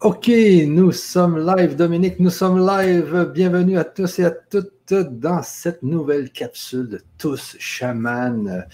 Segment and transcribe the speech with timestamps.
[0.00, 0.30] OK,
[0.68, 3.32] nous sommes live, Dominique, nous sommes live.
[3.34, 8.64] Bienvenue à tous et à toutes dans cette nouvelle capsule de Tous Chaman.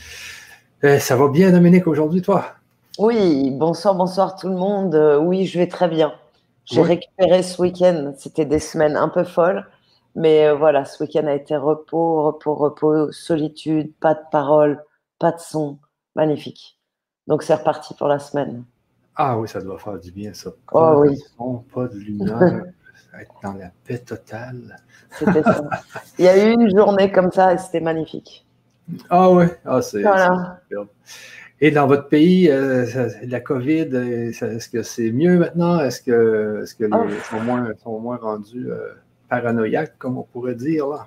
[0.84, 2.45] Euh, ça va bien, Dominique, aujourd'hui, toi?
[2.98, 4.95] Oui, bonsoir, bonsoir tout le monde.
[4.95, 6.12] Euh, oui, je vais très bien.
[6.66, 8.12] J'ai récupéré ce week-end.
[8.18, 9.66] C'était des semaines un peu folles.
[10.14, 14.84] Mais euh, voilà, ce week-end a été repos, repos, repos, solitude, pas de parole,
[15.18, 15.79] pas de son.
[16.16, 16.79] Magnifique.
[17.29, 18.64] Donc c'est reparti pour la semaine.
[19.16, 20.50] Ah oui, ça doit faire du bien, ça.
[20.50, 21.16] Oh pas oui.
[21.16, 22.64] de son, pas de lumière,
[23.20, 24.77] être dans la paix totale.
[25.12, 25.62] C'était ça.
[26.18, 28.45] Il y a eu une journée comme ça et c'était magnifique.
[29.08, 30.58] Ah oui, ah, c'est Voilà.
[30.69, 30.88] superbe.
[31.60, 32.84] Et dans votre pays, euh,
[33.22, 35.78] la COVID, euh, est-ce que c'est mieux maintenant?
[35.80, 37.08] Est-ce que, est-ce que les Oh.
[37.30, 38.92] sont moins, sont moins rendus euh,
[39.28, 41.06] paranoïaques, comme on pourrait dire là?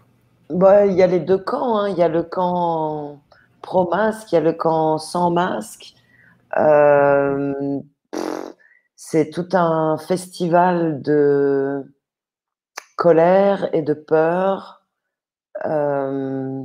[0.50, 1.78] Bah, il y a les deux camps.
[1.80, 1.90] hein.
[1.90, 3.20] Il y a le camp
[3.62, 5.94] pro-masque, il y a le camp sans masque.
[6.58, 7.54] Euh,
[8.98, 11.86] c'est tout un festival de
[12.96, 14.82] colère et de peur
[15.66, 16.64] euh,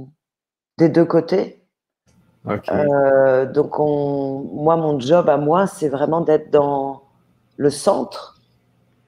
[0.78, 1.62] des deux côtés.
[2.70, 7.02] Euh, donc, on, moi, mon job à moi, c'est vraiment d'être dans
[7.58, 8.40] le centre,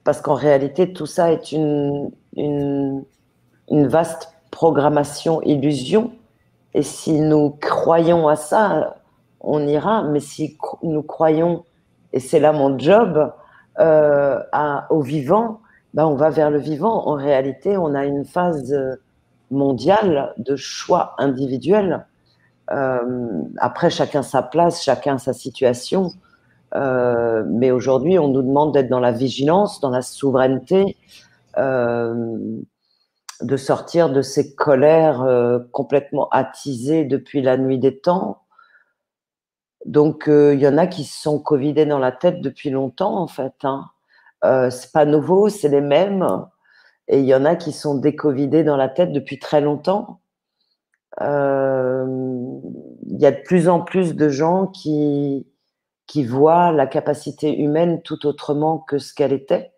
[0.03, 3.03] parce qu'en réalité, tout ça est une, une,
[3.71, 6.11] une vaste programmation illusion.
[6.75, 8.97] Et si nous croyons à ça,
[9.39, 10.03] on ira.
[10.03, 11.65] Mais si nous croyons,
[12.15, 13.33] et c'est là mon job,
[13.79, 14.39] euh,
[14.89, 15.59] au vivant,
[15.93, 17.07] ben on va vers le vivant.
[17.07, 18.95] En réalité, on a une phase euh,
[19.51, 22.05] mondiale de choix individuels.
[22.71, 26.11] Euh, après, chacun sa place, chacun sa situation.
[26.73, 30.97] Mais aujourd'hui, on nous demande d'être dans la vigilance, dans la souveraineté,
[31.57, 32.57] de
[33.55, 35.25] sortir de ces colères
[35.71, 38.41] complètement attisées depuis la nuit des temps.
[39.85, 43.17] Donc, euh, il y en a qui se sont covidés dans la tête depuis longtemps,
[43.19, 43.53] en fait.
[43.63, 43.85] Hein.
[44.43, 46.27] Euh, c'est pas nouveau, c'est les mêmes.
[47.07, 50.21] Et il y en a qui sont décovidés dans la tête depuis très longtemps.
[51.21, 52.05] Euh,
[53.07, 55.45] Il y a de plus en plus de gens qui,
[56.27, 59.73] voient la capacité humaine tout autrement que ce qu'elle était.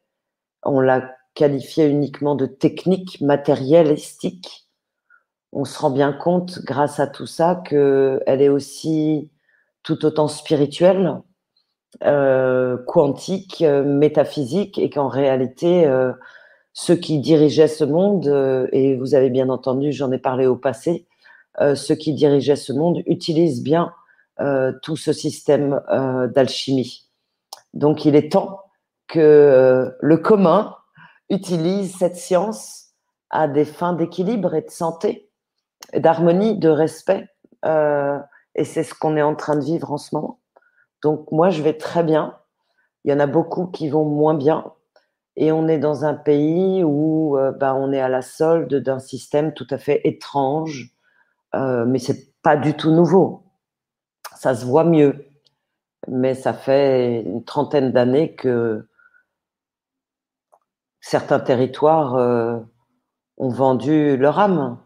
[0.63, 4.67] On l'a qualifiée uniquement de technique matérialistique.
[5.51, 9.31] On se rend bien compte, grâce à tout ça, qu'elle est aussi
[9.87, 11.21] tout autant spirituelle,
[12.03, 16.11] euh, quantique, euh, métaphysique, et qu'en réalité, euh,
[16.73, 18.27] ceux qui dirigeaient ce monde,
[18.73, 21.07] et vous avez bien entendu, j'en ai parlé au passé,
[21.73, 23.93] ceux qui dirigeaient ce monde utilisent bien
[24.83, 25.81] tout ce système
[26.35, 27.07] d'alchimie.
[27.73, 28.59] Donc il est temps
[29.07, 30.75] que le commun
[31.31, 32.89] utilise cette science
[33.31, 35.31] à des fins d'équilibre et de santé,
[35.95, 37.27] d'harmonie, de respect.
[38.57, 40.39] Et c'est ce qu'on est en train de vivre en ce moment.
[41.03, 42.37] Donc moi, je vais très bien.
[43.05, 44.73] Il y en a beaucoup qui vont moins bien.
[45.35, 48.99] Et on est dans un pays où euh, bah, on est à la solde d'un
[48.99, 50.91] système tout à fait étrange,
[51.53, 53.43] euh, mais c'est pas du tout nouveau.
[54.35, 55.27] Ça se voit mieux,
[56.07, 58.87] mais ça fait une trentaine d'années que
[61.01, 62.57] certains territoires euh,
[63.37, 64.79] ont vendu leur âme.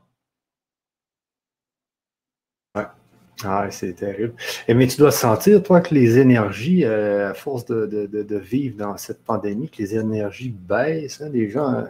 [3.46, 4.34] Ah, c'est terrible.
[4.68, 8.38] Et, mais tu dois sentir, toi, que les énergies, euh, à force de, de- de-
[8.38, 11.74] vivre dans cette pandémie, que les énergies baissent, hein, les gens.
[11.74, 11.84] euh,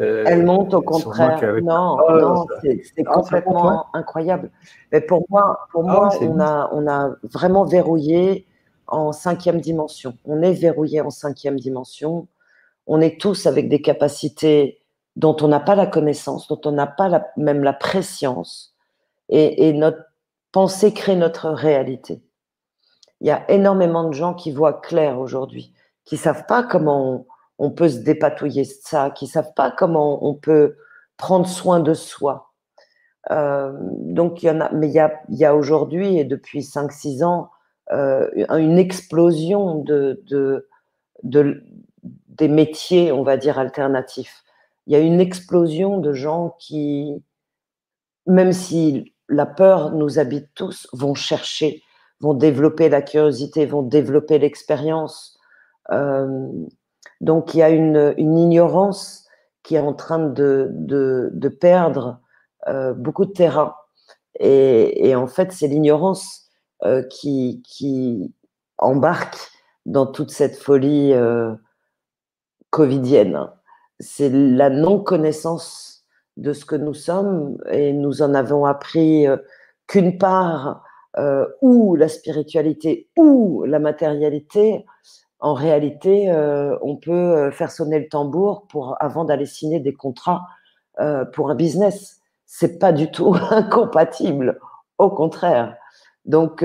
[0.00, 1.40] euh, Elles montent au contraire.
[1.62, 4.50] Non, Ah, non, c'est Ah, complètement incroyable.
[4.92, 8.46] Mais pour moi, pour Ah, moi, on a, on a vraiment verrouillé
[8.86, 10.14] en cinquième dimension.
[10.24, 12.28] On est verrouillé en cinquième dimension.
[12.86, 14.78] On est tous avec des capacités
[15.16, 18.74] dont on n'a pas la connaissance, dont on n'a pas la- même la préscience.
[19.28, 19.98] Et, et notre
[20.52, 22.22] pensée crée notre réalité.
[23.20, 25.72] Il y a énormément de gens qui voient clair aujourd'hui,
[26.04, 27.26] qui savent pas comment
[27.58, 30.76] on, peut se dépatouiller de ça, qui savent pas comment on peut
[31.16, 32.52] prendre soin de soi.
[33.30, 37.50] Euh, donc il y en a, mais il y a, aujourd'hui et depuis 5-6 ans
[37.90, 40.68] euh, une explosion de, de,
[41.24, 41.62] de-
[42.28, 44.44] des métiers, on va dire alternatifs.
[44.86, 47.22] Il y a une explosion de gens qui,
[48.26, 51.82] même si la peur nous habite tous, vont chercher,
[52.20, 55.38] vont développer la curiosité, vont développer l'expérience.
[55.92, 56.48] Euh,
[57.20, 59.26] donc il y a une, ignorance
[59.62, 62.20] qui est en train de, perdre
[62.68, 63.74] euh, beaucoup de terrain.
[64.40, 66.48] Et, en fait, c'est l'ignorance
[66.84, 68.32] euh, qui, qui
[68.78, 69.36] embarque
[69.84, 71.12] dans toute cette folie
[72.70, 73.48] covidienne.
[74.00, 75.97] C'est la non-connaissance
[76.38, 79.36] de ce que nous sommes et nous en avons appris euh,
[79.86, 80.82] qu'une part
[81.18, 84.86] euh, ou la spiritualité ou la matérialité
[85.40, 86.32] en réalité,
[86.82, 90.48] on peut faire sonner le tambour pour, avant d'aller signer des contrats
[91.32, 92.20] pour un business.
[92.44, 94.58] C'est pas du tout incompatible,
[94.98, 95.76] au contraire.
[96.24, 96.64] Donc,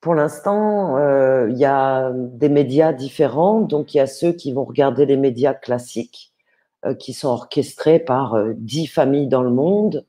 [0.00, 0.98] pour l'instant,
[1.46, 3.60] il y a des médias différents.
[3.60, 6.33] Donc, il y a ceux qui vont regarder les médias classiques,
[6.98, 10.04] qui sont orchestrés par dix familles dans le monde.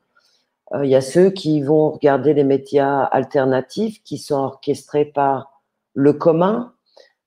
[0.82, 5.62] Il y a ceux qui vont regarder les médias alternatifs, qui sont orchestrés par
[5.94, 6.74] le commun.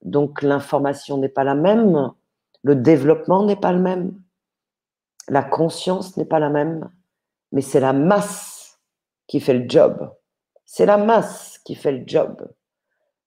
[0.03, 2.13] Donc, l'information n'est pas la même,
[2.63, 4.21] le développement n'est pas le même,
[5.29, 6.91] la conscience n'est pas la même,
[7.53, 8.79] mais c'est la masse
[9.27, 10.11] qui fait le job.
[10.65, 12.51] C'est la masse qui fait le job.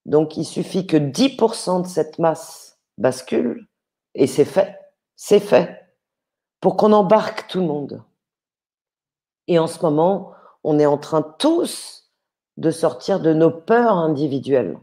[0.06, 3.68] Donc, il suffit que 10% de cette masse bascule
[4.16, 4.78] et c'est fait.
[5.16, 5.81] C'est fait.
[6.62, 8.04] Pour qu'on embarque tout le monde.
[9.48, 12.12] Et en ce moment, on est en train tous
[12.58, 14.80] de sortir de nos peurs individuelles.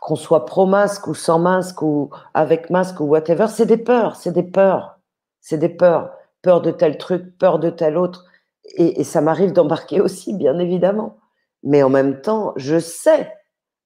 [0.00, 4.32] Qu'on soit pro-masque ou sans masque ou avec masque ou whatever, c'est des peurs, c'est
[4.32, 4.98] des peurs.
[5.40, 6.12] C'est des peurs.
[6.42, 8.24] Peur de tel truc, peur de tel autre.
[8.64, 11.18] Et, et ça m'arrive d'embarquer aussi, bien évidemment.
[11.62, 13.32] Mais en même temps, je sais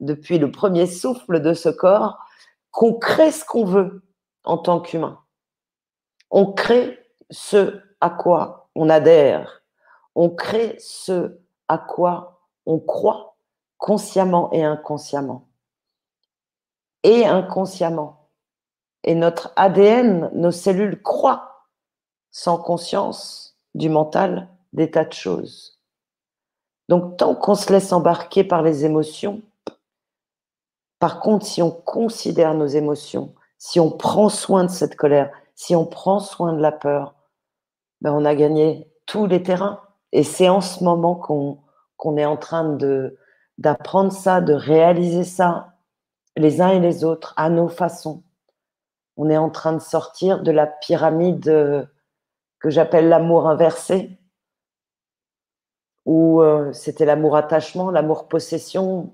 [0.00, 2.18] depuis le premier souffle de ce corps,
[2.70, 4.02] qu'on crée ce qu'on veut
[4.44, 5.20] en tant qu'humain.
[6.30, 6.98] On crée
[7.30, 9.62] ce à quoi on adhère.
[10.14, 11.38] On crée ce
[11.69, 13.36] à quoi on croit
[13.76, 15.48] consciemment et inconsciemment.
[17.02, 18.28] Et inconsciemment.
[19.04, 21.66] Et notre ADN, nos cellules croient
[22.31, 25.81] sans conscience du mental des tas de choses.
[26.88, 29.42] Donc tant qu'on se laisse embarquer par les émotions,
[30.98, 35.75] par contre, si on considère nos émotions, si on prend soin de cette colère, si
[35.75, 37.16] on prend soin de la peur,
[38.00, 39.82] ben on a gagné tous les terrains.
[40.12, 42.78] Et c'est en ce moment qu'on est en train
[43.58, 45.75] d'apprendre ça, de réaliser ça,
[46.37, 48.22] les uns et les autres, à nos façons.
[49.16, 51.84] On est en train de sortir de la pyramide euh,
[52.60, 54.16] que j'appelle l'amour inversé,
[56.06, 59.12] où euh, c'était l'amour attachement, l'amour possession,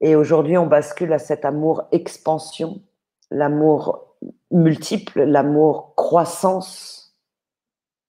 [0.00, 2.80] et aujourd'hui, on bascule à cet amour expansion,
[3.30, 4.09] l'amour
[4.50, 7.16] multiple, l'amour croissance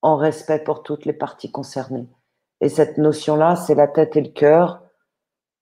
[0.01, 2.07] en respect pour toutes les parties concernées.
[2.61, 4.81] Et cette notion-là, c'est la tête et le cœur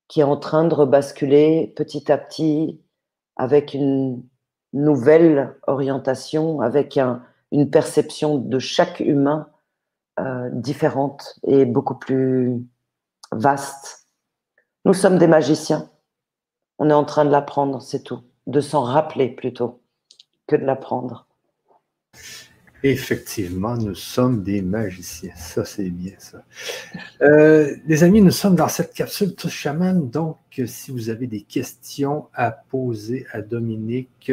[0.07, 2.81] qui est en train de rebasculer petit à petit
[3.35, 4.23] avec une
[4.73, 6.99] nouvelle orientation, avec
[7.51, 9.49] une perception de chaque humain
[10.19, 12.65] euh, différente et beaucoup plus
[13.31, 14.07] vaste.
[14.85, 15.89] Nous sommes des magiciens.
[16.79, 18.21] On est en train de l'apprendre, c'est tout.
[18.47, 19.81] De s'en rappeler plutôt
[20.49, 21.27] que de l'apprendre.
[22.81, 25.33] Effectivement, nous sommes des magiciens.
[25.35, 26.43] Ça, c'est bien ça.
[27.21, 30.09] Euh, les amis, nous sommes dans cette capsule tous chaman.
[30.09, 34.31] Donc, si vous avez des questions à poser à Dominique,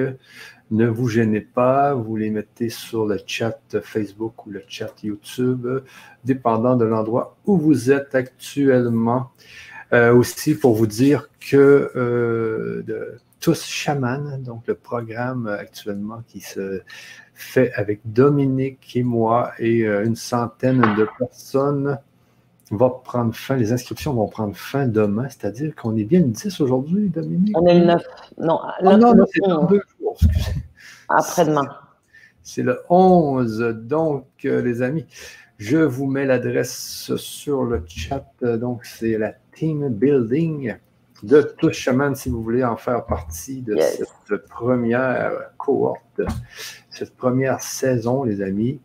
[0.70, 1.94] ne vous gênez pas.
[1.94, 5.66] Vous les mettez sur le chat Facebook ou le chat YouTube,
[6.24, 9.32] dépendant de l'endroit où vous êtes actuellement.
[9.92, 12.82] Euh, aussi pour vous dire que euh,
[13.46, 16.82] Tous Chaman, donc le programme actuellement qui se
[17.32, 21.96] fait avec Dominique et moi et euh, une centaine de personnes
[22.72, 26.60] va prendre fin, les inscriptions vont prendre fin demain, c'est-à-dire qu'on est bien le 10
[26.60, 27.56] aujourd'hui, Dominique?
[27.56, 28.02] On est le 9.
[28.38, 30.18] Non, ah, non, non c'est dans deux jours,
[31.08, 31.68] Après-demain.
[32.42, 35.06] C'est le 11, donc, les amis.
[35.58, 38.26] Je vous mets l'adresse sur le chat.
[38.42, 40.74] Donc, c'est la team building
[41.22, 43.76] de Touche Chaman si vous voulez en faire partie de
[44.28, 46.20] cette première cohorte,
[46.90, 48.80] cette première saison, les amis.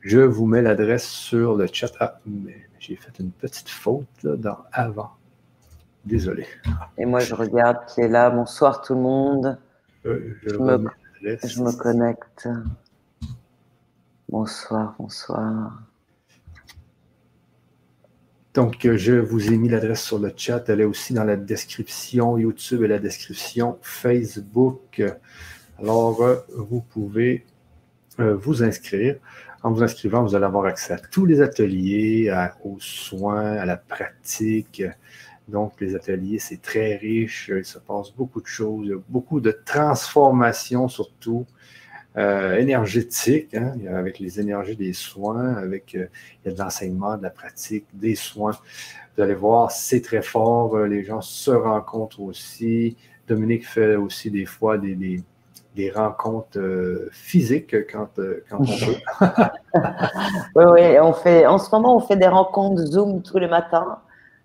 [0.00, 1.90] Je vous mets l'adresse sur le chat.
[1.98, 5.12] Ah, mais j'ai fait une petite faute dans avant.
[6.04, 6.46] Désolé.
[6.98, 8.28] Et moi, je regarde qui est là.
[8.28, 9.58] Bonsoir tout le monde.
[10.04, 10.84] Euh, je, me,
[11.22, 12.46] je me connecte.
[14.28, 15.80] Bonsoir, bonsoir.
[18.54, 20.68] Donc, euh, je vous ai mis l'adresse sur le chat.
[20.68, 25.02] Elle est aussi dans la description YouTube et la description Facebook.
[25.80, 27.44] Alors, euh, vous pouvez
[28.20, 29.16] euh, vous inscrire.
[29.64, 32.32] En vous inscrivant, vous allez avoir accès à tous les ateliers,
[32.62, 34.84] aux soins, à la pratique.
[35.48, 37.50] Donc, les ateliers, c'est très riche.
[37.52, 41.44] Il se passe beaucoup de choses, beaucoup de transformations surtout.
[42.16, 46.06] Euh, énergétique, hein, avec les énergies des soins, avec euh,
[46.44, 48.52] il y a de l'enseignement, de la pratique, des soins.
[49.16, 50.76] Vous allez voir, c'est très fort.
[50.76, 52.96] Euh, les gens se rencontrent aussi.
[53.26, 55.24] Dominique fait aussi des fois des,
[55.74, 58.10] des, rencontres physiques quand,
[58.48, 59.32] quand on peut.
[60.54, 63.98] oui, oui, on fait, en ce moment, on fait des rencontres Zoom tous les matins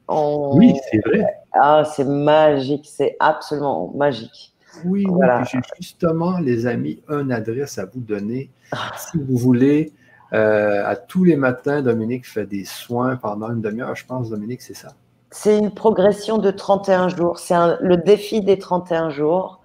[0.07, 1.23] Oui, c'est vrai.
[1.53, 4.55] Ah, c'est magique, c'est absolument magique.
[4.86, 5.27] Oui, oui.
[5.51, 8.50] J'ai justement, les amis, une adresse à vous donner.
[8.98, 9.93] Si vous voulez,
[10.33, 14.62] euh, à tous les matins, Dominique fait des soins pendant une demi-heure, je pense, Dominique,
[14.62, 14.89] c'est ça?
[15.31, 17.39] C'est une progression de 31 jours.
[17.39, 19.62] C'est le défi des 31 jours.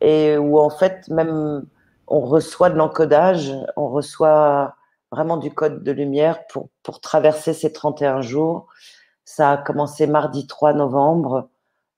[0.00, 1.64] Et où, en fait, même
[2.06, 4.76] on reçoit de l'encodage, on reçoit
[5.10, 8.66] vraiment du code de lumière pour, pour traverser ces 31 jours.
[9.24, 11.48] Ça a commencé mardi 3 novembre.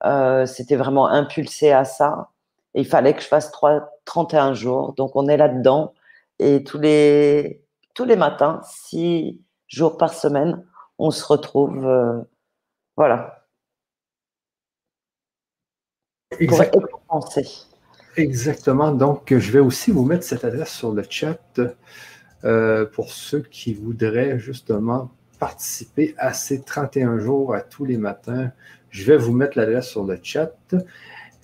[0.05, 2.31] Euh, c'était vraiment impulsé à ça.
[2.81, 4.95] Il fallait que je fasse 3, 31 jours.
[4.95, 5.95] Donc, on est là-dedans.
[6.39, 10.65] Et tous les, tous les matins, six jours par semaine,
[10.99, 11.85] on se retrouve.
[11.87, 12.21] Euh,
[12.97, 13.47] voilà.
[16.39, 16.89] Exactement.
[18.17, 18.93] Exactement.
[18.93, 21.61] Donc, je vais aussi vous mettre cette adresse sur le chat
[22.45, 28.53] euh, pour ceux qui voudraient justement participer à ces 31 jours à tous les matins.
[28.91, 30.53] Je vais vous mettre l'adresse sur le chat.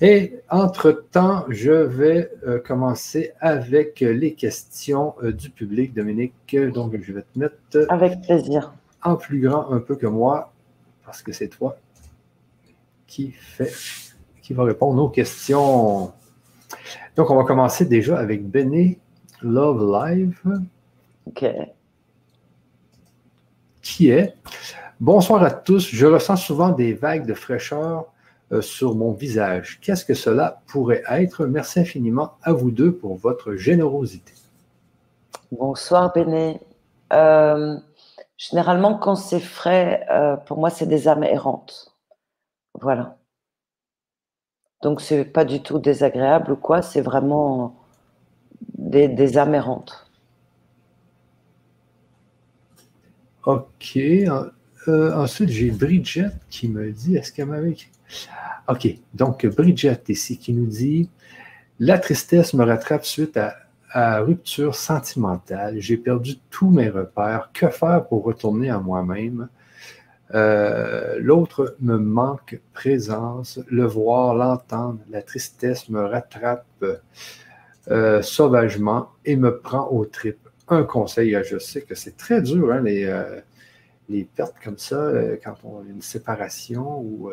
[0.01, 6.57] Et entre-temps, je vais euh, commencer avec les questions euh, du public, Dominique.
[6.73, 7.57] Donc, je vais te mettre.
[7.89, 8.75] Avec plaisir.
[9.03, 10.53] En plus grand un peu que moi,
[11.05, 11.77] parce que c'est toi
[13.07, 13.73] qui fait,
[14.43, 16.13] qui va répondre aux questions.
[17.15, 18.99] Donc, on va commencer déjà avec Benny
[19.43, 20.61] Love Live.
[21.27, 21.45] OK.
[23.81, 24.35] Qui est?
[24.99, 25.89] Bonsoir à tous.
[25.93, 28.14] Je ressens souvent des vagues de fraîcheur euh,
[28.61, 29.79] sur mon visage.
[29.81, 31.47] Qu'est-ce que cela pourrait être?
[31.47, 34.33] Merci infiniment à vous deux pour votre générosité.
[35.53, 36.61] Bonsoir, Béné.
[37.13, 37.77] Euh,
[38.37, 41.95] généralement, quand c'est frais, euh, pour moi, c'est des âmes errantes.
[42.81, 43.17] Voilà.
[44.83, 47.77] Donc, c'est pas du tout désagréable ou quoi, c'est vraiment
[48.77, 50.11] des, des âmes errantes.
[53.47, 53.99] Ok.
[54.89, 57.75] ensuite, j'ai Bridget qui me dit, est-ce qu'elle m'avait
[58.69, 58.89] OK.
[59.13, 61.11] Donc, Bridget ici qui nous dit
[61.79, 65.77] La tristesse me rattrape suite à, rupture sentimentale.
[65.79, 67.51] J'ai perdu tous mes repères.
[67.53, 69.49] Que faire pour retourner à moi-même?
[70.35, 74.99] Euh, l'autre me manque présence, le voir, l'entendre.
[75.11, 76.67] La tristesse me rattrape
[77.91, 80.39] euh, sauvagement et me prend au trip.
[80.67, 83.41] Un conseil, je sais que c'est très dur, hein, les, euh,
[84.09, 85.13] les pertes comme ça,
[85.45, 87.31] quand on a une séparation ou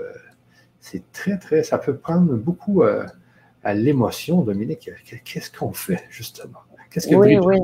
[0.81, 3.05] c'est très, très, ça peut prendre beaucoup euh,
[3.63, 4.89] à l'émotion, Dominique.
[5.23, 6.59] Qu'est-ce qu'on fait, justement?
[6.89, 7.59] Qu'est-ce que oui, oui.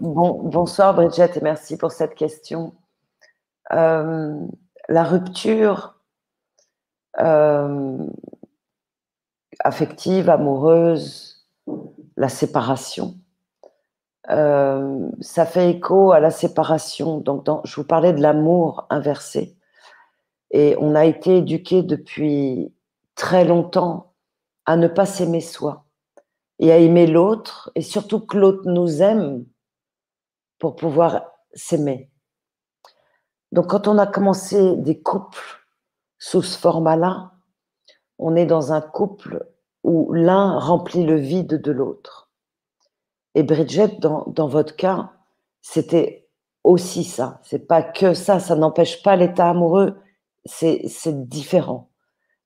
[0.00, 2.74] Bon, bonsoir, Bridget, et merci pour cette question.
[3.72, 4.34] Euh,
[4.88, 6.00] la rupture
[7.20, 7.98] euh,
[9.60, 11.46] affective, amoureuse,
[12.16, 13.16] la séparation,
[14.28, 17.18] ça fait écho à la séparation.
[17.18, 19.56] Donc, je vous parlais de l'amour inversé.
[20.52, 22.72] Et on a été éduqué depuis
[23.14, 24.12] très longtemps
[24.66, 25.86] à ne pas s'aimer soi
[26.58, 29.44] et à aimer l'autre, et surtout que l'autre nous aime
[30.58, 32.08] pour pouvoir s'aimer.
[33.50, 35.66] Donc quand on a commencé des couples
[36.18, 37.32] sous ce format-là,
[38.18, 39.48] on est dans un couple
[39.82, 42.30] où l'un remplit le vide de l'autre.
[43.34, 45.10] Et Bridget, dans, dans votre cas,
[45.62, 46.28] c'était
[46.62, 47.40] aussi ça.
[47.42, 49.96] C'est pas que ça, ça n'empêche pas l'état amoureux
[50.44, 51.90] c'est différent.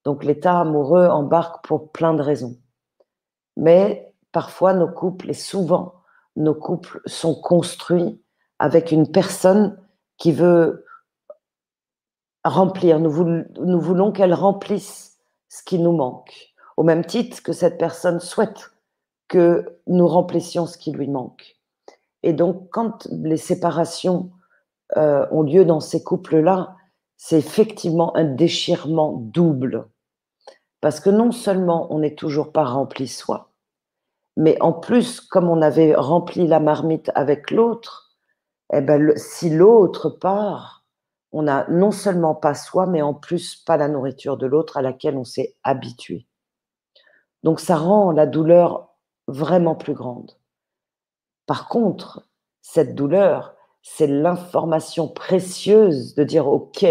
[0.04, 2.56] Donc l'état amoureux embarque pour plein de raisons.
[3.56, 5.94] Mais parfois nos couples, et souvent
[6.36, 8.20] nos couples sont construits
[8.58, 9.78] avec une personne
[10.18, 10.84] qui veut
[12.44, 13.00] remplir.
[13.00, 18.70] Nous, voulons, qu'elle remplisse ce qui nous manque, au même titre que cette personne souhaite
[19.28, 21.56] que nous remplissions ce qui lui manque.
[22.22, 24.30] Et donc quand les séparations
[24.96, 26.75] euh, ont lieu dans ces couples-là,
[27.16, 29.88] c'est effectivement un déchirement double.
[30.80, 33.50] Parce que non seulement on n'est toujours pas rempli soi,
[34.36, 38.16] mais en plus, comme on avait rempli la marmite avec l'autre,
[38.72, 40.84] eh ben, si l'autre part,
[41.32, 44.82] on n'a non seulement pas soi, mais en plus pas la nourriture de l'autre à
[44.82, 46.26] laquelle on s'est habitué.
[47.42, 48.90] Donc ça rend la douleur
[49.26, 50.32] vraiment plus grande.
[51.46, 52.28] Par contre,
[52.60, 53.55] cette douleur,
[53.88, 56.84] c'est l'information précieuse de dire OK,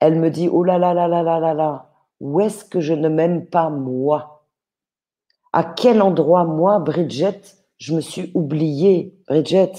[0.00, 2.92] elle me dit oh là là là là là là là, où est-ce que je
[2.92, 4.48] ne m'aime pas moi?
[5.52, 7.40] À quel endroit moi, Bridget,
[7.78, 9.16] je me suis oubliée?
[9.28, 9.72] Bridget,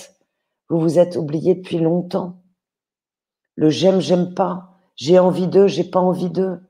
[0.70, 2.42] vous vous êtes oubliée depuis longtemps.
[3.56, 6.62] Le j'aime, j'aime pas, j'ai envie d'eux, j'ai pas envie d'eux.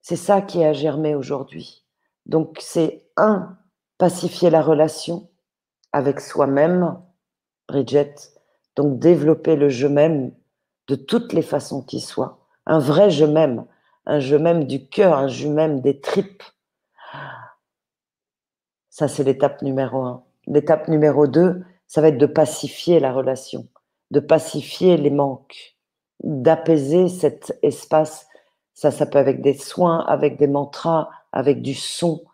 [0.00, 1.84] C'est ça qui a germé aujourd'hui.
[2.24, 3.58] Donc c'est un,
[3.98, 5.28] pacifier la relation
[5.92, 6.98] avec soi-même,
[7.68, 8.14] Bridget,
[8.76, 10.32] donc développer le je m'aime
[10.88, 12.38] de toutes les façons qui soient.
[12.66, 13.66] un vrai je m'aime,
[14.06, 16.42] un je m'aime du cœur, un je m'aime des tripes.
[18.90, 20.24] Ça, c'est l'étape numéro un.
[20.46, 23.68] L'étape numéro deux, ça va être de pacifier la relation,
[24.10, 25.76] de pacifier les manques,
[26.22, 28.26] d'apaiser cet espace.
[28.74, 32.24] Ça, ça peut avec des soins, avec des mantras, avec du son,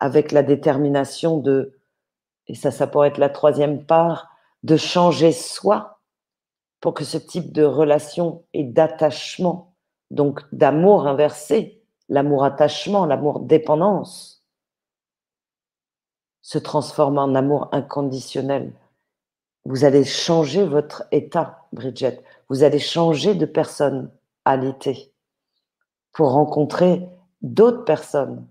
[0.00, 1.78] avec la détermination de,
[2.48, 4.31] et ça, ça pourrait être la troisième part,
[4.62, 6.00] de changer soi
[6.80, 9.74] pour que ce type de relation et d'attachement,
[10.10, 14.44] donc d'amour inversé, l'amour-attachement, l'amour-dépendance,
[16.42, 18.72] se transforme en amour inconditionnel.
[19.64, 22.20] Vous allez changer votre état, Bridget.
[22.48, 24.10] Vous allez changer de personne
[24.44, 25.12] à l'été
[26.12, 27.08] pour rencontrer
[27.42, 28.46] d'autres personnes.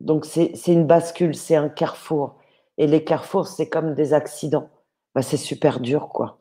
[0.00, 2.36] Donc c'est une bascule, c'est un carrefour.
[2.78, 4.70] Et les carrefours, c'est comme des accidents.
[5.14, 6.40] Bah, c'est super dur, quoi.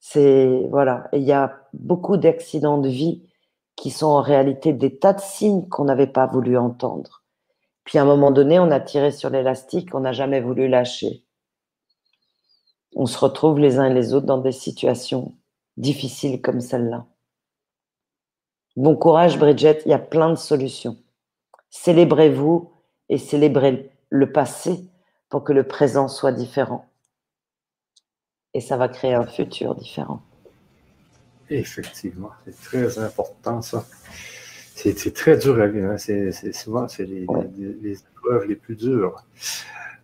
[0.00, 1.08] C'est voilà.
[1.12, 3.28] Et il y a beaucoup d'accidents de vie
[3.76, 7.22] qui sont en réalité des tas de signes qu'on n'avait pas voulu entendre.
[7.84, 11.22] Puis à un moment donné, on a tiré sur l'élastique, on n'a jamais voulu lâcher.
[12.94, 15.34] On se retrouve les uns et les autres dans des situations
[15.76, 17.06] difficiles comme celle-là.
[18.76, 20.96] Bon courage, Bridget, il y a plein de solutions.
[21.70, 22.72] Célébrez-vous
[23.08, 24.88] et célébrez le passé
[25.28, 26.86] pour que le présent soit différent.
[28.54, 30.22] Et ça va créer un futur différent.
[31.50, 33.84] Effectivement, c'est très important ça.
[34.74, 35.90] C'est très dur à vivre.
[35.92, 35.98] Hein.
[35.98, 39.24] C'est souvent c'est les, épreuves les plus dures.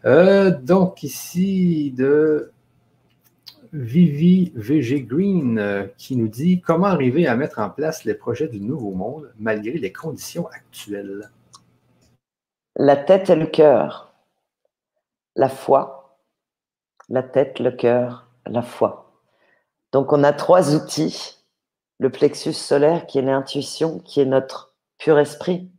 [0.04, 2.52] Euh, donc ici de
[3.72, 8.48] Vivi VG Green euh, qui nous dit comment arriver à mettre en place les projets
[8.48, 11.30] du nouveau monde malgré les conditions actuelles.
[12.76, 14.11] La tête et le cœur,
[15.36, 16.18] la foi,
[17.08, 19.12] la tête, le cœur, la foi.
[19.92, 21.38] Donc on a trois outils
[21.98, 25.70] le plexus solaire qui est l'intuition, qui est notre pur esprit.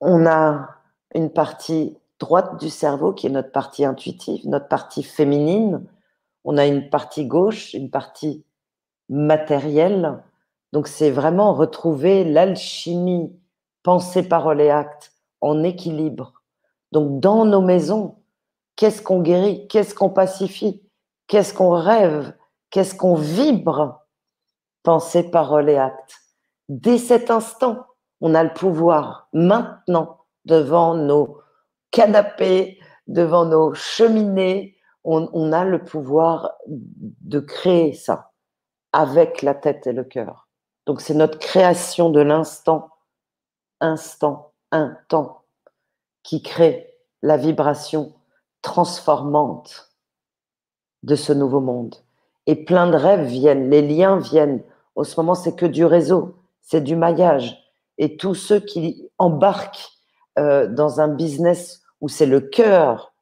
[0.00, 0.68] On a
[1.14, 5.84] une partie droite du cerveau qui est notre partie intuitive, notre partie féminine.
[6.44, 8.44] On a une partie gauche, une partie
[9.08, 10.22] matérielle.
[10.72, 13.36] Donc c'est vraiment retrouver l'alchimie,
[13.82, 16.39] pensée, parole et acte en équilibre.
[16.92, 18.16] Donc dans nos maisons,
[18.76, 20.82] qu'est-ce qu'on guérit, qu'est-ce qu'on pacifie,
[21.26, 22.34] qu'est-ce qu'on rêve,
[22.70, 24.00] qu'est-ce qu'on vibre
[24.82, 26.16] pensée, parole et acte.
[26.68, 27.86] Dès cet instant,
[28.20, 31.40] on a le pouvoir maintenant devant nos
[31.90, 38.32] canapés, devant nos cheminées, on, a le pouvoir de créer ça
[38.92, 40.48] avec la tête et le cœur.
[40.86, 42.90] Donc c'est notre création de l'instant,
[43.80, 45.39] instant, un temps,
[46.22, 48.12] qui crée la vibration
[48.62, 49.90] transformante
[51.02, 51.96] de ce nouveau monde.
[52.46, 54.62] Et plein de rêves viennent, les liens viennent,
[54.96, 57.58] en ce moment, c'est que du réseau, c'est du maillage.
[57.98, 59.88] Et tous ceux qui embarquent
[60.38, 63.12] euh, dans un business où c'est le cœur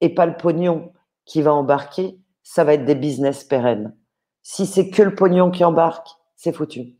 [0.00, 0.92] et pas le pognon
[1.24, 3.94] qui va embarquer, ça va être des business pérennes.
[4.42, 6.96] Si c'est que le pognon qui embarque, c'est foutu.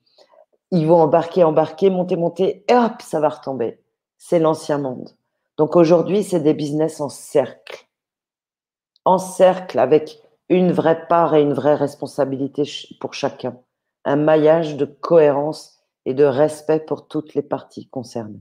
[0.70, 3.80] Ils vont embarquer, embarquer, monter, monter, et hop, ça va retomber.
[4.18, 5.10] C'est l'ancien monde.
[5.60, 7.86] Donc aujourd'hui, c'est des business en cercle.
[9.04, 10.18] En cercle avec
[10.48, 12.62] une vraie part et une vraie responsabilité
[12.98, 13.58] pour chacun
[14.06, 18.40] un maillage de cohérence et de respect pour toutes les parties concernées.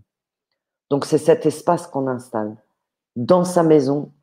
[0.89, 2.55] Donc c'est cet espace qu'on installe
[3.17, 4.13] dans sa maison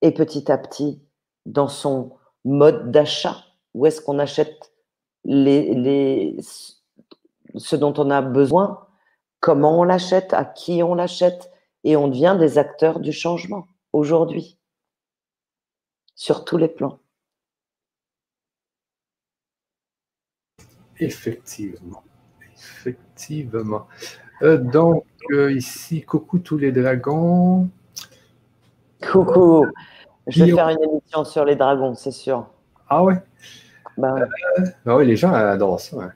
[0.00, 1.02] et petit à petit
[1.44, 3.36] dans son mode d'achat.
[3.74, 4.72] Où est-ce qu'on achète
[5.24, 6.38] les, les,
[7.56, 8.86] ce dont on a besoin,
[9.40, 11.47] comment on l'achète, à qui on l'achète,
[11.84, 14.58] et on devient des acteurs du changement aujourd'hui,
[16.14, 16.98] sur tous les plans.
[21.00, 22.02] Effectivement.
[22.54, 23.86] Effectivement.
[24.42, 27.68] Euh, donc, euh, ici, coucou tous les dragons.
[29.10, 29.66] Coucou.
[30.26, 32.46] Je vais faire une émission sur les dragons, c'est sûr.
[32.88, 33.22] Ah ouais?
[33.96, 35.96] Ben, euh, ben oui, les gens adorent ça.
[36.02, 36.12] Hein.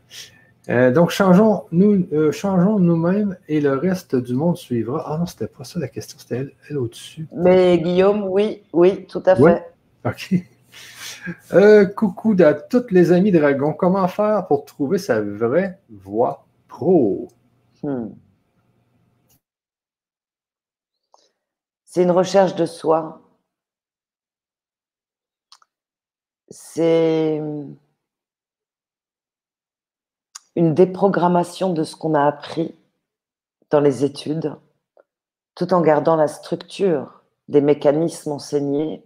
[0.69, 5.05] Donc, changeons nous, changeons nous-mêmes et le reste du monde suivra.
[5.07, 7.27] Ah non, c'était pas ça la question, c'était elle, au-dessus.
[7.35, 9.73] Mais Guillaume, oui, oui, tout à fait.
[10.05, 10.35] OK.
[11.53, 13.73] Euh, coucou à toutes les amis dragons.
[13.73, 17.29] Comment faire pour trouver sa vraie voix pro?
[17.83, 18.09] Hmm.
[21.85, 23.21] C'est une recherche de soi.
[26.49, 27.41] C'est
[30.57, 32.75] une déprogrammation de ce qu'on a appris
[33.71, 34.55] dans les études,
[35.55, 39.05] tout en gardant la structure des mécanismes enseignés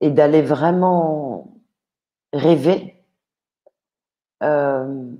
[0.00, 1.60] et d'aller vraiment
[2.32, 3.02] rêver
[4.42, 5.12] euh,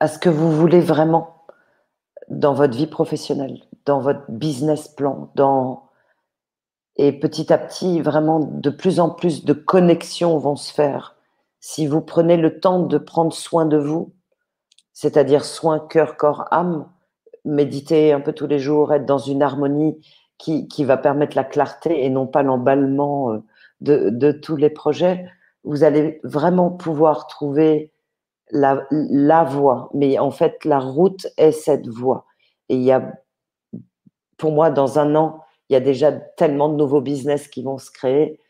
[0.00, 1.46] à ce que vous voulez vraiment
[2.28, 5.86] dans votre vie professionnelle, dans votre business plan, dans
[6.96, 11.15] et petit à petit, vraiment, de plus en plus de connexions vont se faire.
[11.60, 14.12] Si vous prenez le temps de prendre soin de vous,
[14.92, 16.88] c'est-à-dire soin cœur, corps, âme,
[17.44, 20.00] méditer un peu tous les jours, être dans une harmonie
[20.38, 23.38] qui, qui va permettre la clarté et non pas l'emballement euh,
[23.80, 25.26] de, de, tous les projets,
[25.64, 27.92] vous allez vraiment pouvoir trouver
[28.50, 29.90] la, la voie.
[29.94, 32.24] Mais en fait, la route est cette voie.
[32.68, 33.12] Et il y a,
[34.36, 37.78] pour moi, dans un an, il y a déjà tellement de nouveaux business qui vont
[37.78, 38.40] se créer.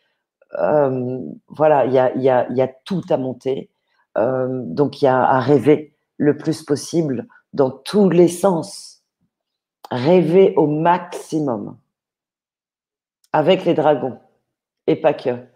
[0.55, 3.71] Euh, voilà, il y, a, tout à monter.
[4.17, 9.03] Euh, donc, il y a à rêver le plus possible dans tous les sens.
[9.91, 11.79] Rêver au maximum
[13.33, 14.19] avec les dragons
[14.87, 15.47] et pas que.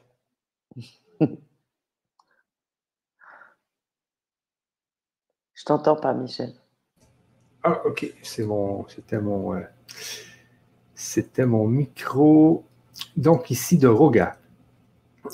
[5.55, 6.55] Je t'entends pas, Michel.
[7.62, 9.62] Ah, ok, c'est mon, c'était mon,
[10.94, 12.64] c'était mon micro.
[13.16, 14.39] Donc, ici de Roga.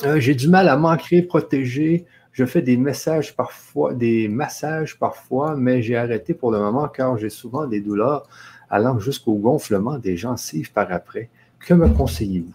[0.05, 2.07] Euh, j'ai du mal à m'ancrer, protéger.
[2.33, 7.17] Je fais des messages parfois, des massages parfois, mais j'ai arrêté pour le moment car
[7.17, 8.29] j'ai souvent des douleurs
[8.69, 11.31] allant jusqu'au gonflement des gencives par après.
[11.61, 12.55] Que me conseillez-vous?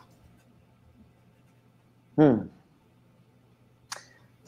[2.18, 2.48] Hmm.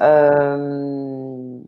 [0.02, 1.60] Euh,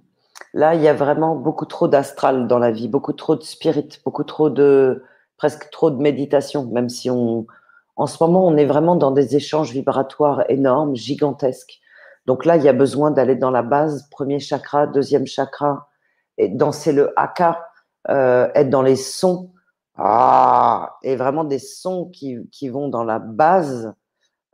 [0.53, 3.99] là, il y a vraiment beaucoup trop d'astral dans la vie, beaucoup trop de spirit,
[4.03, 5.03] beaucoup trop de,
[5.37, 7.47] presque trop de méditation, même si on,
[7.95, 11.79] en ce moment, on est vraiment dans des échanges vibratoires énormes, gigantesques.
[12.25, 15.89] Donc là, il y a besoin d'aller dans la base, premier chakra, deuxième chakra,
[16.37, 17.67] et danser le haka,
[18.09, 19.51] euh, être dans les sons,
[19.97, 23.93] ah, et vraiment des sons qui, qui vont dans la base.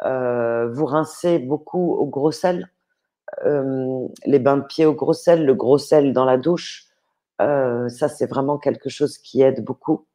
[0.06, 2.70] Euh, vous rincez beaucoup au gros sel,
[3.46, 6.88] euh, les bains de pied au gros sel, le gros sel dans la douche.
[7.42, 10.06] Euh, ça, c'est vraiment quelque chose qui aide beaucoup.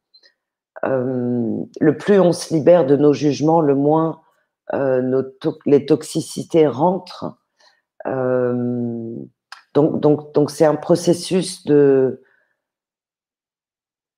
[0.84, 4.20] Euh, le plus on se libère de nos jugements, le moins
[4.74, 5.22] euh,
[5.64, 7.36] les toxicités rentrent.
[8.06, 9.14] Euh,
[9.74, 11.66] donc, c'est un processus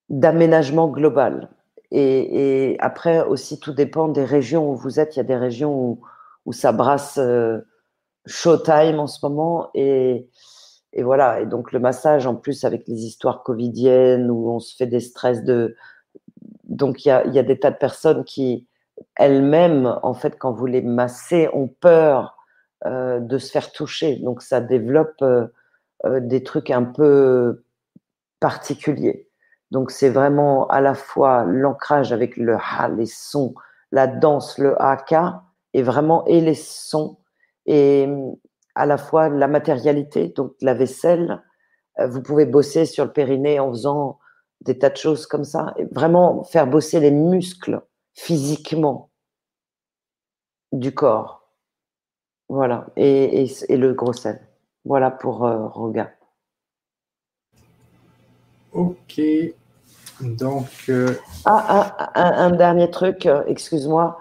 [0.08, 1.50] d'aménagement global.
[1.90, 5.16] Et, après aussi, tout dépend des régions où vous êtes.
[5.16, 5.98] Il y a des régions
[6.46, 7.18] où, ça brasse
[8.26, 9.70] showtime en ce moment.
[9.74, 10.28] Et,
[10.96, 11.40] voilà.
[11.40, 15.00] Et donc, le massage, en plus, avec les histoires covidiennes où on se fait des
[15.00, 15.74] stress de,
[16.68, 18.66] donc, il y a, des tas de personnes qui,
[19.16, 22.36] elles-mêmes, en fait, quand vous les massez, ont peur
[22.86, 24.16] euh, de se faire toucher.
[24.16, 25.46] Donc, ça développe euh,
[26.04, 27.64] euh, des trucs un peu
[28.38, 29.28] particuliers.
[29.70, 33.54] Donc, c'est vraiment à la fois l'ancrage avec le ha, les sons,
[33.90, 37.18] la danse, le haka, et vraiment, et les sons,
[37.64, 38.08] et
[38.74, 41.42] à la fois la matérialité, donc la vaisselle.
[41.98, 44.18] Vous pouvez bosser sur le périnée en faisant
[44.60, 45.74] des tas de choses comme ça.
[45.78, 47.82] Et vraiment faire bosser les muscles
[48.14, 49.10] physiquement
[50.72, 51.48] du corps.
[52.48, 52.86] Voilà.
[52.96, 54.40] Et, et, le gros sel.
[54.84, 56.10] Voilà pour euh, Roga.
[58.72, 59.20] Ok.
[60.20, 60.66] Donc.
[60.88, 64.18] Euh, ah, ah un, dernier truc, euh, excuse-moi.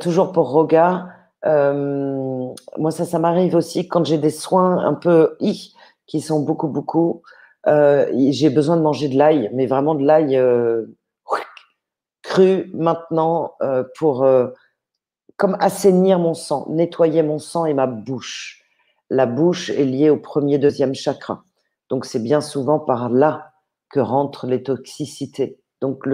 [0.00, 1.08] toujours pour Roga.
[1.44, 5.74] moi, ça, ça m'arrive aussi quand j'ai des soins un peu i
[6.06, 7.22] qui sont beaucoup, beaucoup.
[7.66, 10.86] Euh, j'ai besoin de manger de l'ail, mais vraiment de l'ail euh,
[12.22, 14.26] cru maintenant euh, pour
[15.36, 18.64] comme assainir mon sang, nettoyer mon sang et ma bouche.
[19.10, 21.44] La bouche est liée au premier, deuxième chakra.
[21.88, 23.52] Donc c'est bien souvent par là
[23.90, 25.60] que rentrent les toxicités.
[25.80, 26.06] Donc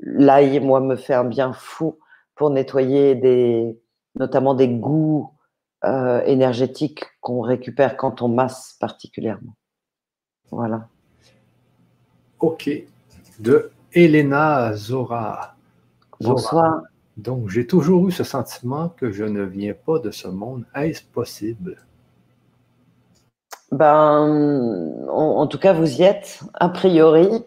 [0.00, 1.98] l'ail, moi, me fait un bien fou
[2.34, 3.78] pour nettoyer
[4.16, 5.32] notamment des goûts
[5.84, 9.54] énergétiques qu'on récupère quand on masse particulièrement.
[10.50, 10.88] Voilà.
[12.40, 12.70] Ok.
[13.38, 15.54] De Elena Zora.
[16.20, 16.82] Bonsoir.
[17.16, 20.64] Donc, j'ai toujours eu ce sentiment que je ne viens pas de ce monde.
[20.74, 21.78] Est-ce possible?
[23.72, 27.44] Ben, en, tout cas, vous y êtes, a priori.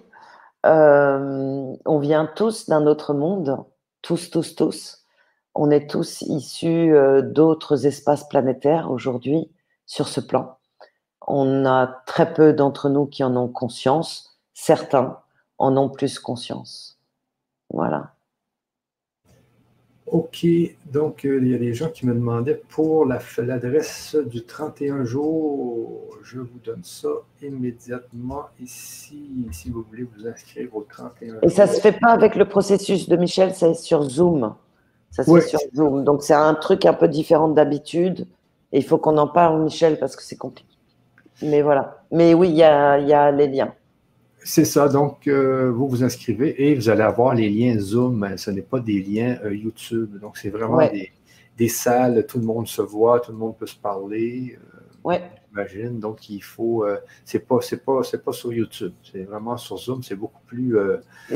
[0.66, 3.64] Euh, on vient tous d'un autre monde,
[4.02, 5.06] tous, tous, tous.
[5.56, 9.50] On est tous issus euh, d'autres espaces planétaires aujourd'hui
[9.86, 10.59] sur ce plan.
[11.30, 14.40] On a très peu d'entre nous qui en ont conscience.
[14.54, 15.20] Certains
[15.60, 17.00] en ont plus conscience.
[17.72, 18.14] Voilà.
[20.12, 20.46] OK.
[20.92, 26.18] Donc, euh, il y a des gens qui me demandaient pour l'adresse du 31 jours.
[26.24, 27.10] Je vous donne ça
[27.44, 31.40] immédiatement ici, si vous voulez vous inscrire au 31 jours.
[31.44, 34.56] Et ça ne se fait pas avec le processus de Michel, c'est sur Zoom.
[35.12, 36.04] Ça se fait sur Zoom.
[36.04, 38.26] Donc, c'est un truc un peu différent d'habitude.
[38.72, 40.79] Et il faut qu'on en parle, Michel, parce que c'est compliqué.
[41.42, 42.04] Mais voilà.
[42.12, 43.74] Mais oui, il y a, y a les liens.
[44.44, 44.88] C'est ça.
[44.88, 48.38] Donc, euh, vous vous inscrivez et vous allez avoir les liens Zoom.
[48.38, 50.20] Ce n'est pas des liens euh, YouTube.
[50.20, 50.80] Donc, c'est vraiment
[51.58, 52.26] des, salles.
[52.26, 54.58] Tout le monde se voit, tout le monde peut se parler.
[54.58, 55.22] Euh, ouais.
[55.50, 56.00] J'imagine.
[56.00, 56.86] Donc, il faut.
[57.26, 58.94] c'est pas, c'est pas, c'est pas sur YouTube.
[59.04, 60.04] C'est vraiment sur Zoom.
[60.04, 60.78] C'est beaucoup plus.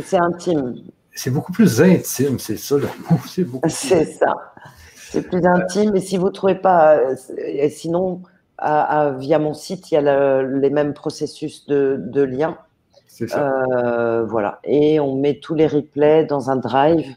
[0.04, 0.76] c'est intime.
[1.14, 2.40] C'est beaucoup plus intime.
[2.40, 3.20] C'est ça le mot.
[3.28, 3.70] C'est beaucoup.
[3.70, 4.54] C'est ça.
[4.96, 5.96] C'est plus intime.
[5.96, 7.00] Et si vous ne trouvez pas,
[8.60, 12.58] sinon, via mon site, il y a les mêmes processus de, de lien.
[13.22, 14.60] Euh, voilà.
[14.64, 17.16] Et on met tous les replays dans un drive.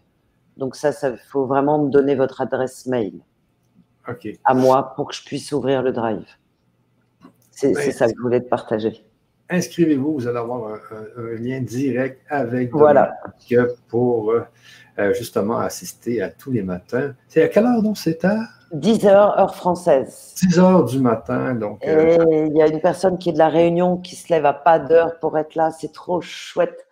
[0.56, 3.20] Donc ça, il faut vraiment me donner votre adresse mail
[4.44, 6.26] à moi pour que je puisse ouvrir le drive.
[7.50, 9.02] C'est ça que je voulais te partager.
[9.48, 13.16] Inscrivez-vous, vous allez avoir un, lien direct avec voilà.
[13.88, 14.44] pour euh,
[14.98, 17.14] euh, justement assister à tous les matins.
[17.28, 18.40] C'est à quelle heure donc c'est à
[18.72, 20.34] 10 heures, heure française.
[20.36, 21.84] 10 heures du matin, donc.
[21.86, 24.46] Euh, Et il y a une personne qui est de la Réunion qui se lève
[24.46, 25.70] à pas d'heure pour être là.
[25.70, 26.86] C'est trop chouette.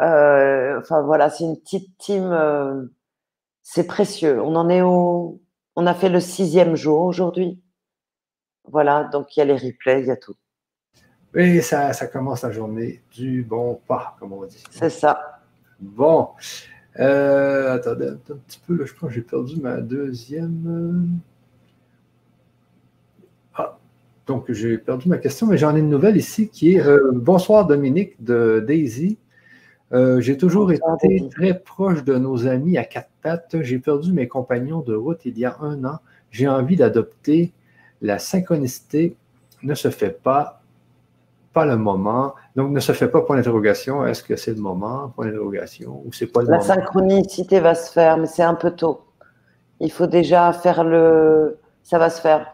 [0.00, 2.30] Euh, enfin voilà, c'est une petite team.
[2.32, 2.84] Euh,
[3.62, 4.40] c'est précieux.
[4.40, 5.40] On en est au.
[5.76, 7.60] On a fait le sixième jour aujourd'hui.
[8.64, 10.34] Voilà, donc il y a les replays, il y a tout.
[11.34, 14.62] Et ça, ça commence la journée du bon pas, comme on dit.
[14.70, 15.40] C'est ça.
[15.78, 16.30] Bon.
[16.98, 21.20] Euh, attendez un petit peu, je pense que j'ai perdu ma deuxième.
[23.54, 23.78] Ah,
[24.26, 27.66] donc j'ai perdu ma question, mais j'en ai une nouvelle ici qui est euh, Bonsoir
[27.66, 29.18] Dominique de Daisy.
[29.92, 33.56] Euh, j'ai toujours été très proche de nos amis à quatre pattes.
[33.62, 35.98] J'ai perdu mes compagnons de route il y a un an.
[36.30, 37.52] J'ai envie d'adopter.
[38.02, 39.16] La synchronicité
[39.62, 40.62] ne se fait pas
[41.52, 42.34] pas le moment.
[42.58, 44.04] Donc, ne se fait pas point d'interrogation.
[44.04, 46.74] Est-ce que c'est le moment, point d'interrogation, ou c'est pas le La moment?
[46.74, 49.02] Synchronicité va se faire, mais c'est un peu tôt.
[49.78, 51.56] Il faut déjà faire le.
[51.84, 52.52] Ça va se faire.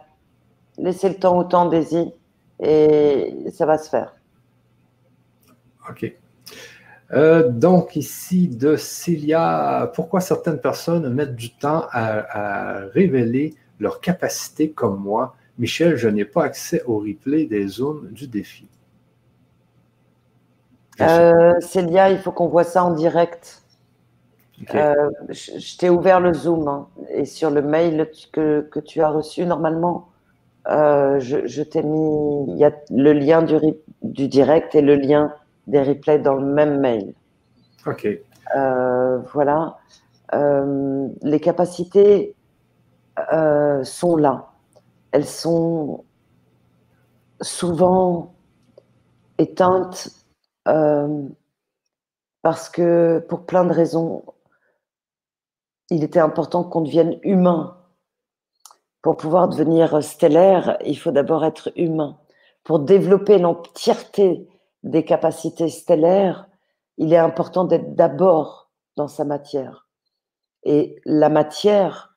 [0.77, 2.13] Laissez le temps au temps, Daisy,
[2.61, 4.13] et ça va se faire.
[5.89, 6.15] OK.
[7.13, 14.03] Euh, donc, ici, de Célia, pourquoi certaines personnes mettent du temps à, à révéler leur
[14.03, 15.35] capacité comme moi?
[15.59, 18.69] Michel, je n'ai pas accès au replay des zooms du défi.
[21.01, 23.63] Euh, Célia, il faut qu'on voit ça en direct.
[24.75, 29.09] Euh, je, t'ai ouvert le Zoom hein, et sur le mail que, que tu as
[29.09, 30.09] reçu, normalement,
[30.69, 33.57] euh, je, t'ai mis il y a le lien du,
[34.03, 35.33] du direct et le lien
[35.67, 37.15] des replays dans le même mail.
[37.87, 38.07] Ok.
[39.33, 39.79] voilà.
[40.33, 42.35] les capacités
[43.83, 44.51] sont là.
[45.11, 46.05] Elles sont
[47.41, 48.33] souvent
[49.39, 50.24] éteintes
[50.69, 51.29] euh,
[52.43, 54.25] parce que pour plein de raisons,
[55.91, 57.79] il était important qu'on devienne humain.
[59.03, 62.19] Pour pouvoir devenir stellaire, il faut d'abord être humain.
[62.63, 64.49] Pour développer l'entièreté
[64.83, 66.49] des capacités stellaires,
[66.97, 69.89] il est important d'être d'abord dans sa matière.
[70.63, 72.17] Et la matière,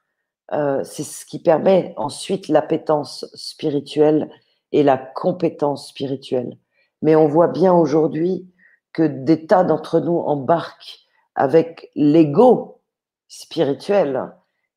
[0.53, 4.29] euh, c'est ce qui permet ensuite l'appétence spirituelle
[4.71, 6.57] et la compétence spirituelle.
[7.01, 8.49] Mais on voit bien aujourd'hui
[8.93, 10.99] que des tas d'entre nous embarquent
[11.35, 12.81] avec l'ego
[13.27, 14.31] spirituel,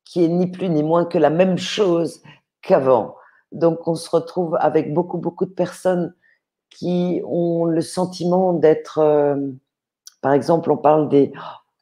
[0.05, 2.21] qui est ni plus ni moins que la même chose
[2.61, 3.15] qu'avant.
[3.51, 6.13] Donc on se retrouve avec beaucoup, beaucoup de personnes
[6.69, 9.35] qui ont le sentiment d'être, euh,
[10.21, 11.33] par exemple, on parle des,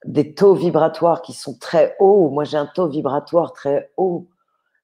[0.05, 2.29] des taux vibratoires qui sont très hauts.
[2.29, 4.27] Moi, j'ai un taux vibratoire très haut.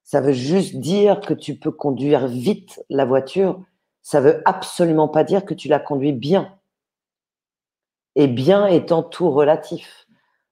[0.04, 3.60] Ça veut juste dire que tu peux conduire vite la voiture
[4.06, 6.56] ça veut absolument pas dire que tu la conduis bien.
[8.14, 10.06] Et bien étant tout relatif.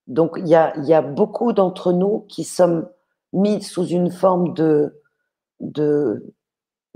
[0.09, 2.88] Donc, il y a, beaucoup d'entre nous qui sommes
[3.33, 5.01] mis sous une forme de,
[5.61, 6.21] de,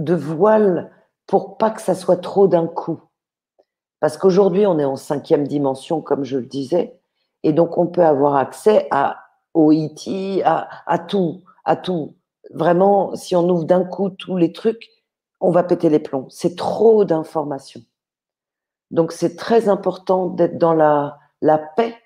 [0.01, 0.91] voile
[1.29, 3.01] pour pas que ça soit trop d'un coup.
[4.01, 6.99] Parce qu'aujourd'hui, on est en cinquième dimension, comme je le disais,
[7.45, 9.21] et donc on peut avoir accès à,
[9.55, 12.17] au IT, à, à tout, à tout.
[12.51, 14.98] Vraiment, si on ouvre d'un coup tous les trucs,
[15.41, 16.27] on va péter les plombs.
[16.31, 17.83] C'est trop d'informations.
[18.91, 21.97] Donc c'est très important d'être dans la, la paix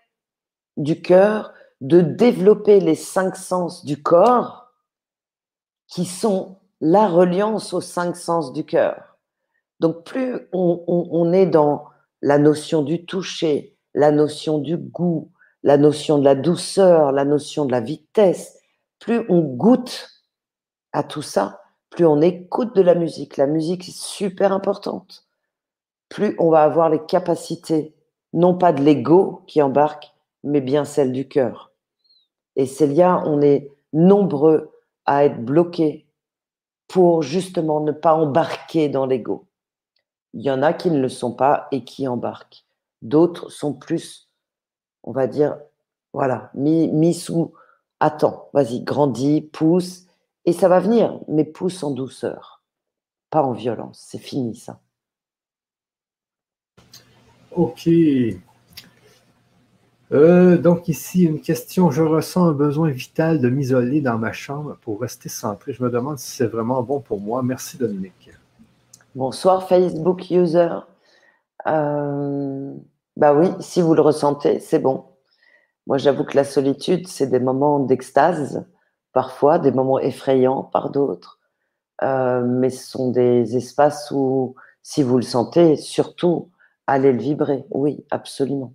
[0.76, 4.70] du cœur, de développer les cinq sens du corps
[5.86, 9.18] qui sont la reliance aux cinq sens du cœur.
[9.80, 11.86] Donc plus on, on est dans
[12.20, 15.30] la notion du toucher, la notion du goût,
[15.62, 18.58] la notion de la douceur, la notion de la vitesse,
[18.98, 20.08] plus on goûte
[20.92, 21.61] à tout ça,
[21.92, 25.26] plus on écoute de la musique, la musique est super importante,
[26.08, 27.94] plus on va avoir les capacités,
[28.32, 31.70] non pas de l'ego qui embarque, mais bien celle du cœur.
[32.56, 34.72] Et Célia, on est nombreux
[35.04, 36.06] à être bloqués
[36.88, 39.46] pour justement ne pas embarquer dans l'ego.
[40.32, 42.64] Il y en a qui ne le sont pas et qui embarquent.
[43.02, 44.30] D'autres sont plus,
[45.02, 45.58] on va dire,
[46.14, 47.52] voilà, mis, mis sous
[48.00, 50.06] attends, vas-y, grandis, pousse,
[50.44, 52.62] et ça va venir, mais pousse en douceur,
[53.30, 54.04] pas en violence.
[54.06, 54.80] C'est fini ça.
[57.52, 57.88] Ok.
[60.12, 61.90] Euh, donc ici, une question.
[61.90, 65.72] Je ressens un besoin vital de m'isoler dans ma chambre pour rester centré.
[65.72, 67.42] Je me demande si c'est vraiment bon pour moi.
[67.42, 68.30] Merci Dominique.
[69.14, 70.68] Bonsoir Facebook user.
[71.66, 72.74] Euh,
[73.16, 75.04] bah oui, si vous le ressentez, c'est bon.
[75.86, 78.64] Moi, j'avoue que la solitude, c'est des moments d'extase,
[79.12, 81.38] parfois, des moments effrayants par d'autres.
[82.02, 86.50] Euh, mais ce sont des espaces où, si vous le sentez, surtout,
[86.86, 87.64] allez le vibrer.
[87.70, 88.74] Oui, absolument.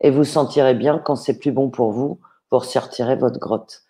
[0.00, 3.82] Et vous sentirez bien quand c'est plus bon pour vous, vous ressortirez votre grotte.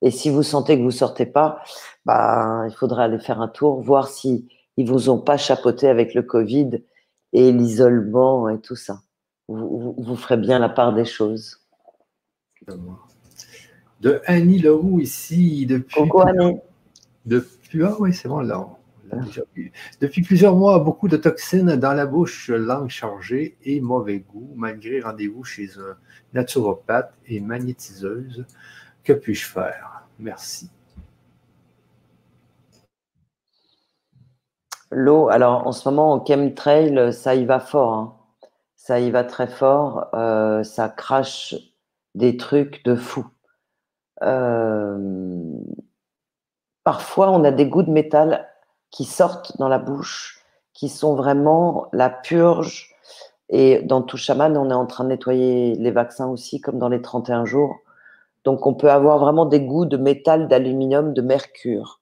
[0.00, 1.62] Et si vous sentez que vous sortez pas,
[2.04, 6.14] bah, il faudra aller faire un tour, voir si ils vous ont pas chapeauté avec
[6.14, 6.82] le Covid
[7.32, 9.00] et l'isolement et tout ça.
[9.48, 11.58] Vous, vous ferez bien la part des choses
[14.00, 16.00] de Annie Leroux ici depuis.
[16.26, 16.58] Annie.
[17.26, 18.66] Depuis, ah oui, c'est bon, là.
[20.00, 25.00] Depuis plusieurs mois, beaucoup de toxines dans la bouche, langue chargée et mauvais goût, malgré
[25.00, 25.96] rendez-vous chez un
[26.34, 28.44] naturopathe et magnétiseuse.
[29.04, 30.02] Que puis-je faire?
[30.18, 30.70] Merci.
[34.90, 37.94] L'eau, alors en ce moment, en chemtrail, ça y va fort.
[37.94, 38.14] Hein.
[38.74, 40.08] Ça y va très fort.
[40.14, 41.54] Euh, ça crache
[42.14, 43.26] des trucs de fou.
[44.22, 45.60] Euh,
[46.84, 48.48] parfois, on a des goûts de métal
[48.90, 52.94] qui sortent dans la bouche, qui sont vraiment la purge.
[53.48, 56.88] Et dans tout chaman, on est en train de nettoyer les vaccins aussi, comme dans
[56.88, 57.76] les 31 jours.
[58.44, 62.00] Donc, on peut avoir vraiment des goûts de métal, d'aluminium, de mercure,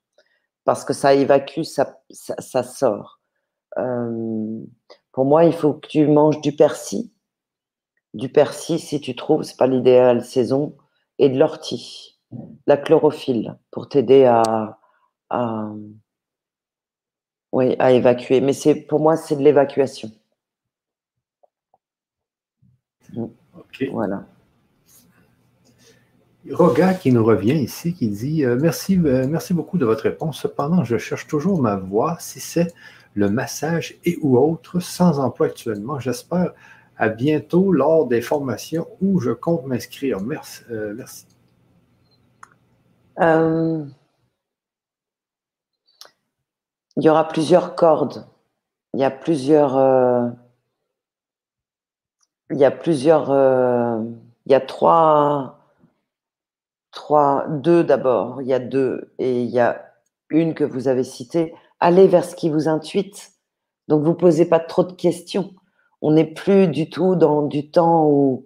[0.64, 3.20] parce que ça évacue, ça, sort.
[3.78, 4.60] Euh,
[5.12, 7.10] pour moi, il faut que tu manges du persil,
[8.14, 10.74] du persil si tu trouves, c'est pas l'idéal saison,
[11.18, 12.18] et de l'ortie,
[12.66, 14.78] la chlorophylle pour t'aider à,
[15.30, 15.70] à,
[17.52, 18.40] oui, à évacuer.
[18.40, 20.10] Mais c'est pour moi, c'est de l'évacuation.
[23.16, 23.84] Ok.
[23.92, 24.26] Voilà.
[26.50, 30.38] Roga qui nous revient ici, qui dit euh, merci, euh, merci beaucoup de votre réponse.
[30.38, 32.72] Cependant, je cherche toujours ma voie, si c'est
[33.14, 35.98] le massage et ou autre, sans emploi actuellement.
[35.98, 36.52] J'espère
[36.96, 40.20] à bientôt lors des formations où je compte m'inscrire.
[40.20, 40.62] Merci.
[40.70, 41.26] Euh, merci.
[43.20, 43.84] Euh,
[46.96, 48.26] il y aura plusieurs cordes.
[48.94, 49.76] Il y a plusieurs.
[49.76, 50.28] Euh,
[52.50, 53.30] il y a plusieurs.
[54.46, 55.58] il y a trois.
[56.92, 57.46] Trois.
[57.48, 58.40] Deux d'abord.
[58.40, 59.12] Il y a deux.
[59.18, 59.92] Et il y a
[60.30, 61.54] une que vous avez citée.
[61.78, 63.32] Allez vers ce qui vous intuite.
[63.88, 65.54] Donc, vous posez pas trop de questions
[66.02, 68.44] on n'est plus du tout dans du temps où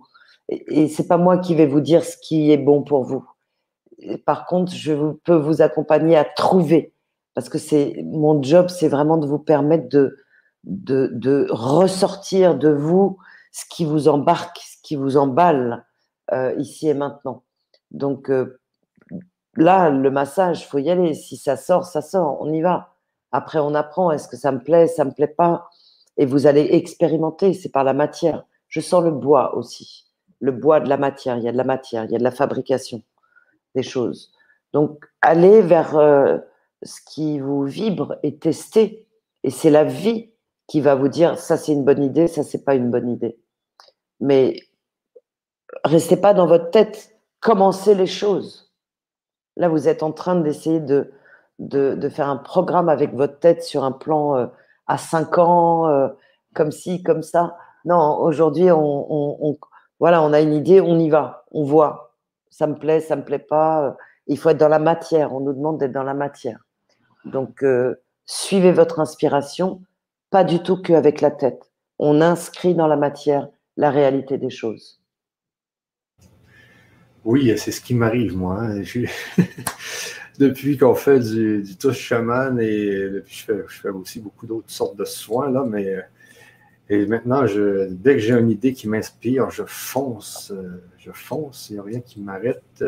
[0.49, 3.25] et c'est pas moi qui vais vous dire ce qui est bon pour vous.
[4.27, 6.93] Par contre, je peux vous accompagner à trouver
[7.35, 10.17] parce que c'est mon job, c'est vraiment de vous permettre de,
[10.65, 13.19] de, ressortir de vous
[13.53, 15.85] ce qui vous embarque, ce qui vous emballe
[16.33, 17.45] euh, ici et maintenant.
[17.91, 18.61] Donc euh,
[19.57, 21.15] là, le massage, faut y aller.
[21.15, 22.39] Si ça sort, ça sort.
[22.41, 22.95] On y va.
[23.33, 24.11] Après, on apprend.
[24.11, 25.69] Est-ce que ça me plaît, ça me plaît pas?
[26.17, 28.45] Et vous allez expérimenter, c'est par la matière.
[28.69, 30.07] Je sens le bois aussi,
[30.41, 32.25] le bois de la matière, il y a de la matière, il y a de
[32.25, 33.03] la fabrication
[33.75, 34.33] des choses.
[34.73, 36.39] Donc, allez vers euh,
[36.83, 39.07] ce qui vous vibre et testez.
[39.43, 40.31] Et c'est la vie
[40.67, 43.39] qui va vous dire ça c'est une bonne idée, ça c'est pas une bonne idée.
[44.21, 44.61] Mais
[45.85, 48.73] restez pas dans votre tête, commencez les choses.
[49.57, 51.13] Là, vous êtes en train d'essayer de,
[51.59, 54.47] de, faire un programme avec votre tête sur un plan euh,
[54.91, 56.09] à 5 ans, euh,
[56.53, 57.57] comme ci, comme ça.
[57.85, 59.57] Non, aujourd'hui, on,
[60.01, 62.17] voilà, on a une idée, on y va, on voit.
[62.51, 63.97] Ça me plaît, ça me plaît pas.
[64.27, 65.33] Il faut être dans la matière.
[65.33, 66.59] On nous demande d'être dans la matière.
[67.25, 69.81] Donc, euh, suivez votre inspiration,
[70.31, 71.71] pas du tout qu'avec la tête.
[72.01, 75.01] On inscrit dans la matière la réalité des choses.
[77.25, 78.59] Oui, c'est ce qui m'arrive, moi.
[78.61, 78.83] Hein.
[80.41, 84.47] Depuis qu'on fait du, du touche chaman et depuis je fais, je fais aussi beaucoup
[84.47, 85.97] d'autres sortes de soins, là, mais
[86.91, 90.53] et maintenant, je, dès que j'ai une idée qui m'inspire, je fonce,
[90.99, 92.85] je fonce, il n'y a rien qui m'arrête.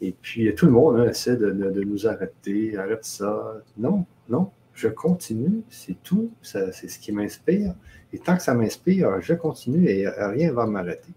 [0.00, 3.60] Et puis tout le monde hein, essaie de, de, nous arrêter, arrête ça.
[3.76, 7.74] Non, non, je continue, c'est tout, c'est ce qui m'inspire.
[8.12, 11.12] Et tant que ça m'inspire, je continue et rien ne va m'arrêter.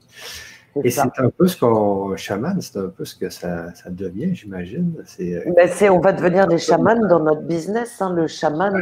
[0.84, 2.16] Et c'est un peu ce qu'on.
[2.16, 4.94] Chaman, c'est un peu ce que ça, ça devient, j'imagine.
[5.06, 8.02] C'est, euh, ben on va devenir des chamans dans notre business.
[8.02, 8.14] Hein.
[8.14, 8.74] Le chaman,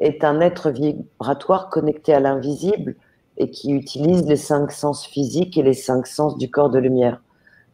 [0.00, 2.96] est un être vibratoire connecté à l'invisible
[3.36, 7.22] et qui utilise les cinq sens physiques et les cinq sens du corps de lumière.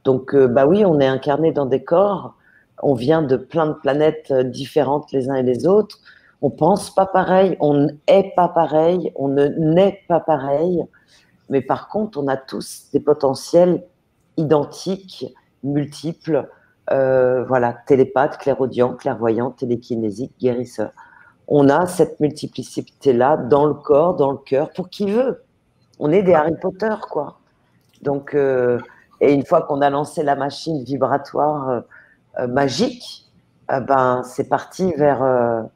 [0.05, 2.35] Donc, euh, bah oui, on est incarné dans des corps,
[2.83, 5.99] on vient de plein de planètes euh, différentes les uns et les autres,
[6.43, 10.85] on pense pas pareil, on n'est pas pareil, on ne naît pas pareil,
[11.49, 13.85] mais par contre, on a tous des potentiels
[14.37, 15.27] identiques,
[15.63, 16.49] multiples,
[16.93, 20.91] euh, voilà, télépathe, clairaudient, clairvoyant, télékinésique, guérisseur.
[21.49, 25.45] On a cette multiplicité-là dans le corps, dans le cœur, pour qui veut.
[25.99, 27.39] On est des Harry Potter, quoi.
[28.03, 28.79] Donc, euh,
[29.21, 31.83] et une fois qu'on a lancé la machine vibratoire
[32.39, 33.25] euh, magique,
[33.69, 35.67] ben, c'est parti vers,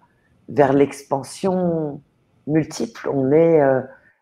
[0.49, 2.01] vers l'expansion
[2.47, 3.09] multiple.
[3.13, 3.61] On est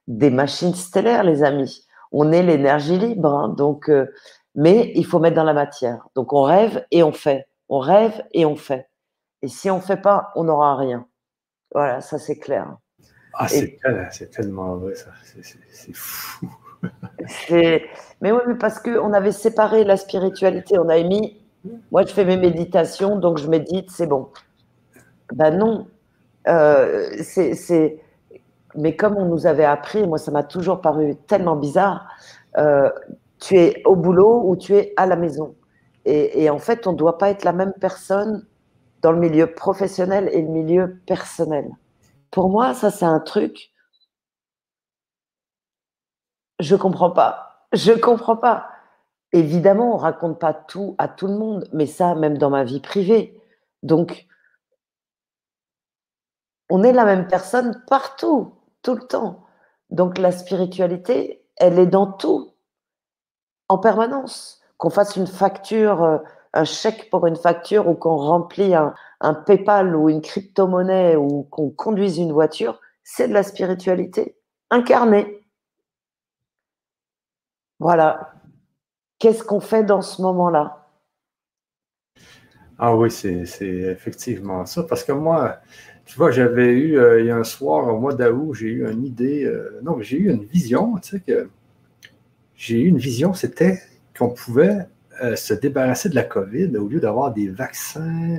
[0.08, 1.86] des machines stellaires, les amis.
[2.10, 3.32] On est l'énergie libre.
[3.32, 3.48] Hein.
[3.50, 3.88] donc,
[4.56, 6.08] mais il faut mettre dans la matière.
[6.16, 7.46] Donc on rêve et on fait.
[7.68, 8.88] On rêve et on fait.
[9.42, 11.06] Et si on ne fait pas, on n'aura rien.
[11.72, 12.76] Voilà, ça c'est clair.
[13.34, 15.10] Ah, c'est tellement vrai, ça.
[15.22, 16.50] C'est fou.
[18.20, 20.76] mais oui, mais parce qu'on avait séparé la spiritualité.
[20.78, 21.40] On a mis,
[21.92, 24.28] moi je fais mes méditations, donc je médite, c'est bon.
[25.32, 25.86] Ben non.
[26.48, 28.00] Euh, c'est,
[28.78, 32.06] Mais comme on nous avait appris, moi ça m'a toujours paru tellement bizarre.
[32.56, 32.90] Euh,
[33.40, 35.54] tu es au boulot ou tu es à la maison.
[36.04, 38.46] Et, en fait, on ne doit pas être la même personne
[39.02, 41.68] dans le milieu professionnel et le milieu personnel.
[42.30, 43.72] Pour moi, ça, c'est un truc.
[46.60, 47.66] Je comprends pas.
[47.74, 48.70] Je comprends pas.
[49.32, 52.80] Évidemment, on raconte pas tout à tout le monde, mais ça, même dans ma vie
[52.80, 53.38] privée.
[53.82, 54.26] Donc,
[56.70, 59.46] on est la même personne partout, tout le temps.
[59.90, 62.52] Donc, la spiritualité, elle est dans tout
[63.68, 64.60] en permanence.
[64.76, 66.18] Qu'on fasse une facture, euh,
[66.52, 68.94] un chèque pour une facture ou qu'on remplit un,
[69.46, 74.36] PayPal ou une crypto-monnaie ou qu'on conduise une voiture, c'est de la spiritualité
[74.70, 75.46] incarnée.
[77.80, 78.32] Voilà.
[79.18, 80.86] Qu'est-ce qu'on fait dans ce moment-là?
[82.78, 84.84] Ah oui, c'est effectivement ça.
[84.84, 85.58] Parce que moi,
[86.08, 88.90] tu vois, j'avais eu, euh, il y a un soir, au mois d'août, j'ai eu
[88.90, 91.50] une idée, euh, non, j'ai eu une vision, tu sais, que
[92.56, 93.78] j'ai eu une vision, c'était
[94.18, 94.86] qu'on pouvait
[95.22, 98.38] euh, se débarrasser de la COVID au lieu d'avoir des vaccins,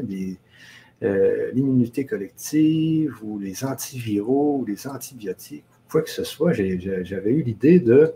[1.03, 6.53] euh, l'immunité collective ou les antiviraux ou les antibiotiques, quoi que ce soit.
[6.53, 8.13] J'avais eu l'idée de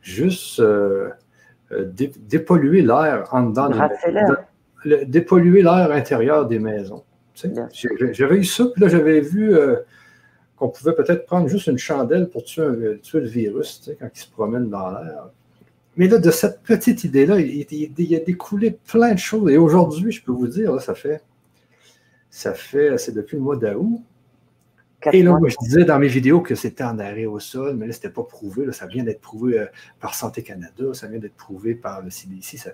[0.00, 0.62] juste
[1.72, 7.02] dépolluer l'air en dedans des dépolluer l'air intérieur des maisons.
[7.34, 9.54] J'avais eu ça, puis là, j'avais vu
[10.56, 14.70] qu'on pouvait peut-être prendre juste une chandelle pour tuer, le virus quand il se promène
[14.70, 15.30] dans l'air.
[15.96, 19.50] Mais là, de cette petite idée-là, il, il, a découlé plein de choses.
[19.50, 21.22] Et aujourd'hui, je peux vous dire, ça fait,
[22.30, 24.02] ça fait, c'est depuis le mois d'août.
[25.12, 27.86] Et là, moi, je disais dans mes vidéos que c'était en arrêt au sol, mais
[27.86, 28.72] là, ce n'était pas prouvé.
[28.72, 29.66] ça vient d'être prouvé euh,
[30.00, 32.56] par Santé Canada, ça vient d'être prouvé par le CDC.
[32.56, 32.70] Ça...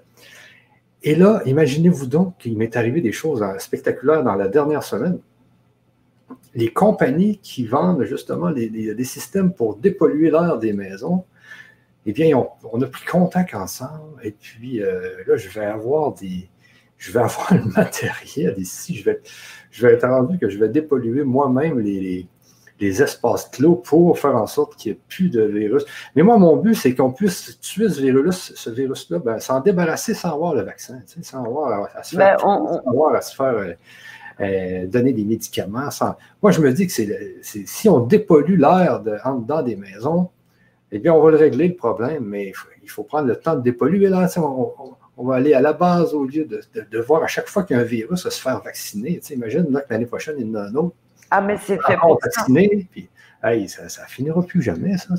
[1.02, 5.18] Et là, imaginez-vous donc qu'il m'est arrivé des choses spectaculaires dans la dernière semaine
[6.54, 11.24] les compagnies qui vendent justement des systèmes pour dépolluer l'air des maisons,
[12.06, 12.36] eh bien,
[12.72, 16.48] on, a pris contact ensemble et puis euh, là, je vais avoir des.
[16.96, 18.96] Je vais avoir le matériel ici.
[18.96, 19.04] Je
[19.84, 22.26] vais, être rendu que je vais dépolluer moi-même les,
[22.86, 25.84] espaces clos pour faire en sorte qu'il n'y ait plus de virus.
[26.16, 30.14] Mais moi, mon but, c'est qu'on puisse tuer ce virus, ce virus-là, ben, s'en débarrasser
[30.14, 33.54] sans avoir le vaccin, sans avoir à se faire, ben, sans avoir à se faire
[33.54, 33.72] euh,
[34.40, 35.90] euh, donner des médicaments.
[36.42, 40.30] Moi, je me dis que c'est si on dépollue l'air de, en dedans des maisons,
[40.92, 42.52] eh bien, on va le régler le problème, mais
[42.82, 44.08] il faut, prendre le temps de dépolluer.
[44.08, 47.76] Là, on, va aller à la base au lieu de, voir à chaque fois qu'il
[47.76, 49.20] y a un virus se faire vacciner.
[49.30, 50.96] imagine que l'année prochaine, il y en a un autre.
[51.30, 53.08] Ah, mais c'est fait pour vacciner, puis
[53.68, 55.14] ça, ne finira plus jamais, ça.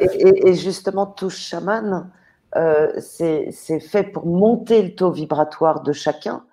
[0.00, 2.10] Et, justement, tout chaman,
[2.56, 6.44] euh, c'est fait pour monter le taux vibratoire de chacun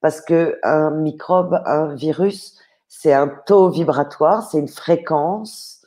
[0.00, 2.58] parce que un microbe, un virus,
[2.88, 5.84] c'est un taux vibratoire, c'est une fréquence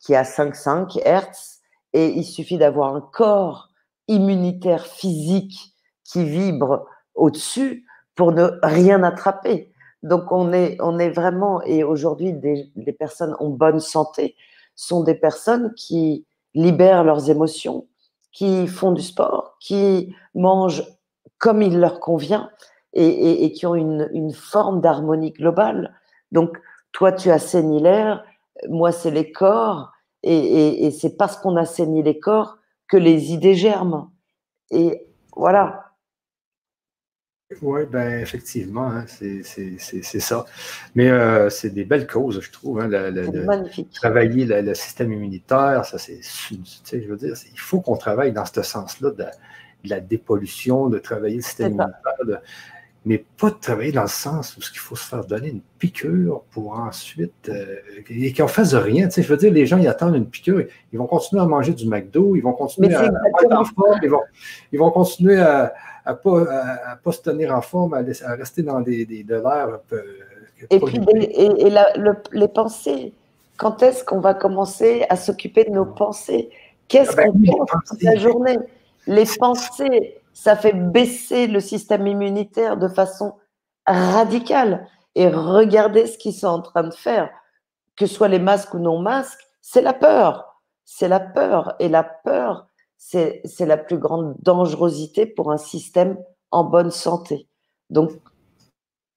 [0.00, 1.60] qui est à 5,5 Hertz,
[1.92, 3.68] et il suffit d'avoir un corps
[4.08, 7.84] immunitaire physique qui vibre au-dessus
[8.14, 9.71] pour ne rien attraper.
[10.02, 14.34] Donc on est, on est vraiment, et aujourd'hui, des, personnes en bonne santé
[14.74, 17.86] sont des personnes qui libèrent leurs émotions,
[18.32, 20.84] qui font du sport, qui mangent
[21.38, 22.50] comme il leur convient,
[22.94, 25.94] et, qui ont une, forme d'harmonie globale.
[26.30, 26.58] Donc,
[26.92, 28.22] toi, tu assaignis l'air,
[28.68, 29.92] moi, c'est les corps,
[30.22, 34.10] et, c'est parce qu'on assaignit les corps que les idées germent.
[34.70, 35.91] Et voilà.
[37.60, 40.46] Oui, ben effectivement, hein, c'est ça.
[40.94, 42.80] Mais euh, c'est des belles causes, je trouve.
[42.80, 42.88] Hein,
[43.44, 43.90] magnifique.
[43.92, 46.20] Travailler le, système immunitaire, ça c'est.
[46.22, 49.24] Je veux dire, il faut qu'on travaille dans ce sens-là de,
[49.84, 52.40] la dépollution, de travailler le système immunitaire,
[53.04, 56.42] mais pas de travailler dans le sens où il faut se faire donner une piqûre
[56.52, 57.48] pour ensuite.
[57.48, 57.76] Euh,
[58.08, 59.08] et qu'on fasse rien.
[59.10, 61.88] Je veux dire, les gens, ils attendent une piqûre, ils vont continuer à manger du
[61.88, 64.20] McDo, ils vont continuer à, être en forme, ils vont,
[64.72, 65.74] ils vont continuer à
[66.04, 66.44] à pas,
[67.02, 69.80] pas se tenir en forme, à, rester dans des, des de l'air.
[70.70, 71.70] Et puis et,
[72.32, 73.12] les pensées.
[73.56, 76.50] Quand est-ce qu'on va commencer à s'occuper de nos pensées?
[76.88, 78.58] Qu'est-ce ah ben qu'on pense toute la journée?
[79.06, 83.34] Les pensées, ça fait baisser le système immunitaire de façon
[83.86, 84.88] radicale.
[85.14, 87.30] Et regardez ce qu'ils sont en train de faire,
[87.96, 90.60] que ce soit les masques ou non masques, c'est la peur.
[90.84, 91.74] C'est la peur.
[91.78, 92.66] Et la peur,
[92.96, 96.18] c'est la plus grande dangerosité pour un système
[96.50, 97.48] en bonne santé.
[97.90, 98.10] Donc,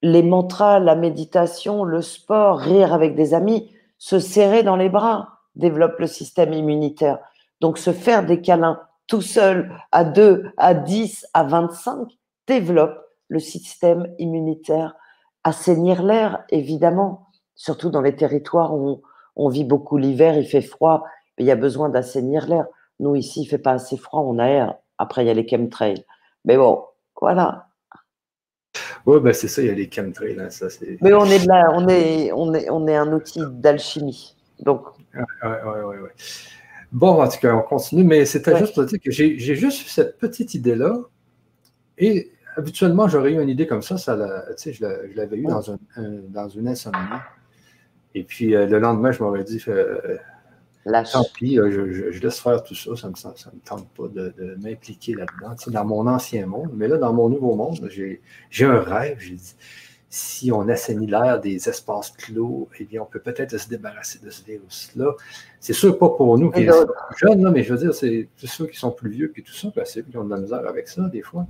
[0.01, 5.29] les mantras, la méditation, le sport, rire avec des amis, se serrer dans les bras
[5.55, 7.19] développe le système immunitaire.
[7.61, 12.07] Donc, se faire des câlins tout seul, à 2, à 10, à 25,
[12.47, 12.97] développe
[13.27, 14.95] le système immunitaire.
[15.43, 19.01] Assainir l'air, évidemment, surtout dans les territoires où on,
[19.35, 21.03] on vit beaucoup l'hiver, il fait froid,
[21.37, 22.65] il y a besoin d'assainir l'air.
[22.99, 24.75] Nous, ici, il ne fait pas assez froid, on aère.
[24.97, 26.05] Après, il y a les chemtrails.
[26.45, 26.83] Mais bon,
[27.19, 27.67] voilà.
[29.05, 30.39] Oui, ben c'est ça, il y a les chemtrails.
[30.39, 30.67] Hein, ça,
[31.01, 34.35] Mais on est, là, on, est, on, est, on est un outil d'alchimie.
[34.59, 34.87] Donc.
[35.13, 35.95] Oui, oui, oui.
[35.97, 36.09] Ouais.
[36.95, 39.89] Bon, en tout cas, on continue, mais c'était juste pour dire que j'ai juste eu
[39.89, 40.95] cette petite idée-là.
[41.97, 45.61] Et habituellement, j'aurais eu une idée comme ça, ça je l'avais eu dans,
[46.29, 46.97] dans une insomnie.
[48.13, 50.17] Et puis euh, le lendemain, je m'aurais dit, euh,
[51.11, 51.69] Tant pis, euh,
[52.13, 56.07] je, laisse faire tout ça, ça ne me, tente pas de, m'impliquer là-dedans, dans mon
[56.07, 56.71] ancien monde.
[56.75, 59.17] Mais là, dans mon nouveau monde, j'ai un rêve.
[59.19, 59.55] J'ai dit,
[60.15, 64.29] si on assainit l'air des espaces clos, eh bien, on peut peut-être se débarrasser de
[64.29, 65.13] ce virus-là.
[65.59, 68.77] C'est sûr, pas pour nous qui sommes jeunes, mais je veux dire, c'est ceux qui
[68.77, 71.21] sont plus vieux que tout ça, parce qu'ils ont de la misère avec ça, des
[71.21, 71.45] fois.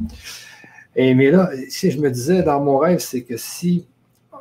[0.95, 3.86] Et, mais là, si je me disais, dans mon rêve, c'est que si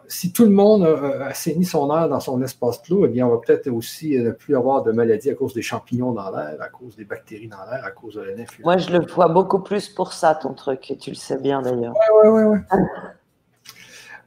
[0.07, 0.85] si tout le monde
[1.23, 4.55] assainit son air dans son espace clos, eh bien, on va peut-être aussi ne plus
[4.55, 7.83] avoir de maladies à cause des champignons dans l'air, à cause des bactéries dans l'air,
[7.85, 10.99] à cause de la Moi, je le vois beaucoup plus pour ça, ton truc, et
[10.99, 11.95] tu le sais bien d'ailleurs.
[12.23, 12.59] Oui, oui, oui.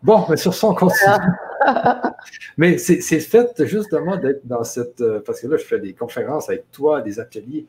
[0.04, 1.12] Bon, mais sur ça, on continue.
[2.58, 5.02] mais c'est fait justement d'être dans cette.
[5.02, 7.66] Euh, parce que là, je fais des conférences avec toi, des ateliers.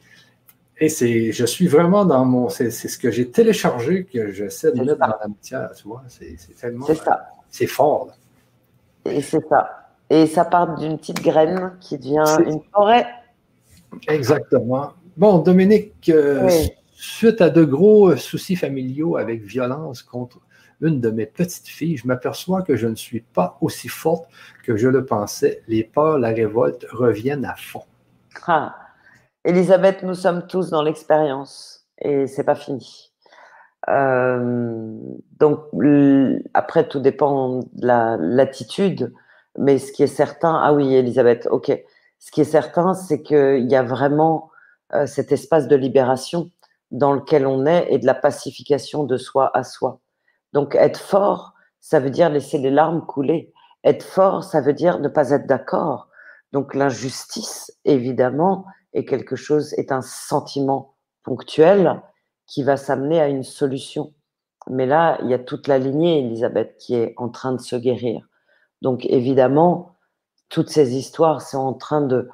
[0.81, 2.49] Et c'est, je suis vraiment dans mon.
[2.49, 6.05] C'est ce que j'ai téléchargé que j'essaie de mettre dans la matière, tu vois.
[6.09, 6.87] C'est tellement.
[6.87, 7.29] C'est ça.
[7.51, 8.09] C'est fort.
[9.05, 9.89] Et c'est ça.
[10.11, 13.07] Et ça part d'une petite graine qui devient une forêt.
[14.07, 14.93] Exactement.
[15.17, 16.49] Bon, Dominique, euh,
[16.93, 20.39] suite à de gros soucis familiaux avec violence contre
[20.81, 24.29] une de mes petites filles, je m'aperçois que je ne suis pas aussi forte
[24.65, 25.63] que je le pensais.
[25.69, 27.85] Les peurs, la révolte reviennent à fond.
[28.47, 28.75] Ah.
[29.45, 33.13] Elisabeth, nous sommes tous dans l'expérience et c'est pas fini.
[33.89, 34.99] Euh,
[35.39, 35.61] donc,
[36.55, 37.87] après, tout dépend de
[38.37, 39.13] l'attitude,
[39.57, 41.73] mais ce qui est certain, ah oui, Elisabeth, ok.
[42.19, 44.51] Ce qui est certain, c'est qu'il y a vraiment
[44.93, 46.51] euh, cet espace de libération
[46.91, 50.01] dans lequel on est et de la pacification de soi à soi.
[50.53, 53.53] Donc, être fort, ça veut dire laisser les larmes couler.
[53.85, 56.09] Être fort, ça veut dire ne pas être d'accord.
[56.53, 62.03] Donc, l'injustice, évidemment, est quelque chose, est un sentiment ponctuel
[62.47, 64.15] qui va s'amener à une solution.
[64.71, 67.77] Mais là, il y a toute la lignée, Elisabeth, qui est en train de se
[67.77, 68.27] guérir.
[68.83, 69.97] Donc évidemment,
[70.49, 72.29] toutes ces histoires sont en train de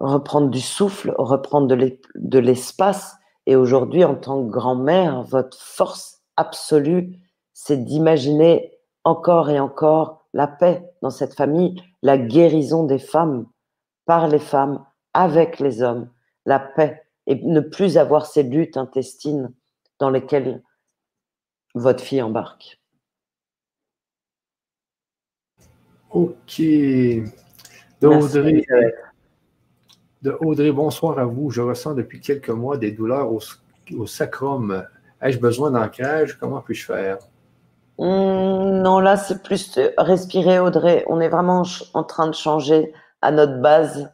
[0.00, 3.16] reprendre du souffle, reprendre de l'espace.
[3.46, 7.18] Et aujourd'hui, en tant que grand-mère, votre force absolue,
[7.52, 13.46] c'est d'imaginer encore et encore la paix dans cette famille, la guérison des femmes
[14.06, 16.10] par les femmes, avec les hommes,
[16.44, 19.52] la paix et ne plus avoir ces luttes intestines
[19.98, 20.62] dans lesquelles
[21.74, 22.80] votre fille embarque.
[26.10, 26.60] Ok.
[26.60, 28.64] De Audrey,
[30.22, 31.50] de Audrey, bonsoir à vous.
[31.50, 34.86] Je ressens depuis quelques mois des douleurs au, sacrum.
[35.24, 36.38] Ai-je besoin d'ancrage?
[36.38, 37.18] Comment puis-je faire?
[37.98, 41.04] Hmm, non, là, c'est plus respirer, Audrey.
[41.08, 41.64] On est vraiment
[41.94, 44.08] en train de changer à notre base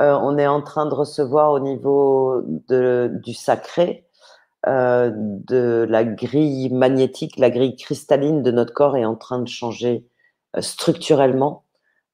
[0.00, 4.06] euh, on est en train de recevoir au niveau du sacré,
[4.66, 9.48] euh, de la grille magnétique, la grille cristalline de notre corps est en train de
[9.48, 10.06] changer
[10.56, 11.64] euh, structurellement.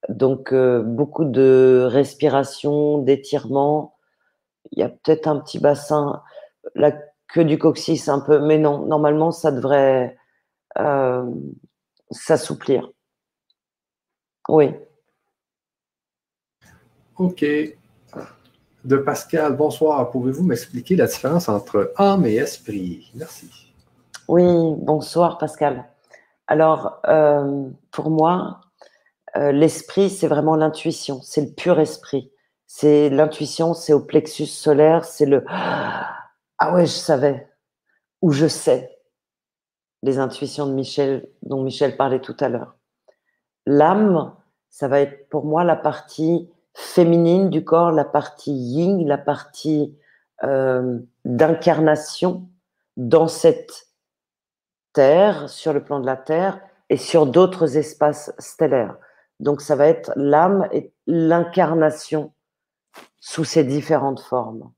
[0.09, 3.97] Donc, beaucoup de respiration, d'étirement.
[4.73, 6.23] Il y a peut-être un petit bassin,
[6.75, 6.93] la
[7.33, 10.17] queue du coccyx un peu, mais non, normalement, ça devrait,
[10.79, 11.25] euh,
[12.11, 12.91] s'assouplir.
[14.49, 14.75] Oui.
[17.17, 17.45] OK.
[18.85, 20.11] De Pascal, bonsoir.
[20.11, 23.11] Pouvez-vous m'expliquer la différence entre âme et esprit?
[23.15, 23.51] Merci.
[24.27, 25.85] Oui, bonsoir Pascal.
[26.47, 28.61] Alors, euh, pour moi,
[29.37, 32.33] euh, l'esprit, c'est vraiment l'intuition, c'est le pur esprit.
[32.67, 36.20] C'est l'intuition, c'est au plexus solaire, c'est le Ah
[36.69, 37.49] ouais, je savais,
[38.21, 38.99] ou je sais.
[40.03, 42.77] Les intuitions de Michel, dont Michel parlait tout à l'heure.
[43.67, 44.35] L'âme,
[44.69, 49.97] ça va être pour moi la partie féminine du corps, la partie yin, la partie
[50.45, 52.49] euh, d'incarnation
[52.97, 53.89] dans cette
[54.93, 58.97] terre, sur le plan de la terre et sur d'autres espaces stellaires.
[59.39, 62.33] Donc ça va être l'âme et l'incarnation
[63.21, 64.73] sous ses différentes formes,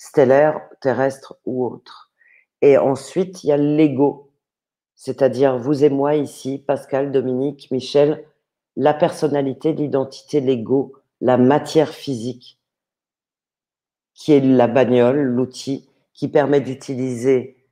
[0.00, 2.10] stellaires, terrestres ou autres.
[2.62, 4.32] Et ensuite, il y a l'ego,
[4.94, 8.24] c'est-à-dire vous et moi ici, Pascal, Dominique, Michel,
[8.76, 12.58] la personnalité, l'identité, l'ego, la matière physique,
[14.14, 17.62] qui est la bagnole, l'outil qui permet d'utiliser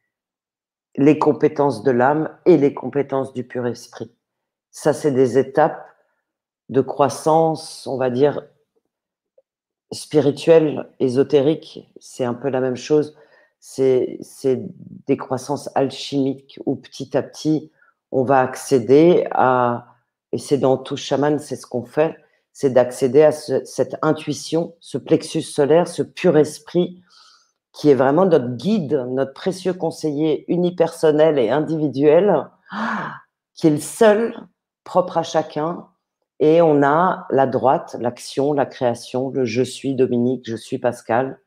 [0.97, 4.15] les compétences de l'âme et les compétences du pur esprit.
[4.71, 5.83] Ça, c'est des étapes
[6.69, 8.43] de croissance, on va dire,
[9.93, 11.89] spirituelle, ésotérique.
[12.01, 13.17] C'est un peu la même chose.
[13.61, 14.19] C'est
[15.07, 17.71] des croissances alchimiques où petit à petit,
[18.13, 19.87] on va accéder à,
[20.33, 22.17] et c'est dans tout chaman, c'est ce qu'on fait,
[22.53, 27.03] c'est d'accéder à cette intuition, ce plexus solaire, ce pur esprit
[27.73, 32.49] qui est vraiment notre guide, notre précieux conseiller unipersonnel et individuel,
[33.55, 34.35] qui est le seul
[34.83, 35.87] propre à chacun.
[36.41, 41.41] Et on a la droite, l'action, la création, le je suis Dominique, je suis Pascal,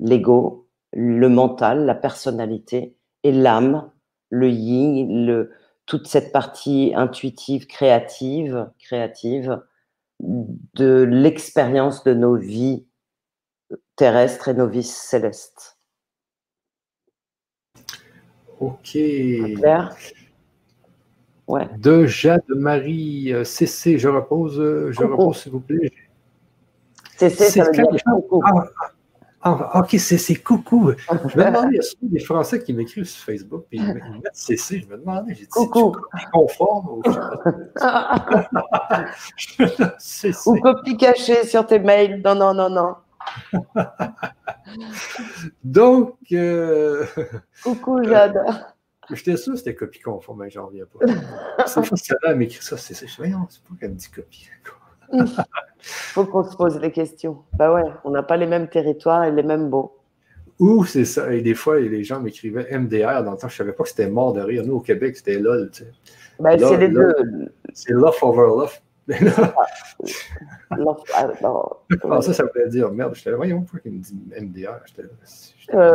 [0.00, 3.90] l'ego, le mental, la personnalité et l'âme,
[4.30, 5.52] le yin, le,
[5.86, 9.62] toute cette partie intuitive, créative, créative
[10.20, 12.86] de l'expérience de nos vies
[13.96, 15.78] terrestres et nos vies célestes.
[18.60, 18.92] Ok.
[18.92, 19.94] Claire
[21.52, 21.68] ouais.
[21.78, 25.92] De Jade Marie CC, je repose, je repose s'il vous plaît.
[27.16, 27.86] CC, ça veut dire
[29.44, 30.92] ah, ok, c'est coucou.
[31.10, 31.82] Je me demandais, il y a
[32.12, 34.78] des Français qui m'écrivent sur Facebook et ils mettent CC.
[34.80, 35.90] Je me demandais, j'ai dit, coucou.
[35.90, 37.02] copie conforme ou
[40.46, 42.22] Ou copie cachée sur tes mails.
[42.24, 42.94] Non, non, non, non.
[45.64, 46.14] Donc.
[46.30, 47.04] Euh...
[47.64, 48.38] Coucou, Jade.
[49.10, 51.66] J'étais sûr que c'était copie conforme, mais j'en reviens pas.
[51.66, 53.06] C'est fois que elle m'écrit ça, c'est ça.
[53.06, 54.48] Je dis, c'est pas qu'elle me dit copie.
[55.80, 57.38] faut qu'on se pose les questions.
[57.52, 59.98] Bah ouais, on n'a pas les mêmes territoires et les mêmes mots.
[60.58, 61.32] Ou c'est ça.
[61.32, 63.48] Et des fois, les gens m'écrivaient MDR dans le temps.
[63.48, 64.62] Je ne savais pas que c'était mort de rire.
[64.64, 65.70] Nous, au Québec, c'était LOL.
[65.72, 65.90] Tu sais.
[66.38, 67.12] Ben, c'est les deux.
[67.72, 68.78] C'est love over love.
[70.78, 73.14] love ah, ça, ça voulait dire merde.
[73.16, 74.78] J'étais là, voyons, pourquoi il me dit MDR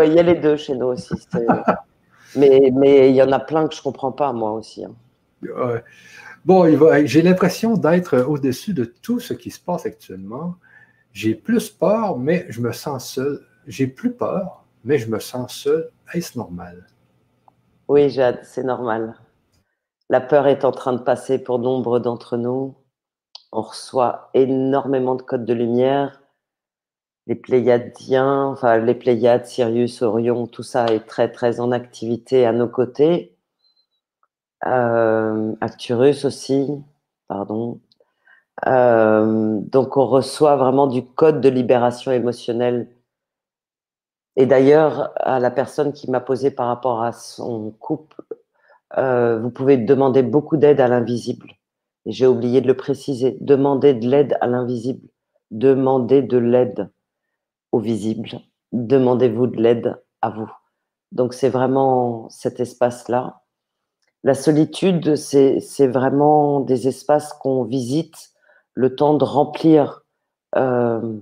[0.03, 1.15] Il y a les deux chez nous aussi.
[2.37, 4.85] mais il y en a plein que je ne comprends pas, moi aussi.
[4.85, 4.95] Hein.
[6.45, 6.65] Bon,
[7.05, 10.55] j'ai l'impression d'être au-dessus de tout ce qui se passe actuellement.
[11.11, 13.41] J'ai plus peur, mais je me sens seul.
[13.65, 15.89] J'ai plus peur, mais je me sens seul.
[16.13, 16.87] Est-ce normal?
[17.87, 19.15] Oui, Jade, c'est normal.
[20.09, 22.75] La peur est en train de passer pour nombre d'entre nous.
[23.51, 26.21] On reçoit énormément de codes de lumière.
[27.27, 32.53] Les Pléiadiens, enfin les Pléiades, Sirius, Orion, tout ça est très très en activité à
[32.53, 33.37] nos côtés.
[34.65, 36.67] Euh, Acturus aussi,
[37.27, 37.81] pardon.
[38.67, 42.89] Euh, donc on reçoit vraiment du code de libération émotionnelle.
[44.37, 48.23] Et d'ailleurs, à la personne qui m'a posé par rapport à son couple,
[48.97, 51.53] euh, vous pouvez demander beaucoup d'aide à l'invisible.
[52.05, 53.37] J'ai oublié de le préciser.
[53.41, 55.09] Demandez de l'aide à l'invisible.
[55.51, 56.89] Demandez de l'aide
[57.71, 58.41] au visible.
[58.71, 60.51] Demandez-vous de l'aide à vous.
[61.11, 63.41] Donc c'est vraiment cet espace-là
[64.23, 68.31] la solitude, c'est vraiment des espaces qu'on visite,
[68.73, 70.03] le temps de remplir
[70.55, 71.17] euh,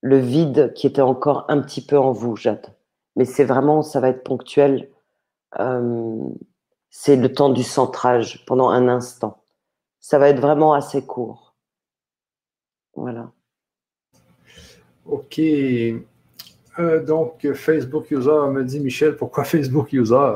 [0.00, 2.74] le vide qui était encore un petit peu en vous, Jade.
[3.16, 4.90] Mais c'est vraiment, ça va être ponctuel.
[5.58, 6.28] Euh,
[6.88, 9.42] c'est le temps du centrage pendant un instant.
[10.00, 11.54] Ça va être vraiment assez court.
[12.94, 13.32] Voilà.
[15.06, 15.40] Ok.
[16.78, 20.34] Euh, donc, Facebook User me dit Michel, pourquoi Facebook User?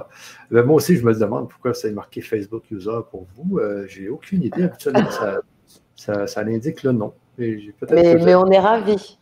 [0.51, 3.59] Ben, Moi aussi, je me demande pourquoi c'est marqué Facebook User pour vous.
[3.59, 4.65] Euh, j'ai aucune idée.
[4.65, 5.11] Habituellement,
[5.97, 7.13] ça, ça, l'indique le nom.
[7.39, 7.59] Mais,
[7.91, 9.19] mais, on est ravis.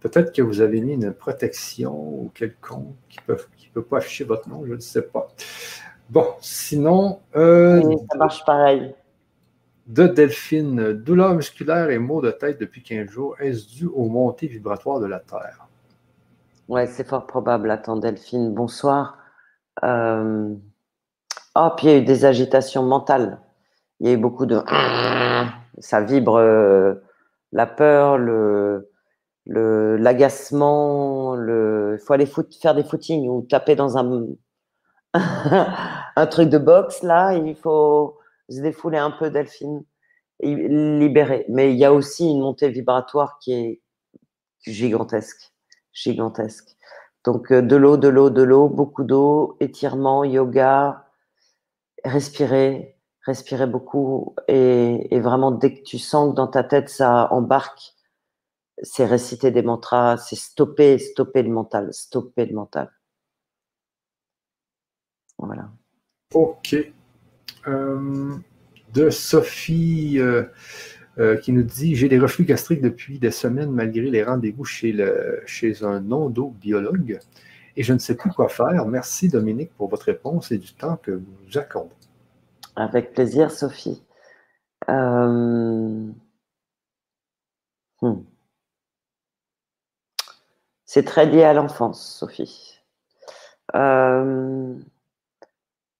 [0.00, 3.98] Peut-être que vous avez mis une protection ou quelconque qui ne peut, qui peut pas
[3.98, 5.28] afficher votre nom, je ne sais pas.
[6.10, 7.20] Bon, sinon.
[7.36, 7.80] Euh,
[8.10, 8.94] ça marche pareil.
[9.86, 14.46] De Delphine, douleur musculaire et maux de tête depuis 15 jours, est-ce dû aux montées
[14.46, 15.66] vibratoires de la Terre?
[16.68, 17.70] Oui, c'est fort probable.
[17.70, 19.18] Attends, Delphine, bonsoir.
[19.82, 20.54] Euh...
[21.56, 23.40] Oh, puis il y a eu des agitations mentales.
[24.00, 24.58] Il y a eu beaucoup de.
[25.78, 26.94] Ça vibre euh,
[27.50, 28.88] la peur, le,
[29.46, 32.28] l'agacement, le, il faut aller
[32.60, 34.26] faire des footings ou taper dans un,
[36.16, 38.18] un truc de boxe là, il faut
[38.48, 39.84] se défouler un peu Delphine
[40.40, 41.46] et libérer.
[41.48, 43.82] Mais il y a aussi une montée vibratoire qui est
[44.66, 45.52] gigantesque,
[45.92, 46.76] gigantesque.
[47.24, 51.06] Donc euh, de l'eau, de l'eau, de l'eau, beaucoup d'eau, étirement, yoga,
[52.04, 57.32] respirer, respirer beaucoup et, et, vraiment dès que tu sens que dans ta tête ça
[57.32, 57.94] embarque,
[58.82, 62.90] c'est réciter des mantras, c'est stopper, stopper le mental, stopper le mental.
[65.38, 65.70] Voilà.
[66.34, 66.76] Ok.
[67.68, 68.34] Euh,
[68.92, 70.44] de Sophie euh,
[71.18, 74.92] euh, qui nous dit J'ai des reflux gastriques depuis des semaines malgré les rendez-vous chez,
[74.92, 77.18] le, chez un biologue
[77.76, 78.86] et je ne sais plus quoi faire.
[78.86, 81.94] Merci Dominique pour votre réponse et du temps que vous nous accordez.
[82.76, 84.02] Avec plaisir, Sophie.
[84.88, 86.12] Hmm.
[90.84, 92.78] C'est très lié à l'enfance, Sophie.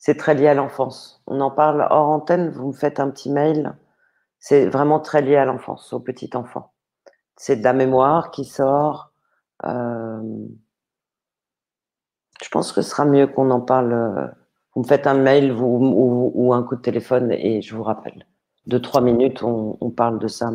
[0.04, 1.22] C'est très lié à l'enfance.
[1.28, 3.76] On en parle hors antenne, vous me faites un petit mail.
[4.40, 6.72] C'est vraiment très lié à l'enfance, au petit enfant.
[7.36, 9.12] C'est de la mémoire qui sort.
[9.64, 10.20] Euh,
[12.42, 14.34] je pense que ce sera mieux qu'on en parle.
[14.74, 18.26] Vous me faites un mail ou, un coup de téléphone et je vous rappelle.
[18.66, 20.50] Deux, trois minutes, on, on parle de ça.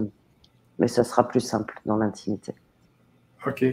[0.77, 2.53] Mais ça sera plus simple dans l'intimité.
[3.45, 3.63] OK.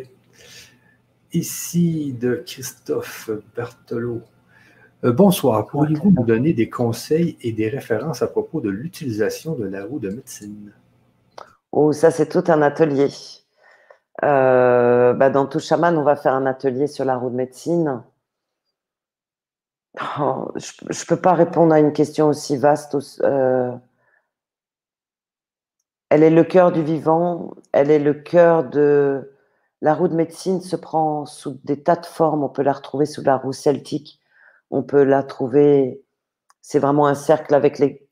[1.33, 4.23] Ici de Christophe Berthelot.
[5.05, 9.67] Euh, bonsoir, pourriez-vous nous donner des conseils et des références à propos de l'utilisation de
[9.67, 10.73] la roue de médecine?
[11.73, 13.09] Oh, ça c'est tout un atelier.
[14.23, 18.03] Euh, bah, dans tout chaman, on va faire un atelier sur la roue de médecine.
[20.19, 22.97] Oh, je ne peux pas répondre à une question aussi vaste.
[23.23, 23.73] Euh,
[26.09, 29.35] elle est le cœur du vivant, elle est le cœur de,
[29.83, 32.43] la roue de médecine se prend sous des tas de formes.
[32.43, 34.19] On peut la retrouver sous la roue celtique.
[34.75, 36.03] On peut la trouver.
[36.61, 38.09] C'est vraiment un cercle avec les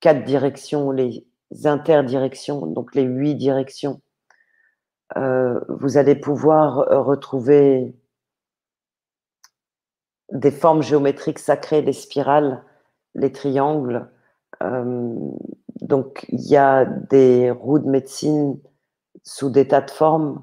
[0.00, 1.26] quatre directions, les
[1.64, 4.00] interdirections, donc les huit directions.
[5.18, 7.94] Euh, vous allez pouvoir retrouver
[10.32, 12.64] des formes géométriques sacrées, les spirales,
[13.14, 14.10] les triangles.
[14.62, 15.14] Euh,
[15.82, 18.58] donc, il y a des roues de médecine
[19.24, 20.42] sous des tas de formes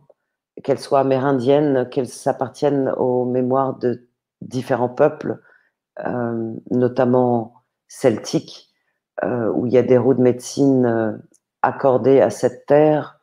[0.63, 4.07] qu'elles soient amérindiennes, qu'elles s'appartiennent aux mémoires de
[4.41, 5.54] différents peuples, euh,
[6.71, 7.55] notamment
[7.87, 8.69] celtiques,
[9.23, 11.13] euh, où il y a des roues de médecine euh,
[11.61, 13.19] accordées à cette terre,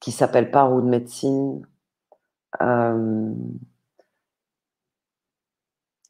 [0.00, 1.66] qui ne s'appellent pas roues de médecine.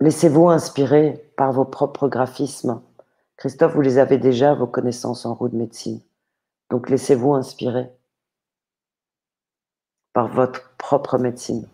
[0.01, 2.83] Laissez-vous inspirer par vos propres graphismes.
[3.37, 6.01] Christophe, vous les avez déjà, vos connaissances en roues de médecine.
[6.71, 7.93] Donc laissez-vous inspirer
[10.13, 11.69] par votre propre médecine,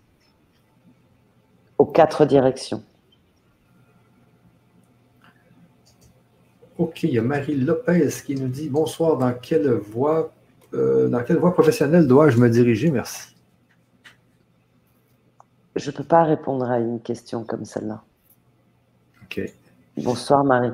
[1.79, 2.83] aux quatre directions.
[6.79, 10.33] Ok, il y a Marie Lopez qui nous dit bonsoir, dans quelle voie,
[10.75, 12.93] euh, dans quelle voie professionnelle dois-je me diriger?
[12.93, 13.35] Merci.
[15.75, 18.01] Je ne peux pas répondre à une question comme celle-là.
[19.25, 19.41] Ok.
[19.97, 20.71] Bonsoir Marie.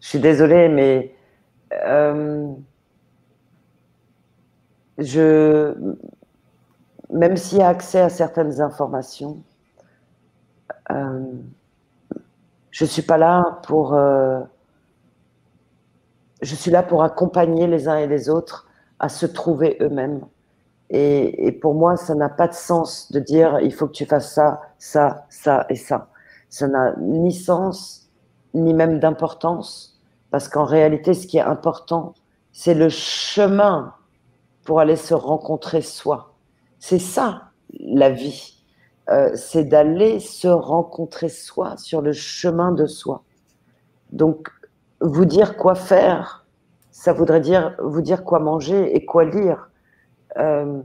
[0.00, 1.14] Je suis désolée, mais
[1.72, 2.48] euh,
[4.98, 5.74] je,
[7.12, 9.40] même s'il y a accès à certaines informations,
[10.90, 11.24] euh,
[12.72, 13.96] je ne suis pas là pour...
[16.42, 18.68] Je suis là pour accompagner les uns et les autres
[18.98, 20.20] à se trouver eux-mêmes.
[20.90, 24.32] Et, pour moi, ça n'a pas de sens de dire il faut que tu fasses
[24.32, 26.08] ça, ça, ça et ça.
[26.48, 28.08] Ça n'a ni sens,
[28.54, 32.14] ni même d'importance, parce qu'en réalité, ce qui est important,
[32.52, 33.94] c'est le chemin
[34.64, 36.34] pour aller se rencontrer soi.
[36.78, 38.62] C'est ça, la vie.
[39.08, 43.22] Euh, c'est d'aller se rencontrer soi sur le chemin de soi.
[44.12, 44.48] Donc,
[45.00, 46.46] vous dire quoi faire,
[46.90, 49.70] ça voudrait dire vous dire quoi manger et quoi lire.
[50.38, 50.82] Euh,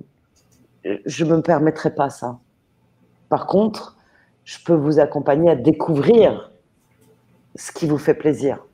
[1.06, 2.40] je ne me permettrai pas ça.
[3.30, 3.98] Par contre,
[4.44, 6.52] je peux vous accompagner à découvrir
[7.56, 8.66] ce qui vous fait plaisir,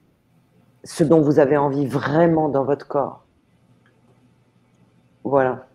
[0.84, 3.26] ce dont vous avez envie vraiment dans votre corps.
[5.24, 5.68] Voilà.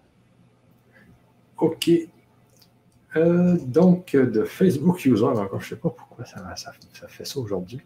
[1.58, 1.90] OK.
[3.16, 6.72] Euh, donc, de Facebook User, encore, je ne sais pas pourquoi ça,
[7.08, 7.80] fait ça aujourd'hui.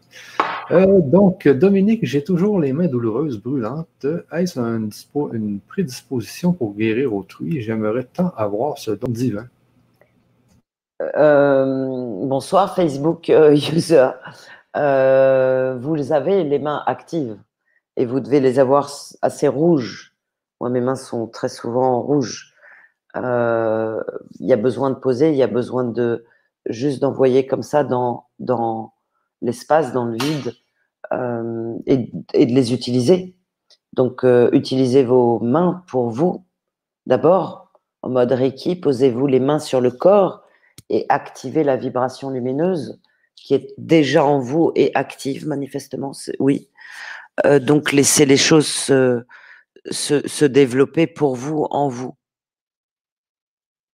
[0.71, 4.05] Euh, donc, Dominique, j'ai toujours les mains douloureuses, brûlantes.
[4.31, 7.61] Est-ce une prédisposition pour guérir autrui?
[7.61, 9.47] J'aimerais tant avoir ce don divin.
[10.99, 14.09] bonsoir, Facebook User.
[14.73, 17.37] vous avez les mains actives
[17.97, 18.89] et vous devez les avoir
[19.21, 20.13] assez rouges.
[20.61, 22.53] Moi, mes mains sont très souvent rouges.
[23.23, 24.01] Euh,
[24.39, 26.25] il y a besoin de poser, il y a besoin de
[26.67, 28.93] juste d'envoyer comme ça dans, dans
[29.41, 30.53] l'espace, dans le vide,
[31.13, 33.35] euh, et, de les utiliser.
[33.93, 36.45] Donc, euh, utilisez vos mains pour vous.
[37.05, 40.43] D'abord, en mode Reiki, posez-vous les mains sur le corps
[40.89, 42.99] et activez la vibration lumineuse
[43.35, 46.11] qui est déjà en vous et active manifestement.
[46.39, 46.69] Oui.
[47.61, 49.23] donc, laissez les choses se,
[49.89, 52.16] se, se développer pour vous, en vous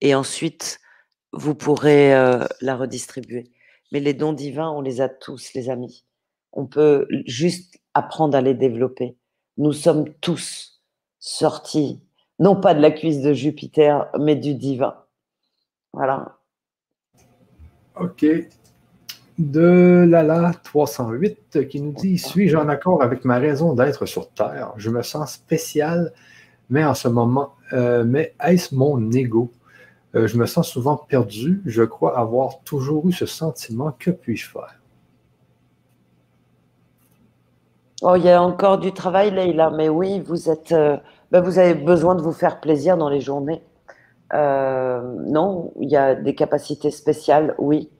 [0.02, 0.80] et ensuite,
[1.32, 3.52] vous pourrez euh, la redistribuer.
[3.92, 6.04] Mais les dons divins, on les a tous, les amis.
[6.52, 9.16] On peut juste apprendre à les développer.
[9.58, 10.82] Nous sommes tous
[11.20, 12.02] sortis,
[12.40, 14.96] non pas de la cuisse de Jupiter, mais du divin.
[15.92, 16.36] Voilà.
[18.00, 18.26] OK.
[19.38, 24.72] De Lala 308 qui nous dit Suis-je en accord avec ma raison d'être sur Terre?
[24.78, 26.12] Je me sens spécial,
[26.70, 29.52] mais en ce moment, euh, mais est-ce mon ego?
[30.14, 31.62] Euh, je me sens souvent perdu.
[31.64, 33.92] Je crois avoir toujours eu ce sentiment.
[33.98, 34.78] Que puis-je faire?
[38.02, 40.96] Oh, il y a encore du travail, Leïla, mais oui, vous êtes, euh,
[41.30, 43.62] ben, vous avez besoin de vous faire plaisir dans les journées.
[44.34, 47.90] Euh, non, il y a des capacités spéciales, oui,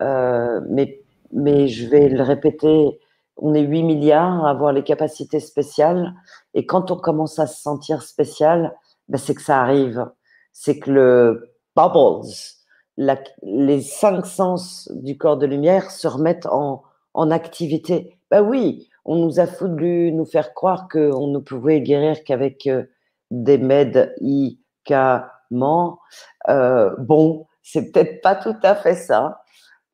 [0.00, 1.02] mais,
[1.32, 2.98] mais je vais le répéter,
[3.36, 6.14] on est 8 milliards à avoir les capacités spéciales,
[6.54, 8.74] et quand on commence à se sentir spécial,
[9.10, 10.06] ben, c'est que ça arrive.
[10.52, 12.26] C'est que le bubbles,
[13.42, 16.82] les cinq sens du corps de lumière se remettent en,
[17.30, 18.16] activité.
[18.30, 22.84] Ben oui, on nous a voulu nous faire croire qu'on ne pouvait guérir qu'avec euh,
[23.30, 24.58] des médicaments.
[26.48, 29.42] Euh, bon, c'est peut-être pas tout à fait ça.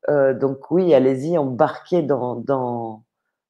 [0.09, 3.03] Euh, donc oui, allez-y, embarquez dans, dans,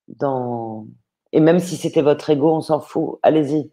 [0.07, 0.87] dans...
[1.33, 3.19] Et même si c'était votre ego, on s'en fout.
[3.21, 3.71] Allez-y.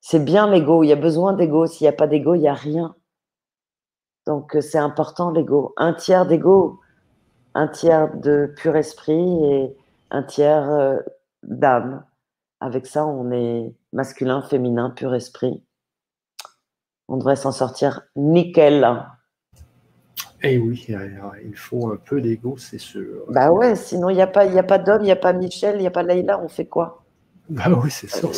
[0.00, 0.82] C'est bien l'ego.
[0.84, 1.66] Il y a besoin d'ego.
[1.66, 2.94] S'il n'y a pas d'ego, il n'y a rien.
[4.26, 5.74] Donc, euh, c'est important l'ego.
[5.76, 6.80] Un tiers d'ego,
[7.54, 9.76] un tiers de pur esprit et
[10.10, 10.98] un tiers euh,
[11.42, 12.04] d'âme.
[12.60, 15.62] Avec ça, on est masculin, féminin, pur esprit.
[17.08, 19.04] On devrait s'en sortir nickel.
[20.44, 20.86] Eh oui,
[21.44, 23.24] il faut un peu d'ego, c'est sûr.
[23.28, 25.32] Bah ouais, sinon il n'y a pas, y a pas d'homme, il n'y a pas
[25.32, 27.04] Michel, il n'y a pas Leïla, on fait quoi?
[27.48, 28.30] Bah oui, c'est sûr.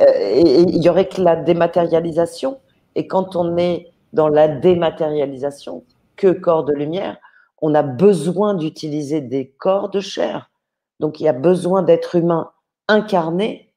[0.00, 2.58] Euh, et il y aurait que la dématérialisation.
[2.94, 5.84] Et quand on est dans la dématérialisation
[6.16, 7.18] que corps de lumière,
[7.62, 10.50] on a besoin d'utiliser des corps de chair.
[10.98, 12.52] Donc il y a besoin d'êtres humains
[12.88, 13.72] incarnés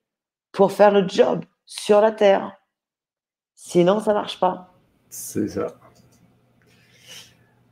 [0.52, 2.52] pour faire le job sur la Terre.
[3.56, 4.74] Sinon, ça ne marche pas.
[5.10, 5.68] C'est ça.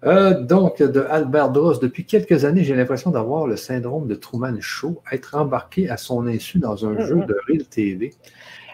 [0.03, 4.59] Euh, donc, de Albert Dross, depuis quelques années, j'ai l'impression d'avoir le syndrome de Truman
[4.59, 8.13] Show, être embarqué à son insu dans un jeu de Real TV.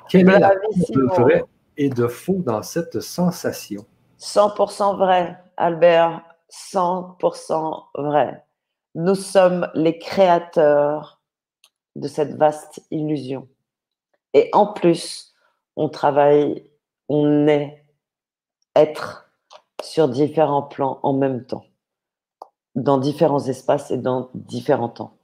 [0.09, 0.53] Quelle est la
[1.17, 1.43] vrai
[1.78, 3.86] et de faux dans cette sensation
[4.19, 8.45] 100% vrai, Albert, 100% vrai.
[8.95, 11.21] Nous sommes les créateurs
[11.95, 13.47] de cette vaste illusion.
[14.34, 15.36] Et en plus,
[15.75, 16.69] on travaille,
[17.09, 17.86] on est
[18.75, 19.30] être
[19.84, 21.65] sur différents plans en même temps,
[22.75, 25.17] dans différents espaces et dans différents temps.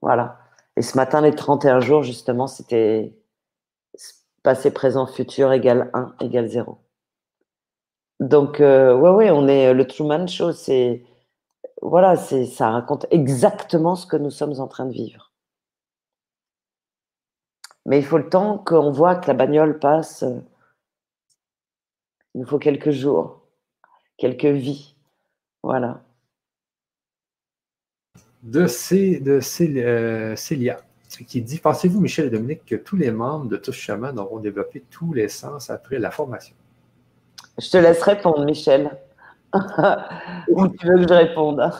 [0.00, 0.38] Voilà.
[0.76, 3.16] Et ce matin, les 31 jours, justement, c'était
[4.42, 6.78] passé, présent, futur égale 1 égale 0.
[8.20, 11.04] Donc, euh, ouais, ouais, on est le Truman Show, c'est
[11.80, 15.32] voilà, c'est ça raconte exactement ce que nous sommes en train de vivre.
[17.86, 20.24] Mais il faut le temps qu'on voit que la bagnole passe.
[22.34, 23.42] Il nous faut quelques jours,
[24.18, 24.94] quelques vies.
[25.62, 26.02] Voilà.
[28.42, 29.40] De, C, de
[29.78, 34.16] euh, Célia qui dit Pensez-vous, Michel et Dominique, que tous les membres de Tous Chamans
[34.16, 36.54] auront développé tous les sens après la formation?
[37.58, 38.90] Je te laisse répondre, Michel.
[40.48, 41.70] Ou tu veux que je réponde?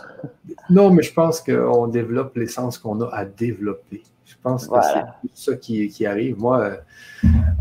[0.70, 4.02] Non, mais je pense qu'on développe les sens qu'on a à développer.
[4.24, 6.38] Je pense que c'est ça qui, qui, arrive.
[6.38, 6.76] Moi, euh,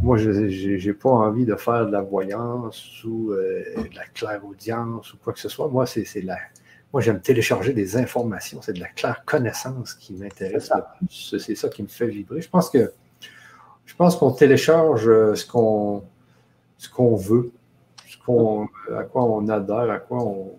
[0.01, 5.13] moi je n'ai pas envie de faire de la voyance ou euh, de la clairaudience
[5.13, 5.69] ou quoi que ce soit.
[5.69, 6.37] Moi, c'est la,
[6.93, 8.61] moi, j'aime télécharger des informations.
[8.61, 11.37] C'est de la claire connaissance qui m'intéresse le plus.
[11.37, 12.41] C'est ça qui me fait vibrer.
[12.41, 12.93] Je pense que
[13.85, 16.03] je pense qu'on télécharge euh, ce qu'on
[16.77, 17.51] ce qu'on veut,
[18.95, 20.51] à quoi on adhère, à quoi on.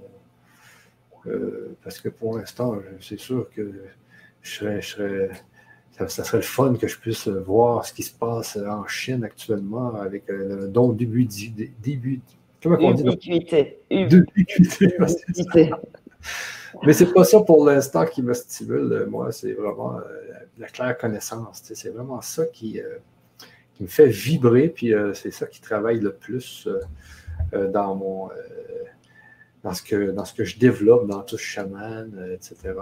[1.27, 3.85] Euh, parce que pour l'instant, c'est sûr que
[4.43, 5.31] je serais,
[5.93, 9.95] ça, serait le fun que je puisse voir ce qui se passe en Chine actuellement
[9.97, 11.29] avec le don début,
[11.83, 12.21] début
[12.63, 13.03] comment on dit?
[13.03, 13.79] Ubiquité.
[13.91, 14.95] Ubiquité.
[16.85, 20.01] Mais c'est pas ça pour l'instant qui me stimule, moi, c'est vraiment
[20.59, 21.63] la claire connaissance.
[21.63, 22.81] C'est vraiment ça qui,
[23.79, 26.81] qui me fait vibrer, puis euh, c'est ça qui travaille le plus euh,
[27.55, 28.29] euh, dans mon
[29.63, 32.75] dans ce, que, dans ce que je développe dans tout chaman, etc.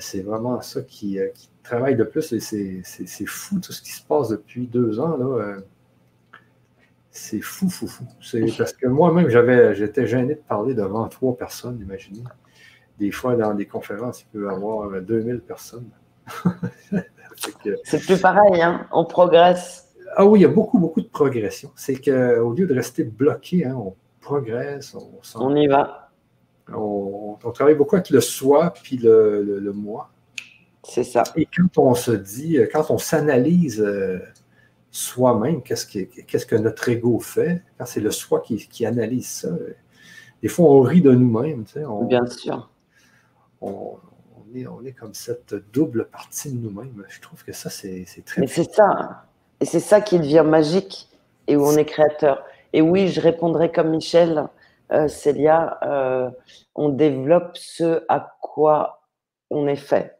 [0.00, 1.18] c'est vraiment ça qui,
[1.62, 5.16] travaille le plus et c'est fou tout ce qui se passe depuis deux ans.
[5.16, 5.58] là.
[7.10, 8.04] C'est fou, fou, fou.
[8.20, 12.22] C'est parce que moi-même, j'avais, j'étais gêné de parler devant trois personnes, imaginez.
[12.98, 15.90] Des fois, dans des conférences, il peut y avoir 2000 personnes.
[17.84, 18.86] C'est plus pareil, hein?
[18.92, 19.88] on progresse.
[20.16, 21.70] Ah oui, il y a beaucoup, beaucoup de progression.
[21.74, 26.10] C'est qu'au lieu de rester bloqué, hein, on progresse, on, on y va.
[26.72, 30.10] On, travaille beaucoup avec le soi puis le, moi.
[30.84, 31.24] C'est ça.
[31.36, 34.18] Et quand on se dit, quand on s'analyse euh,
[34.90, 39.48] soi-même, qu'est-ce que, notre ego fait, quand c'est le soi qui, analyse ça,
[40.42, 41.64] des fois on rit de nous-mêmes.
[42.08, 42.68] Bien sûr.
[43.60, 43.98] On,
[44.68, 47.04] on est, comme cette double partie de nous-mêmes.
[47.08, 48.40] Je trouve que ça, c'est très.
[48.40, 49.24] Mais c'est ça.
[49.60, 51.08] Et c'est ça qui devient magique
[51.46, 52.42] et où on est créateur.
[52.72, 54.46] Et oui, je répondrai comme Michel,
[54.92, 56.30] euh, Célia, euh,
[56.74, 59.02] on développe ce à quoi
[59.50, 60.16] on est fait.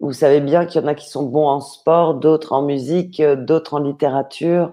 [0.00, 3.20] Vous savez bien qu'il y en a qui sont bons en sport, d'autres en musique,
[3.20, 4.72] d'autres en littérature,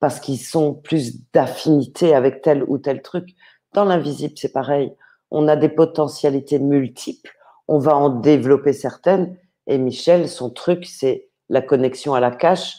[0.00, 3.30] parce qu'ils sont plus d'affinité avec tel ou tel truc.
[3.72, 4.92] Dans l'invisible, c'est pareil.
[5.30, 7.38] On a des potentialités multiples
[7.68, 9.36] on va en développer certaines.
[9.66, 12.78] Et Michel, son truc, c'est la connexion à la cache.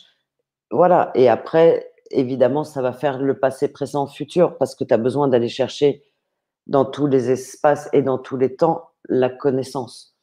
[0.71, 1.11] Voilà.
[1.13, 5.27] Et après, évidemment, ça va faire le passé, présent, futur, parce que tu as besoin
[5.27, 6.03] d'aller chercher
[6.65, 10.15] dans tous les espaces et dans tous les temps la connaissance.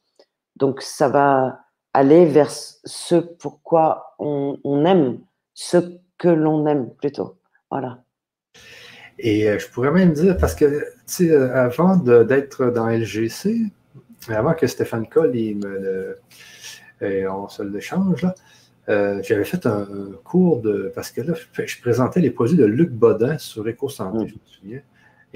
[0.57, 1.61] Donc, ça va
[1.93, 5.19] aller vers ce pourquoi on, on aime,
[5.55, 7.39] ce que l'on aime plutôt.
[7.71, 8.03] Voilà.
[9.19, 13.63] Et euh, je pourrais même dire, parce que, tu sais, euh, avant d'être dans LGC,
[14.29, 16.17] avant que Stéphane Coll, il me
[17.01, 18.35] et on se l'échange, là,
[18.89, 19.87] euh, j'avais fait un,
[20.25, 20.93] cours de.
[20.95, 24.29] Parce que là, je, présentais les produits de Luc Bodin sur EcoSanté, mm.
[24.29, 24.81] je me souviens.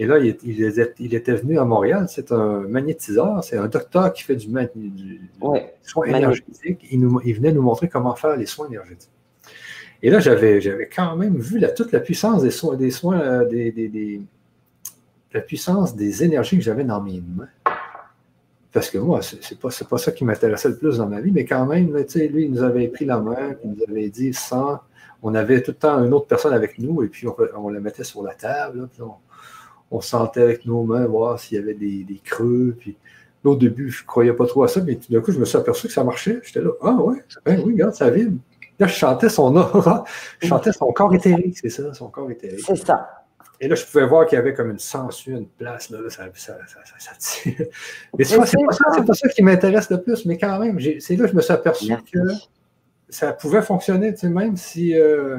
[0.00, 2.06] Et là, il, il, était venu à Montréal.
[2.08, 5.20] C'est un magnétiseur, c'est un docteur qui fait du, du
[5.82, 6.86] soin énergétique.
[6.90, 9.10] Il, nous, il, venait nous montrer comment faire les soins énergétiques.
[10.02, 13.44] Et là, j'avais, quand même vu la, toute la puissance des soins, des soins, euh,
[13.44, 14.22] des, des, des,
[15.34, 17.74] la puissance des énergies que j'avais dans mes mains.
[18.72, 21.44] Parce que moi, c'est pas, pas ça qui m'intéressait le plus dans ma vie, mais
[21.44, 24.80] quand même, lui, il nous avait pris la main, il nous avait dit sans.
[25.22, 28.04] On avait tout le temps une autre personne avec nous, et puis on, la mettait
[28.04, 29.10] sur la table, on,
[30.00, 32.76] sentait avec nos mains voir s'il y avait des, creux.
[32.78, 32.96] Puis
[33.42, 35.44] au début, je ne croyais pas trop à ça, mais tout d'un coup, je me
[35.44, 36.40] suis aperçu que ça marchait.
[36.44, 38.38] J'étais là, ah ouais, ben oui, regarde, ça vibre.
[38.78, 40.04] Là, je chantais son aura,
[40.40, 42.64] je chantais son corps éthérique, c'est ça, son corps éthérique.
[42.64, 43.20] C'est ça.
[43.62, 45.90] Et là, je pouvais voir qu'il y avait comme une censure, une place.
[45.90, 47.50] Là, ça, ça, ça, ça
[48.16, 51.30] Mais c'est pas, pas, ça qui m'intéresse le plus, mais quand même, c'est là que
[51.30, 52.18] je me suis aperçu que
[53.10, 55.38] ça pouvait fonctionner, tu sais, même si euh,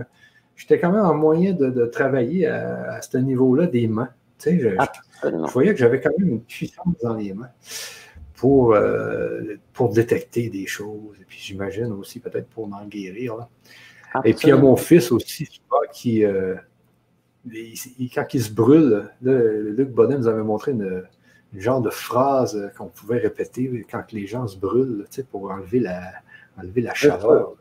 [0.55, 4.09] j'étais quand même en moyen de, travailler à, ce niveau-là des mains.
[4.41, 4.77] Tu sais,
[5.23, 7.51] je, voyais que j'avais quand même une puissance dans les mains
[8.35, 11.15] pour, euh, pour détecter des choses.
[11.21, 13.47] Et puis j'imagine aussi peut-être pour m'en guérir.
[14.25, 15.61] Et puis il y a mon fils aussi,
[15.93, 16.25] qui.
[16.25, 16.55] Euh,
[18.13, 21.03] quand il se brûle, Luc Bonnet nous avait montré une,
[21.55, 26.01] genre de phrase qu'on pouvait répéter quand les gens se brûlent, pour enlever la,
[26.57, 27.53] enlever la chaleur.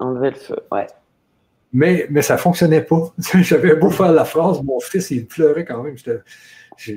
[0.00, 0.86] Enlever le feu, ouais.
[1.72, 3.12] Mais, mais ça ne fonctionnait pas.
[3.40, 5.96] J'avais beau faire la phrase, mon fils, il pleurait quand même.
[6.76, 6.92] Je,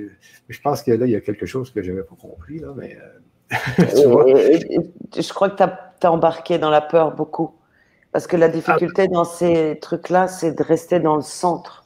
[0.48, 2.60] je, pense que là, il y a quelque chose que je n'avais pas compris.
[2.60, 3.20] Là, mais, euh,
[5.18, 7.56] je crois que tu as, embarqué dans la peur beaucoup.
[8.12, 11.86] Parce que la difficulté dans ces trucs-là, c'est de rester dans le centre.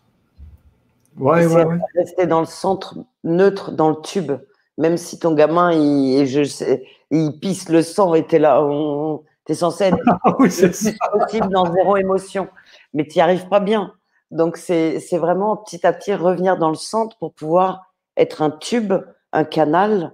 [1.18, 1.66] Ouais, ouais,
[1.96, 4.34] Rester dans le centre neutre, dans le tube.
[4.78, 8.62] Même si ton gamin, il, je sais, il pisse le sang et t'es là,
[9.46, 12.50] t'es censé être ah oui, possible dans zéro émotion.
[12.94, 13.94] Mais tu n'y arrives pas bien.
[14.32, 18.94] Donc, c'est vraiment petit à petit revenir dans le centre pour pouvoir être un tube,
[19.32, 20.14] un canal.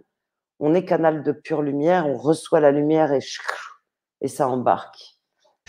[0.59, 3.19] On est canal de pure lumière, on reçoit la lumière et,
[4.21, 5.17] et ça embarque.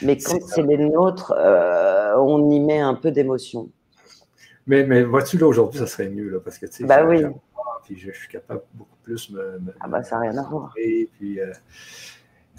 [0.02, 3.70] Mais quand c'est les nôtres, euh, on y met un peu d'émotion.
[4.66, 7.24] Mais, mais vois-tu, là, aujourd'hui, ça serait mieux, là, parce que, tu sais, bah oui.
[7.84, 9.58] puis je, suis capable beaucoup plus me.
[9.58, 10.72] me ah, bah, ça n'a rien à voir.
[10.74, 11.52] Puis, euh,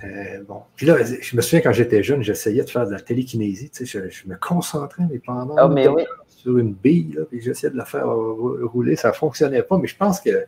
[0.04, 0.62] euh, bon.
[0.76, 3.86] Puis là, je me souviens quand j'étais jeune, j'essayais de faire de la télékinésie, tu
[3.86, 5.56] sais, je, me concentrais, mais pendant.
[5.64, 6.04] Oh, mais oui.
[6.28, 9.96] sur une bille, puis j'essayais de la faire rouler, ça ne fonctionnait pas, mais je
[9.96, 10.46] pense que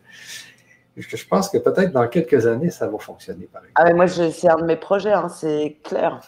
[0.97, 3.45] je pense que peut-être dans quelques années, ça va fonctionner.
[3.51, 6.21] Par ah, mais moi, c'est un de mes projets, hein, c'est clair.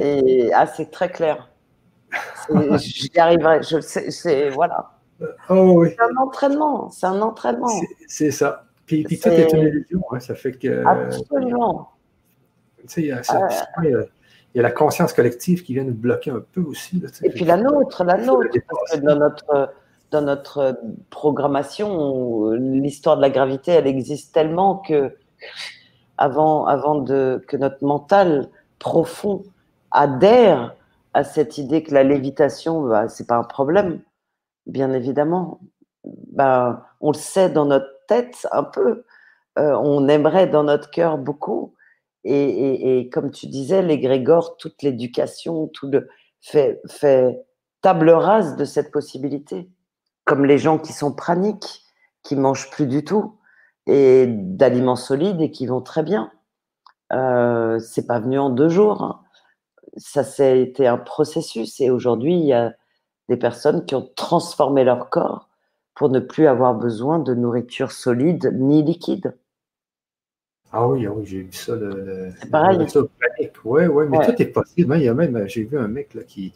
[0.00, 1.50] Et ah, c'est très clair.
[2.78, 4.90] J'y arriverai, je sais, c'est voilà.
[5.48, 7.68] Oh, c'est un entraînement, c'est un entraînement.
[8.08, 8.64] C'est ça.
[8.86, 10.84] Puis, tout est une illusion, hein, ça fait que.
[10.86, 11.93] Absolument.
[12.96, 13.22] Il y, a,
[13.82, 14.08] il
[14.54, 17.02] y, a, la conscience collective qui vient nous bloquer un peu aussi.
[17.22, 18.48] Et puis la nôtre, la nôtre.
[18.68, 19.72] Parce que dans notre,
[20.10, 20.78] dans notre
[21.10, 25.16] programmation, l'histoire de la gravité, elle existe tellement que
[26.18, 29.42] avant, avant de, que notre mental profond
[29.90, 30.74] adhère
[31.14, 34.00] à cette idée que la lévitation, bah, c'est pas un problème,
[34.66, 35.60] bien évidemment.
[36.04, 39.04] Bah, on le sait dans notre tête un peu,
[39.58, 41.74] euh, on aimerait dans notre cœur beaucoup.
[42.24, 46.08] Et, comme tu disais, l'égrégore, toute l'éducation, tout le
[46.40, 47.44] fait, fait
[47.82, 49.68] table rase de cette possibilité.
[50.24, 51.82] Comme les gens qui sont praniques,
[52.22, 53.38] qui mangent plus du tout,
[53.86, 56.30] et d'aliments solides et qui vont très bien.
[57.12, 59.02] Euh, c'est pas venu en deux jours.
[59.02, 59.20] Hein
[59.96, 62.72] ça été un processus et aujourd'hui, il y a
[63.28, 65.48] des personnes qui ont transformé leur corps
[65.94, 69.36] pour ne plus avoir besoin de nourriture solide ni liquide.
[70.76, 71.76] Ah oui, ah oui j'ai vu ça.
[71.76, 72.78] Le, c'est pareil.
[73.64, 74.96] Oui, ouais, mais tout est possible.
[74.96, 76.52] Il y a même, j'ai vu un mec là, qui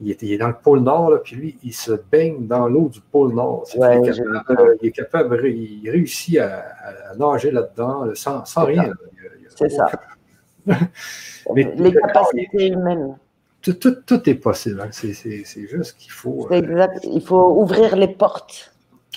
[0.00, 3.00] il est, dans le pôle Nord, là, puis lui, il se baigne dans l'eau du
[3.00, 3.64] pôle Nord.
[3.74, 8.92] il, est capable, il, réussit à, nager là-dedans sans, sans rien.
[9.54, 9.86] C'est ça.
[11.54, 13.16] les capacités humaines.
[13.62, 14.80] Tout, est possible.
[14.80, 14.88] Hein.
[14.90, 15.12] C'est
[15.68, 16.48] juste qu'il faut.
[16.50, 17.04] Euh, exact.
[17.04, 18.74] Il faut ouvrir les portes.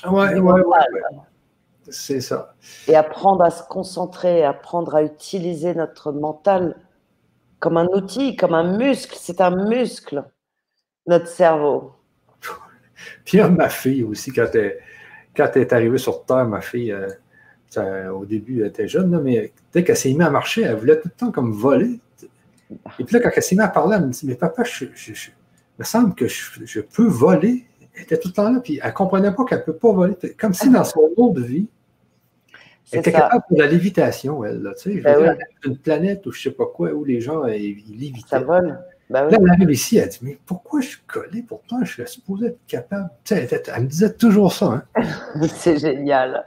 [0.10, 1.20] Oui, oui, oui.
[1.92, 2.54] C'est ça.
[2.88, 6.76] Et apprendre à se concentrer, apprendre à utiliser notre mental
[7.60, 9.16] comme un outil, comme un muscle.
[9.20, 10.24] C'est un muscle,
[11.08, 11.94] notre cerveau.
[13.26, 14.80] Puis ma fille aussi, quand elle,
[15.36, 16.96] quand elle est arrivée sur Terre, ma fille,
[17.78, 21.00] euh, au début, elle était jeune, mais dès qu'elle s'est mise à marcher, elle voulait
[21.00, 22.00] tout le temps comme voler.
[23.00, 24.86] Et puis là, quand elle s'est mise à parler, elle me dit Mais papa, je,
[24.86, 25.14] il
[25.78, 27.66] me semble que je, peux voler.
[27.96, 29.92] Elle était tout le temps là, puis elle ne comprenait pas qu'elle ne peut pas
[29.92, 30.16] voler.
[30.40, 31.68] Comme si dans son autre vie,
[32.92, 34.62] elle était capable de la lévitation, elle.
[34.62, 37.46] Là, tu sais, ben une planète ou je ne sais pas quoi, où les gens
[37.46, 38.30] ils, lévitaient.
[38.30, 38.80] Ça vole.
[39.10, 41.44] Ben là, elle arrive ici, elle dit Mais pourquoi je suis collé?
[41.48, 43.10] Pourtant, je suis supposé être capable.
[43.24, 44.84] Tu sais, elle, me disait toujours ça.
[44.96, 45.04] Hein.
[45.56, 46.46] C'est génial.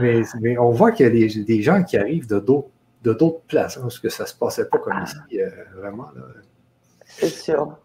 [0.00, 2.68] Mais, on voit qu'il y a des, gens qui arrivent de d'autres
[3.04, 6.08] de d'autres places, hein, parce que ça ne se passait pas comme ici, euh, vraiment.
[7.04, 7.76] C'est sûr.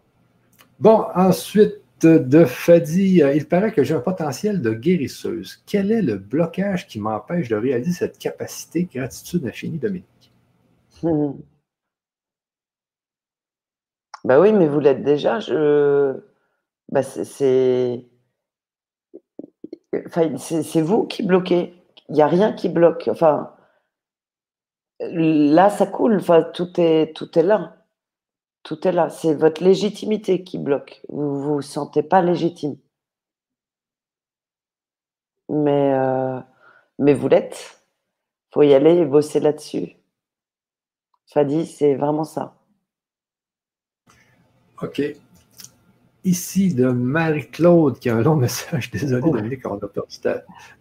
[0.78, 5.62] Bon, ensuite, de Fadi, euh, il paraît que j'ai un potentiel de guérisseuse.
[5.66, 10.32] Quel est le blocage qui m'empêche de réaliser cette capacité gratitude infinie, Dominique?
[11.02, 11.32] Hmm.
[14.24, 15.40] Ben oui, mais vous l'êtes déjà.
[15.40, 16.14] Je...
[16.90, 18.04] Ben c'est
[20.38, 21.74] c'est vous qui bloquez.
[22.08, 23.08] Il n'y a rien qui bloque.
[23.08, 23.54] Enfin,
[25.00, 26.22] là, ça coule.
[26.54, 27.77] Tout est, tout est là.
[28.68, 29.08] Tout est là.
[29.08, 31.00] C'est votre légitimité qui bloque.
[31.08, 32.76] Vous ne vous sentez pas légitime.
[35.48, 36.38] Mais, euh,
[36.98, 37.82] mais vous l'êtes.
[38.50, 39.96] Il faut y aller et bosser là-dessus.
[41.32, 42.58] Fadi, c'est vraiment ça.
[44.82, 45.00] OK
[46.24, 48.90] ici de Marie-Claude qui a un long message.
[48.90, 50.18] Désolé, Dominique, on a perdu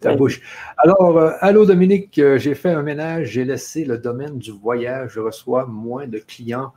[0.02, 0.42] ta, bouche.
[0.78, 5.12] Alors, euh, allô Dominique, euh, j'ai fait un ménage, j'ai laissé le domaine du voyage.
[5.14, 6.74] Je reçois moins de clients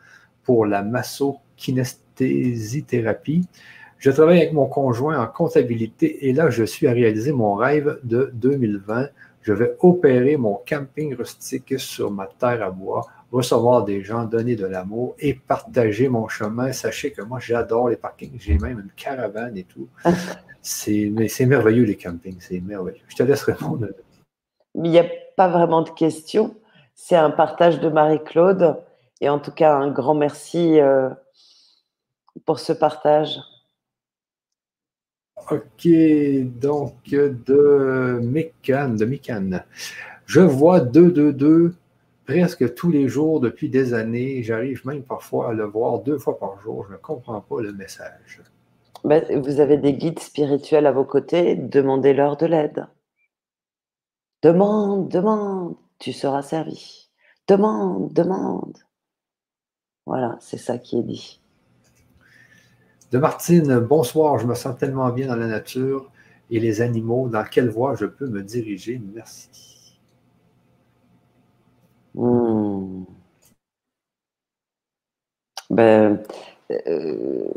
[0.51, 3.47] pour la masso-kinestésithérapie.
[3.98, 8.01] Je travaille avec mon conjoint en comptabilité et là, je suis à réaliser mon rêve
[8.02, 9.10] de 2020.
[9.43, 14.56] Je vais opérer mon camping rustique sur ma terre à bois recevoir des gens, donner
[14.56, 16.72] de l'amour et partager mon chemin.
[16.72, 18.36] Sachez que moi, j'adore les parkings.
[18.40, 19.86] J'ai même une caravane et tout.
[20.62, 22.40] c'est, mais c'est merveilleux, les campings.
[22.40, 23.05] C'est merveilleux.
[23.06, 23.86] Je te laisse répondre.
[24.74, 25.06] Il n'y a
[25.36, 26.56] pas vraiment de question.
[26.97, 28.78] C'est un partage de Marie-Claude.
[29.20, 31.10] Et en tout cas, un grand merci euh,
[32.47, 33.38] pour ce partage.
[35.51, 35.88] OK,
[36.60, 39.60] donc de Mécan, de Mécan.
[40.26, 41.74] Je vois 222
[42.24, 44.42] presque tous les jours depuis des années.
[44.42, 46.86] J'arrive même parfois à le voir deux fois par jour.
[46.88, 48.42] Je ne comprends pas le message.
[49.02, 52.86] Ben, vous avez des guides spirituels à vos côtés, demandez-leur de l'aide.
[54.42, 57.09] Demande, demande, tu seras servi.
[57.48, 58.78] Demande, demande.
[60.06, 61.40] Voilà, c'est ça qui est dit.
[63.12, 66.10] De Martine, bonsoir, je me sens tellement bien dans la nature
[66.51, 67.28] et les animaux.
[67.28, 69.01] Dans quelle voie je peux me diriger?
[69.14, 69.98] Merci.
[72.14, 73.05] Hmm.
[75.70, 76.22] Ben,
[76.86, 77.48] euh,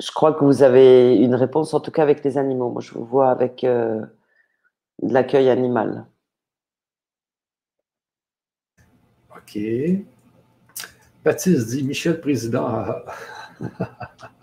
[0.00, 2.70] je crois que vous avez une réponse, en tout cas avec les animaux.
[2.70, 4.04] Moi, je vous vois avec euh,
[5.02, 6.06] l'accueil animal.
[9.36, 9.58] OK.
[11.24, 12.86] Baptiste dit Michel Président.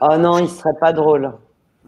[0.02, 1.34] oh non, il ne serait pas drôle.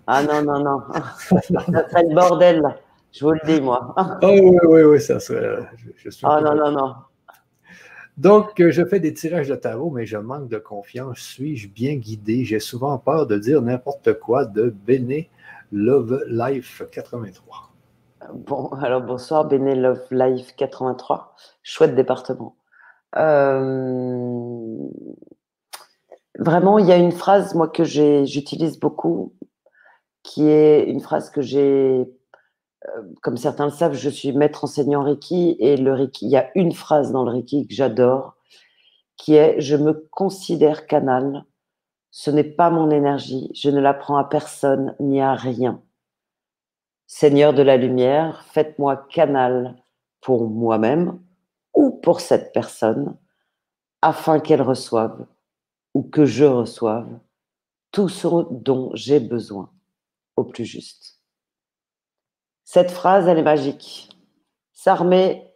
[0.08, 0.82] Ah non, non, non.
[1.20, 2.64] ça serait le bordel,
[3.12, 3.94] je vous le dis, moi.
[3.98, 5.60] oh, oui, oui, oui, ça serait.
[5.96, 6.96] Je, oh non, non, non.
[8.18, 11.20] Donc, euh, je fais des tirages de tarot, mais je manque de confiance.
[11.20, 12.44] Suis-je bien guidé?
[12.44, 15.30] J'ai souvent peur de dire n'importe quoi de Béné
[15.72, 17.70] Love Life 83.
[18.34, 21.34] Bon, alors bonsoir, Béné Love Life 83.
[21.64, 22.56] Chouette département.
[23.16, 24.90] Euh,
[26.38, 29.34] vraiment, il y a une phrase, moi, que j'utilise beaucoup,
[30.24, 32.08] qui est une phrase que j'ai
[32.88, 36.38] euh, comme certains le savent, je suis maître enseignant Reiki et le Reiki, il y
[36.38, 38.38] a une phrase dans le Reiki que j'adore
[39.18, 41.46] qui est Je me considère canal,
[42.12, 45.82] ce n'est pas mon énergie, je ne la prends à personne ni à rien.
[47.08, 49.76] Seigneur de la lumière, faites-moi canal
[50.22, 51.20] pour moi-même
[52.02, 53.18] pour cette personne
[54.02, 55.26] afin qu'elle reçoive
[55.94, 57.08] ou que je reçoive
[57.92, 59.72] tout ce dont j'ai besoin
[60.36, 61.20] au plus juste.
[62.64, 64.10] Cette phrase, elle est magique.
[64.74, 65.52] S'armer,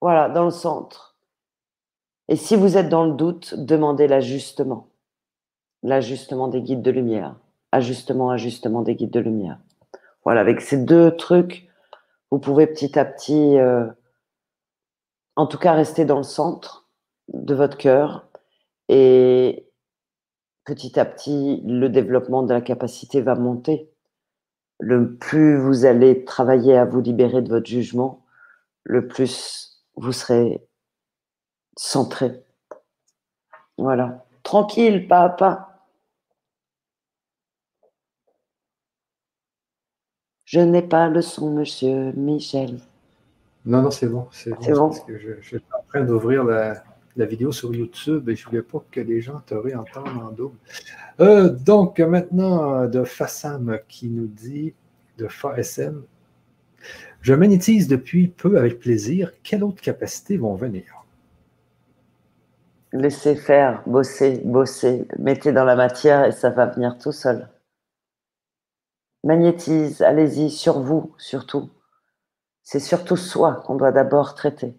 [0.00, 1.16] voilà, dans le centre.
[2.28, 4.88] Et si vous êtes dans le doute, demandez l'ajustement.
[5.82, 7.36] L'ajustement des guides de lumière.
[7.72, 9.58] Ajustement, ajustement des guides de lumière.
[10.24, 11.68] Voilà, avec ces deux trucs,
[12.30, 13.86] vous pouvez petit à petit, euh,
[15.38, 16.88] en tout cas, rester dans le centre
[17.28, 18.28] de votre cœur.
[18.88, 19.68] Et
[20.64, 23.90] petit à petit, le développement de la capacité va monter
[24.80, 28.24] le plus vous allez travailler à vous libérer de votre jugement,
[28.84, 30.66] le plus vous serez
[31.76, 32.44] centré.
[33.76, 34.24] Voilà.
[34.42, 35.84] Tranquille, pas à pas.
[40.44, 42.80] Je n'ai pas le son, monsieur Michel.
[43.68, 44.26] Non, non, c'est bon.
[44.32, 44.88] C'est bon.
[44.88, 46.82] Parce que je, suis en train d'ouvrir la,
[47.16, 50.30] la vidéo sur YouTube et je ne voulais pas que les gens te réentendent en
[50.30, 50.56] double.
[51.20, 54.72] Euh, donc, maintenant, de Fassam qui nous dit
[55.18, 56.02] de FASM
[57.20, 59.32] Je magnétise depuis peu avec plaisir.
[59.42, 61.04] Quelles autres capacités vont venir?
[62.94, 65.06] Laissez faire, bosser, bosser.
[65.18, 67.50] Mettez dans la matière et ça va venir tout seul.
[69.24, 71.68] Magnétise, allez-y, sur vous surtout.
[72.70, 74.76] C'est surtout soi qu'on doit d'abord traiter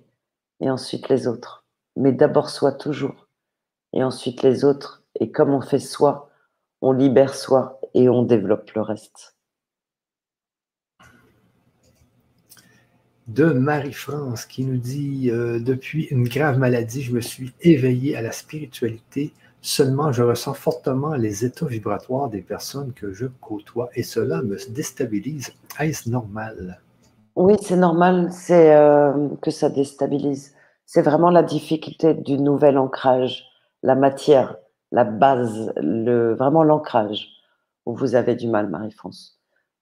[0.59, 1.59] et ensuite les autres
[1.95, 3.27] mais d'abord soi toujours,
[3.93, 5.03] et ensuite les autres.
[5.19, 6.29] Et comme on fait soi,
[6.81, 9.35] on libère soi et on développe le reste.
[13.27, 18.21] De Marie-France qui nous dit euh, Depuis une grave maladie, je me suis éveillé à
[18.21, 19.33] la spiritualité.
[19.61, 24.57] Seulement, je ressens fortement les états vibratoires des personnes que je côtoie et cela me
[24.71, 25.51] déstabilise.
[25.79, 26.79] Est-ce normal?
[27.39, 30.53] Oui, c'est normal c'est euh, que ça déstabilise
[30.91, 33.45] c'est vraiment la difficulté du nouvel ancrage,
[33.83, 34.57] la matière,
[34.91, 37.29] la base, le, vraiment l'ancrage
[37.85, 39.39] où vous avez du mal, Marie-France.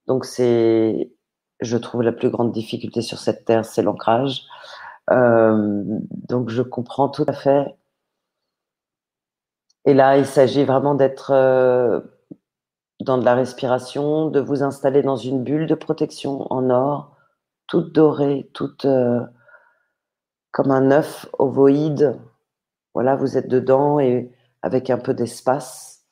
[0.07, 1.13] Donc c'est,
[1.61, 4.43] je trouve, la plus grande difficulté sur cette terre, c'est l'ancrage.
[5.11, 5.81] Euh,
[6.27, 7.77] donc je comprends tout à fait.
[9.85, 12.01] Et là, il s'agit vraiment d'être euh,
[12.99, 17.16] dans de la respiration, de vous installer dans une bulle de protection en or,
[17.67, 19.21] toute dorée, toute euh,
[20.51, 22.19] comme un œuf ovoïde.
[22.93, 24.31] Voilà, vous êtes dedans et
[24.61, 26.05] avec un peu d'espace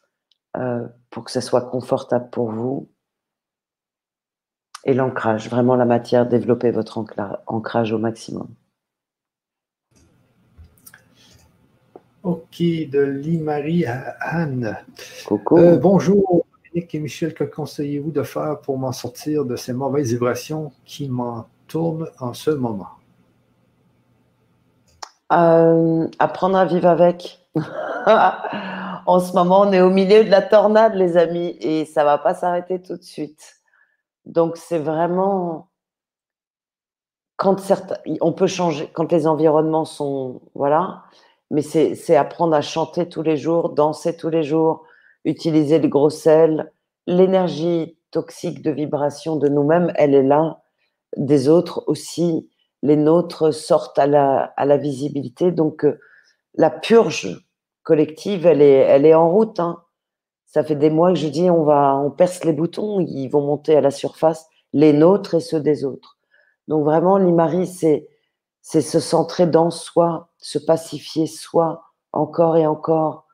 [0.58, 2.90] euh, pour que ça soit confortable pour vous.
[4.84, 7.04] Et l'ancrage, vraiment la matière, développez votre
[7.48, 8.48] ancrage au maximum.
[12.22, 14.78] Ok, de Limari à Anne.
[15.26, 15.58] Coucou.
[15.58, 16.45] Euh, bonjour,
[16.78, 21.48] Et Michel, que conseillez-vous de faire pour m'en sortir de ces mauvaises vibrations qui m'en
[21.68, 22.90] tournent en ce moment?
[25.32, 27.40] Euh, apprendre à vivre avec.
[27.56, 32.18] en ce moment, on est au milieu de la tornade, les amis, et ça va
[32.18, 33.56] pas s'arrêter tout de suite.
[34.26, 35.70] Donc, c'est vraiment
[37.38, 41.04] quand certains, on peut changer, quand les environnements sont, voilà,
[41.52, 44.84] mais c'est apprendre à chanter tous les jours, danser tous les jours,
[45.26, 46.72] utiliser le gros sel.
[47.08, 50.62] L'énergie toxique de vibration de nous-mêmes, elle est là,
[51.18, 52.50] des autres aussi
[52.86, 55.52] les nôtres sortent à la, visibilité.
[55.52, 56.00] Donc, euh,
[56.54, 57.48] la purge
[57.84, 59.60] collective, elle est, elle est en route.
[59.60, 59.82] Hein.
[60.46, 63.42] Ça fait des mois que je dis, on, va, on perce les boutons, ils vont
[63.42, 66.18] monter à la surface, les nôtres et ceux des autres.
[66.68, 68.08] Donc, vraiment, l'Imari, c'est,
[68.62, 73.25] c'est se centrer dans soi, se pacifier soi, encore et encore,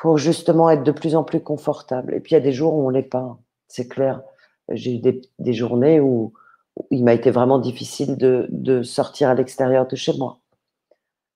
[0.00, 2.14] pour justement être de plus en plus confortable.
[2.14, 4.22] Et puis il y a des jours où on l'est pas, c'est clair.
[4.70, 6.32] J'ai eu des, journées où,
[6.90, 10.40] il m'a été vraiment difficile de, sortir à l'extérieur de chez moi.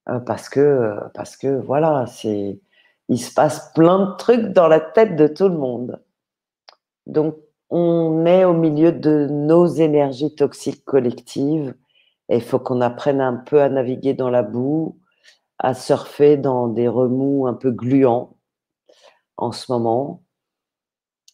[0.09, 2.59] Euh, parce que, parce que voilà, c'est,
[3.09, 6.01] il se passe plein de trucs dans la tête de tout le monde.
[7.07, 7.37] Donc,
[7.71, 11.75] on est au milieu de nos énergies toxiques collectives
[12.29, 14.99] et il faut qu'on apprenne un peu à naviguer dans la boue,
[15.59, 18.37] à surfer dans des remous un peu gluants
[19.41, 20.23] en ce moment,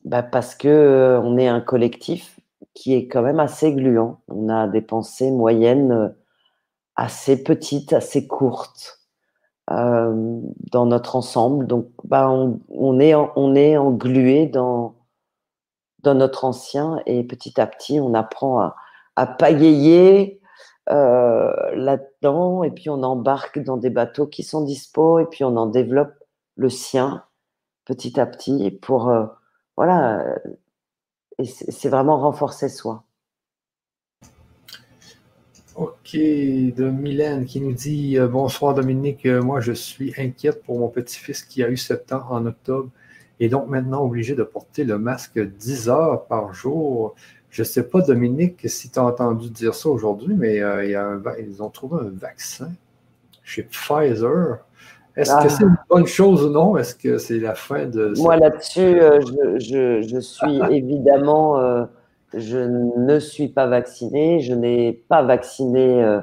[0.04, 2.38] bah parce que euh, on est un collectif
[2.74, 4.20] qui est quand même assez gluant.
[4.28, 6.08] On a des pensées moyennes euh,
[6.94, 9.00] assez petites, assez courtes
[9.70, 10.40] euh,
[10.72, 11.66] dans notre ensemble.
[11.66, 14.94] Donc, bah, on, est, on est englué dans,
[16.02, 18.76] dans notre ancien et petit à petit, on apprend à,
[19.16, 20.40] à pailler
[20.88, 25.66] là-dedans et puis on embarque dans des bateaux qui sont dispo et puis on en
[25.66, 26.14] développe
[26.54, 27.25] le sien
[27.86, 29.24] petit à petit pour, euh,
[29.76, 30.38] voilà,
[31.38, 33.04] et c'est vraiment renforcer soi.
[35.76, 40.78] Ok, de Mylène qui nous dit euh, Bonsoir Dominique, euh, moi je suis inquiète pour
[40.78, 42.90] mon petit-fils qui a eu 7 ans en octobre
[43.40, 47.14] et donc maintenant obligé de porter le masque 10 heures par jour.
[47.50, 50.62] Je ne sais pas, Dominique, si tu as entendu dire ça aujourd'hui, mais
[51.38, 52.72] ils ont trouvé un vaccin
[53.44, 54.65] chez Pfizer
[55.16, 55.48] est-ce que ah.
[55.48, 56.76] c'est une bonne chose ou non?
[56.76, 58.12] Est-ce que c'est la fin de...
[58.18, 59.20] Moi, là-dessus, euh,
[59.58, 61.86] je, suis évidemment, euh,
[62.34, 64.40] je ne suis pas vacciné.
[64.40, 66.20] Je n'ai pas vacciné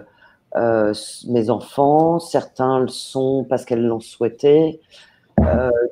[0.55, 0.93] euh,
[1.27, 2.19] mes enfants.
[2.19, 4.79] Certains le sont parce qu'elles l'ont souhaité.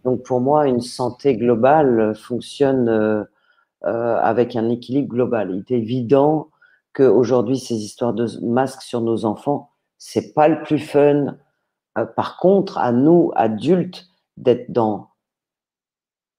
[0.06, 3.26] donc, pour moi, une santé globale fonctionne
[3.82, 5.50] avec un équilibre global.
[5.52, 6.50] Il est évident
[6.94, 11.38] qu'aujourd'hui, ces histoires de masques sur nos enfants, c'est pas le plus fun
[11.98, 14.08] euh, par contre, à nous, adultes,
[14.38, 15.10] d'être dans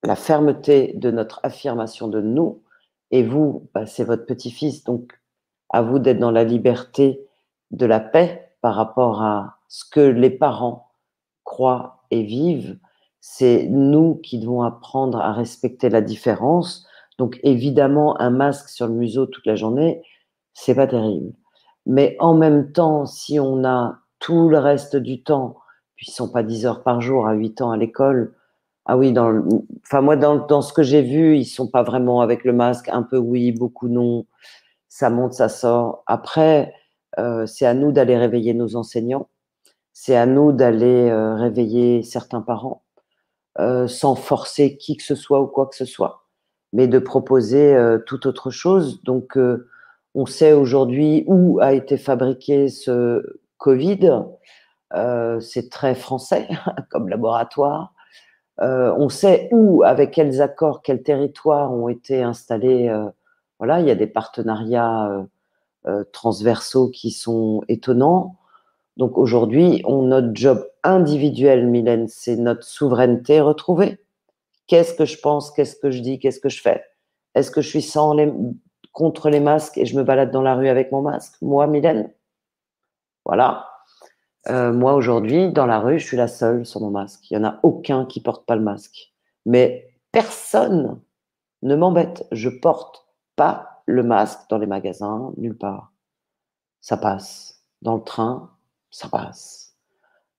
[0.03, 2.63] la fermeté de notre affirmation de nous,
[3.11, 5.21] et vous, bah, c'est votre petit-fils, donc
[5.71, 7.27] à vous d'être dans la liberté
[7.71, 10.91] de la paix par rapport à ce que les parents
[11.45, 12.79] croient et vivent.
[13.21, 16.87] C'est nous qui devons apprendre à respecter la différence.
[17.19, 20.03] Donc évidemment, un masque sur le museau toute la journée,
[20.55, 21.33] c'est pas terrible.
[21.87, 25.57] Mais en même temps, si on a tout le reste du temps,
[25.97, 28.35] puis ils sont pas 10 heures par jour à 8 ans à l'école.
[28.87, 29.45] Ah oui, dans
[29.85, 32.89] enfin moi dans, dans ce que j'ai vu, ils sont pas vraiment avec le masque,
[32.89, 34.27] un peu oui, beaucoup non.
[34.89, 36.05] Ça monte, ça sort.
[36.07, 36.73] Après,
[37.19, 39.29] euh, c'est à nous d'aller réveiller nos enseignants.
[39.93, 42.83] C'est à nous d'aller euh, réveiller certains parents,
[43.59, 46.27] euh, sans forcer qui que ce soit ou quoi que ce soit,
[46.73, 47.77] mais de proposer
[48.07, 49.03] tout autre chose.
[49.05, 49.39] Donc,
[50.15, 54.25] on sait aujourd'hui où a été fabriqué ce Covid.
[54.95, 56.49] Euh, c'est très français
[56.91, 57.95] comme laboratoire.
[58.61, 62.89] Euh, on sait où, avec quels accords, quels territoires ont été installés.
[62.89, 63.09] Euh,
[63.59, 65.25] voilà, il y a des partenariats
[66.13, 68.37] transversaux qui sont étonnants.
[68.97, 74.01] Donc aujourd'hui, on, notre job individuel, Mylène, c'est notre souveraineté retrouvée.
[74.67, 76.85] Qu'est-ce que je pense Qu'est-ce que je dis Qu'est-ce que je fais?
[77.37, 78.33] Est-ce que je suis sans les,
[78.93, 81.35] contre les masques et je me balade dans la rue avec mon masque?
[81.41, 82.11] Moi, Mylène?
[83.25, 83.69] Voilà.
[84.49, 87.31] Euh, moi, aujourd'hui, dans la rue, je suis la seule sur mon masque.
[87.31, 89.13] Il n'y en a aucun qui porte pas le masque.
[89.47, 91.01] Mais personne
[91.63, 92.27] ne m'embête.
[92.33, 95.93] Je porte pas le masque dans les magasins, nulle part.
[96.81, 97.65] Ça passe.
[97.83, 98.51] Dans le train,
[98.91, 99.77] ça passe.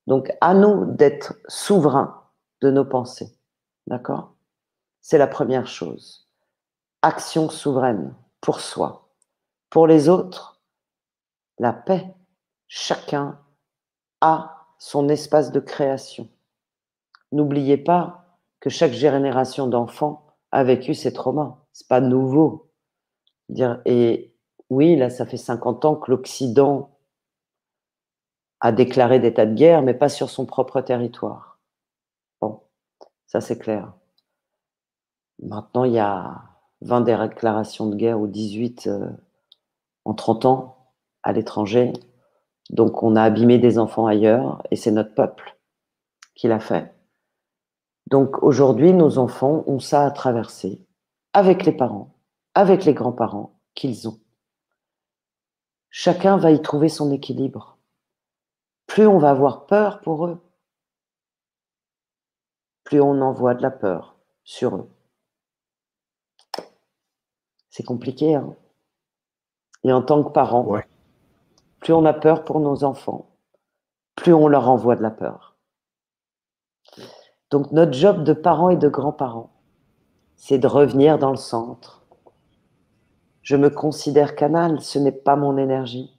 [0.08, 2.24] Donc, à nous d'être souverains
[2.62, 3.38] de nos pensées.
[3.88, 4.36] D'accord?
[5.02, 6.30] C'est la première chose.
[7.02, 9.10] Action souveraine pour soi.
[9.70, 10.62] Pour les autres,
[11.60, 12.14] la paix.
[12.76, 13.40] Chacun
[14.20, 16.28] a son espace de création.
[17.32, 21.60] N'oubliez pas que chaque génération d'enfants a vécu ces traumas.
[21.72, 22.72] C'est pas nouveau.
[23.86, 24.34] Et
[24.72, 26.98] oui, là, ça fait 50 ans que l'Occident
[28.60, 31.60] a déclaré d'état de guerre, mais pas sur son propre territoire.
[32.42, 32.64] Bon,
[33.28, 33.94] ça c'est clair.
[35.44, 36.42] Maintenant, il y a
[36.82, 39.12] 20 déclarations de guerre ou 18 euh,
[40.06, 40.92] en 30 ans
[41.22, 41.94] à l'étranger.
[42.74, 45.56] Donc on a abîmé des enfants ailleurs et c'est notre peuple
[46.34, 46.92] qui l'a fait.
[48.08, 50.84] Donc aujourd'hui, nos enfants ont ça à traverser
[51.34, 52.16] avec les parents,
[52.56, 54.20] avec les grands-parents qu'ils ont.
[55.92, 57.78] Chacun va y trouver son équilibre.
[58.88, 60.42] Plus on va avoir peur pour eux,
[62.84, 64.90] plus on envoie de la peur sur eux.
[67.70, 68.56] C'est compliqué, hein
[69.84, 70.66] Et en tant que parent,
[71.84, 73.28] plus on a peur pour nos enfants,
[74.16, 75.58] plus on leur envoie de la peur.
[77.52, 79.52] Donc notre job de parents et de grands-parents,
[80.38, 82.06] c'est de revenir dans le centre.
[83.42, 86.18] Je me considère canal, ce n'est pas mon énergie.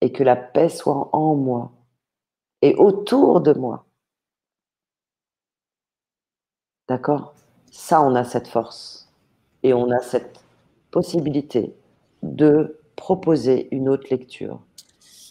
[0.00, 1.72] Et que la paix soit en moi
[2.60, 3.86] et autour de moi.
[6.88, 7.34] D'accord?
[7.70, 9.08] Ça, on a cette force.
[9.62, 10.44] Et on a cette
[10.90, 11.74] possibilité
[12.22, 14.65] de proposer une autre lecture.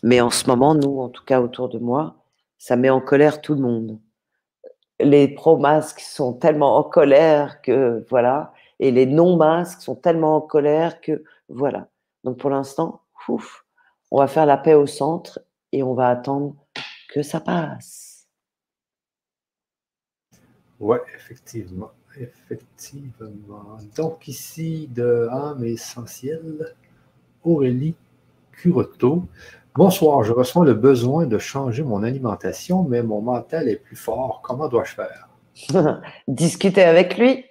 [0.06, 2.24] Mais en ce moment, nous, en tout cas autour de moi,
[2.60, 4.00] ça met en colère tout le monde.
[5.00, 11.02] Les pro-masques sont tellement en colère que voilà, et les non-masques sont tellement en colère
[11.02, 11.88] que voilà.
[12.24, 13.02] Donc pour l'instant,
[14.12, 15.40] on va faire la paix au centre
[15.72, 16.54] et on va attendre
[17.10, 18.28] que ça passe.
[20.80, 21.90] Ouais, effectivement.
[22.16, 23.80] Effectivement.
[23.96, 26.76] Donc ici, de âme essentielle,
[27.44, 27.96] Aurélie
[28.52, 29.24] Curoto.
[29.78, 34.42] Bonsoir, je ressens le besoin de changer mon alimentation, mais mon mental est plus fort.
[34.42, 35.28] Comment dois-je faire?
[36.30, 37.44] Discutez avec lui.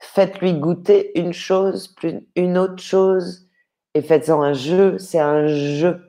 [0.00, 1.94] Faites-lui goûter une chose,
[2.34, 3.46] une autre chose,
[3.94, 4.98] et faites-en un jeu.
[4.98, 6.02] C'est un jeu.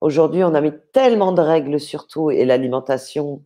[0.00, 3.44] Aujourd'hui, on a mis tellement de règles sur tout, et l'alimentation,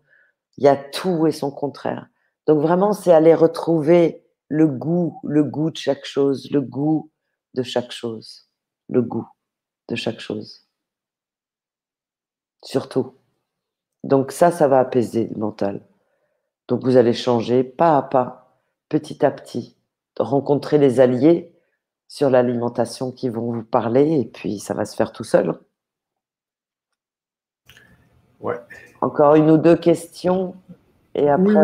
[0.59, 2.07] il y a tout et son contraire.
[2.47, 7.11] Donc vraiment, c'est aller retrouver le goût, le goût de chaque chose, le goût
[7.55, 8.49] de chaque chose,
[8.89, 9.27] le goût
[9.89, 10.64] de chaque chose.
[12.65, 13.15] Surtout.
[14.03, 15.83] Donc ça, ça va apaiser le mental.
[16.67, 18.59] Donc vous allez changer pas à pas,
[18.89, 19.77] petit à petit,
[20.19, 21.53] rencontrer les alliés
[22.09, 25.53] sur l'alimentation qui vont vous parler et puis ça va se faire tout seul.
[28.41, 28.61] Ouais.
[29.01, 30.57] Encore une ou deux questions
[31.15, 31.55] et après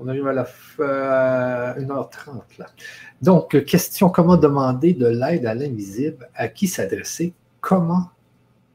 [0.00, 2.66] on arrive à la fin, 1h30 là.
[3.20, 8.10] Donc, question comment demander de l'aide à l'invisible, à qui s'adresser, comment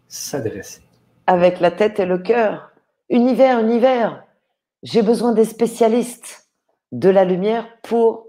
[0.09, 0.81] s'adresser?
[1.27, 2.71] Avec la tête et le cœur.
[3.09, 4.25] Univers, univers.
[4.83, 6.49] J'ai besoin des spécialistes
[6.91, 8.27] de la lumière pour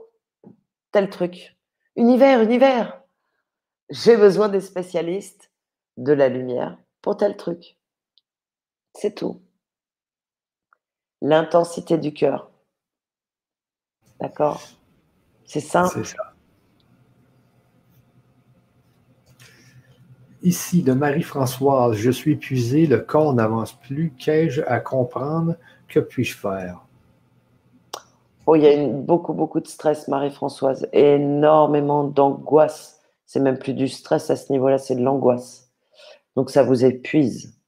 [0.92, 1.56] tel truc.
[1.96, 3.02] Univers, univers.
[3.90, 5.50] J'ai besoin des spécialistes
[5.96, 7.76] de la lumière pour tel truc.
[8.94, 9.40] C'est tout.
[11.20, 12.50] L'intensité du cœur.
[14.20, 14.62] D'accord?
[15.44, 16.02] C'est simple.
[20.44, 24.12] Ici, de Marie-Françoise, je suis épuisé, le corps n'avance plus.
[24.18, 25.56] Qu'ai-je à comprendre
[25.88, 26.84] Que puis-je faire?
[28.46, 30.86] Oh, il y a beaucoup, beaucoup de stress, Marie-Françoise.
[30.92, 33.00] Énormément d'angoisse.
[33.24, 35.72] C'est même plus du stress à ce niveau-là, c'est de l'angoisse.
[36.36, 37.58] Donc, ça vous épuise.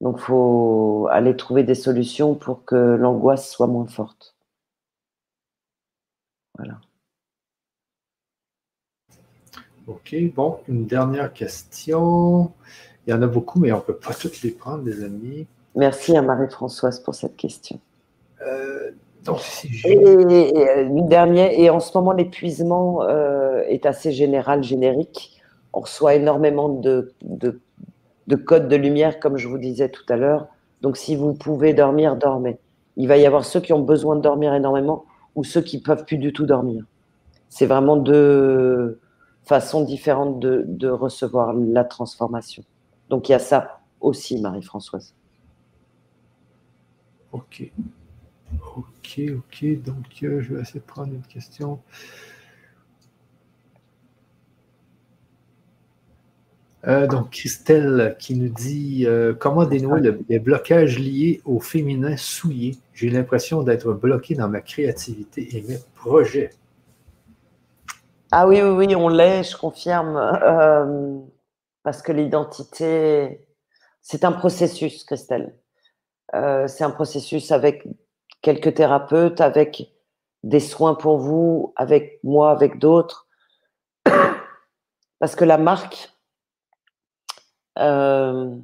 [0.00, 4.34] Donc, il faut aller trouver des solutions pour que l'angoisse soit moins forte.
[6.56, 6.80] Voilà.
[9.88, 12.52] OK, bon, une dernière question.
[13.06, 15.46] Il y en a beaucoup, mais on ne peut pas toutes les prendre, les amis.
[15.74, 17.80] Merci à Marie-Françoise pour cette question.
[18.46, 18.90] Euh,
[19.24, 19.40] donc,
[19.86, 25.40] et, euh, une dernière, et en ce moment, l'épuisement euh, est assez général, générique.
[25.72, 27.58] On reçoit énormément de, de,
[28.26, 30.48] de codes de lumière, comme je vous disais tout à l'heure.
[30.82, 32.58] Donc, si vous pouvez dormir, dormez.
[32.98, 36.04] Il va y avoir ceux qui ont besoin de dormir énormément ou ceux qui peuvent
[36.04, 36.84] plus du tout dormir.
[37.48, 39.00] C'est vraiment deux
[39.48, 42.62] façons différentes de, recevoir la transformation.
[43.08, 45.14] Donc il y a ça aussi, Marie-Françoise.
[47.32, 47.70] Ok.
[48.76, 49.82] Ok, ok.
[49.82, 51.80] Donc euh, je vais essayer de prendre une question.
[56.86, 62.76] Euh, donc, Christelle qui nous dit euh, comment dénouer les blocages liés au féminin souillé?
[62.94, 66.50] J'ai l'impression d'être bloqué dans ma créativité et mes projets.
[68.30, 70.16] Ah oui, oui, oui, on l'est, je confirme.
[70.16, 71.18] Euh,
[71.82, 73.46] parce que l'identité,
[74.02, 75.54] c'est un processus, Christelle.
[76.32, 77.86] c'est un processus avec
[78.42, 79.90] quelques thérapeutes, avec
[80.42, 83.26] des soins pour vous, avec moi, avec d'autres.
[85.18, 86.10] Parce que la marque,
[87.78, 88.56] euh,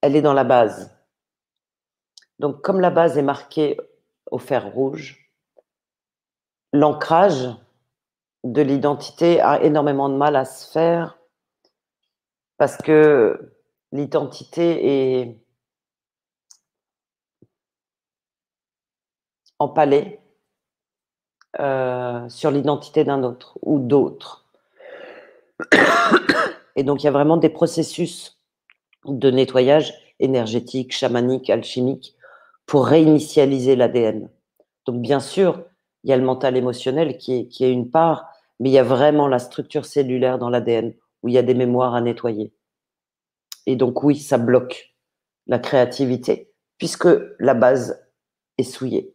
[0.00, 0.96] elle est dans la base.
[2.38, 3.78] Donc, comme la base est marquée
[4.30, 5.30] au fer rouge,
[6.72, 7.48] l'ancrage
[8.44, 11.18] de l'identité a énormément de mal à se faire
[12.58, 13.52] parce que
[13.90, 15.38] l'identité est
[19.58, 20.20] empalée
[21.58, 24.44] euh, sur l'identité d'un autre ou d'autres.
[26.76, 28.38] Et donc, il y a vraiment des processus
[29.04, 32.16] de nettoyage énergétique, chamanique, alchimique,
[32.66, 34.28] pour réinitialiser l'ADN.
[34.86, 35.62] Donc bien sûr,
[36.02, 38.78] il y a le mental émotionnel qui est, qui est une part, mais il y
[38.78, 42.52] a vraiment la structure cellulaire dans l'ADN, où il y a des mémoires à nettoyer.
[43.66, 44.94] Et donc oui, ça bloque
[45.46, 47.08] la créativité, puisque
[47.38, 48.02] la base
[48.58, 49.14] est souillée.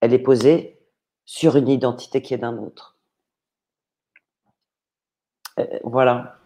[0.00, 0.80] elle est posée
[1.24, 2.98] sur une identité qui est d'un autre.
[5.58, 6.38] Euh, voilà.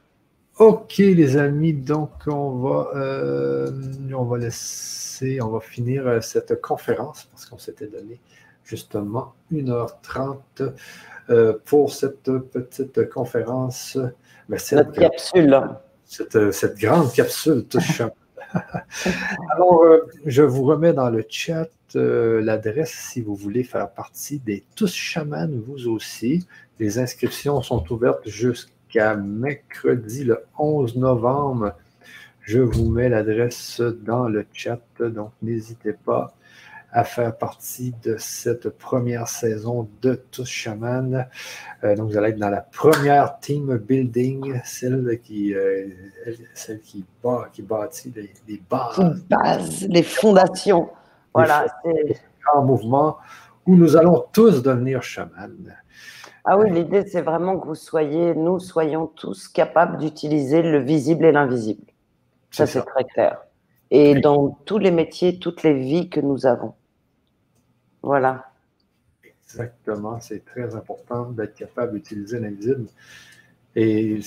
[0.59, 3.71] Ok, les amis, donc on va, euh,
[4.15, 8.21] on va laisser, on va finir euh, cette conférence parce qu'on s'était donné
[8.63, 10.75] justement 1h30
[11.65, 13.99] pour cette petite conférence.
[14.57, 15.59] Cette, capsule.
[16.05, 17.65] Cette, cette, grande capsule.
[19.55, 19.85] Alors,
[20.27, 25.49] je vous remets dans le chat l'adresse si vous voulez faire partie des Tous Chamans,
[25.67, 26.47] vous aussi.
[26.79, 31.75] Les inscriptions sont ouvertes jusqu'à mercredi le 11 novembre.
[32.41, 36.35] Je vous mets l'adresse dans le chat, donc n'hésitez pas
[36.95, 41.27] à faire partie de cette première saison de Tous Shaman.
[41.83, 45.89] Euh, donc, vous allez être dans la première team building, celle qui, euh,
[46.55, 47.05] celle qui,
[47.53, 48.15] qui bâtit
[48.47, 49.87] les, bases.
[49.89, 50.89] Les fondations.
[51.35, 51.67] Voilà.
[52.55, 53.19] En mouvement
[53.67, 55.49] où nous allons tous devenir chamans.
[56.45, 61.25] Ah oui, l'idée, c'est vraiment que vous soyez, nous soyons tous capables d'utiliser le visible
[61.25, 61.87] et l'invisible.
[62.53, 63.39] Ça, c'est très clair.
[63.91, 66.75] Et dans tous les métiers, toutes les vies que nous avons.
[68.05, 68.51] Voilà.
[69.47, 72.87] Exactement, c'est très important d'être capable d'utiliser l'invisible.
[73.75, 74.21] Et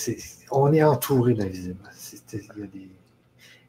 [0.52, 1.78] on est entouré d'invisible.
[2.74, 2.90] Il,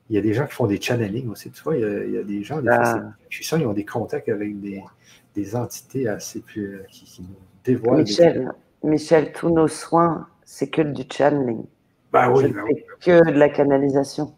[0.08, 1.50] y a des gens qui font des channelings aussi.
[1.50, 3.12] Tu vois, il y a, des gens, des ah.
[3.30, 8.50] ils ont des contacts avec des, entités assez plus, qui, qui nous Michel,
[8.82, 11.64] Michel, tous nos soins, c'est que du channeling.
[12.12, 12.62] Bah oui, bah
[13.02, 14.32] que de la canalisation.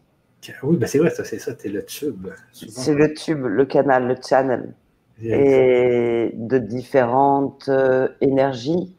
[0.65, 2.27] Oui, bah c'est vrai, c'est ça, c'est le tube.
[2.53, 4.75] C'est le tube, le canal, le channel.
[5.23, 8.95] Et de différentes euh, énergies.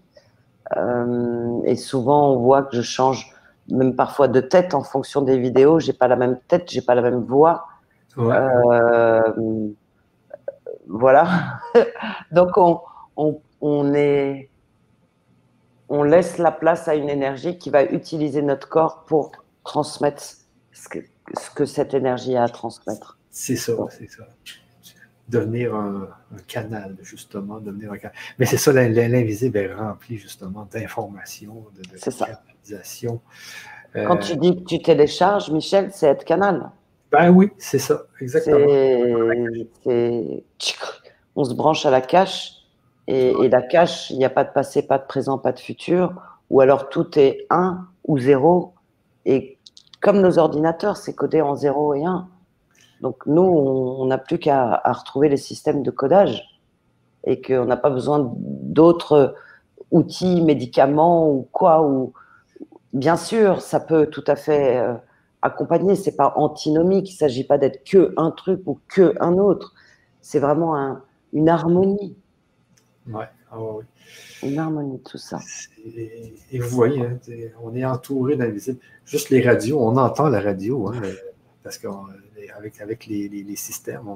[0.78, 3.34] Euh, et souvent, on voit que je change
[3.70, 5.80] même parfois de tête en fonction des vidéos.
[5.80, 7.68] J'ai pas la même tête, j'ai pas la même voix.
[8.18, 9.22] Euh,
[10.88, 11.60] voilà.
[12.32, 12.82] Donc, on,
[13.18, 14.50] on, on est,
[15.90, 19.32] on laisse la place à une énergie qui va utiliser notre corps pour
[19.64, 20.24] transmettre
[20.72, 21.00] ce que,
[21.38, 23.18] ce que cette énergie a à transmettre.
[23.30, 24.24] C'est ça, c'est ça.
[25.32, 26.10] Devenir un,
[26.48, 28.16] canal, justement, devenir un canal.
[28.38, 32.76] Mais c'est ça, l'invisible est rempli justement d'informations, de, de
[33.96, 36.70] euh, Quand tu dis que tu télécharges, Michel, c'est être canal.
[37.12, 38.66] Ben oui, c'est ça, exactement.
[41.36, 42.62] On se branche à la cache
[43.08, 46.14] et, la cache, il n'y a pas de passé, pas de présent, pas de futur,
[46.50, 48.74] ou alors tout est 1 ou 0.
[49.26, 49.58] Et
[50.00, 52.28] comme nos ordinateurs, c'est codé en 0 et 1.
[53.02, 56.44] Donc nous, on n'a plus qu'à retrouver les systèmes de codage
[57.26, 59.36] et qu'on n'a pas besoin d'autres
[59.92, 61.86] outils, médicaments ou quoi.
[61.86, 62.14] Ou...
[62.94, 64.94] Bien sûr, ça peut tout à fait euh,
[65.42, 69.38] accompagner, c'est pas antinomique, il ne s'agit pas d'être que un truc ou que un
[69.38, 69.74] autre.
[70.22, 71.02] C'est vraiment un,
[71.34, 72.16] une harmonie.
[73.08, 73.26] Ouais.
[73.52, 73.84] Ah, oui.
[74.44, 75.40] Une harmonie, tout ça.
[75.86, 77.20] Et, vous voyez, hein,
[77.62, 78.80] on est entouré d'invisibles.
[79.06, 81.02] Juste les radios, on entend la radio, hein,
[81.64, 82.31] parce qu'avec
[82.82, 84.08] avec les, les, systèmes,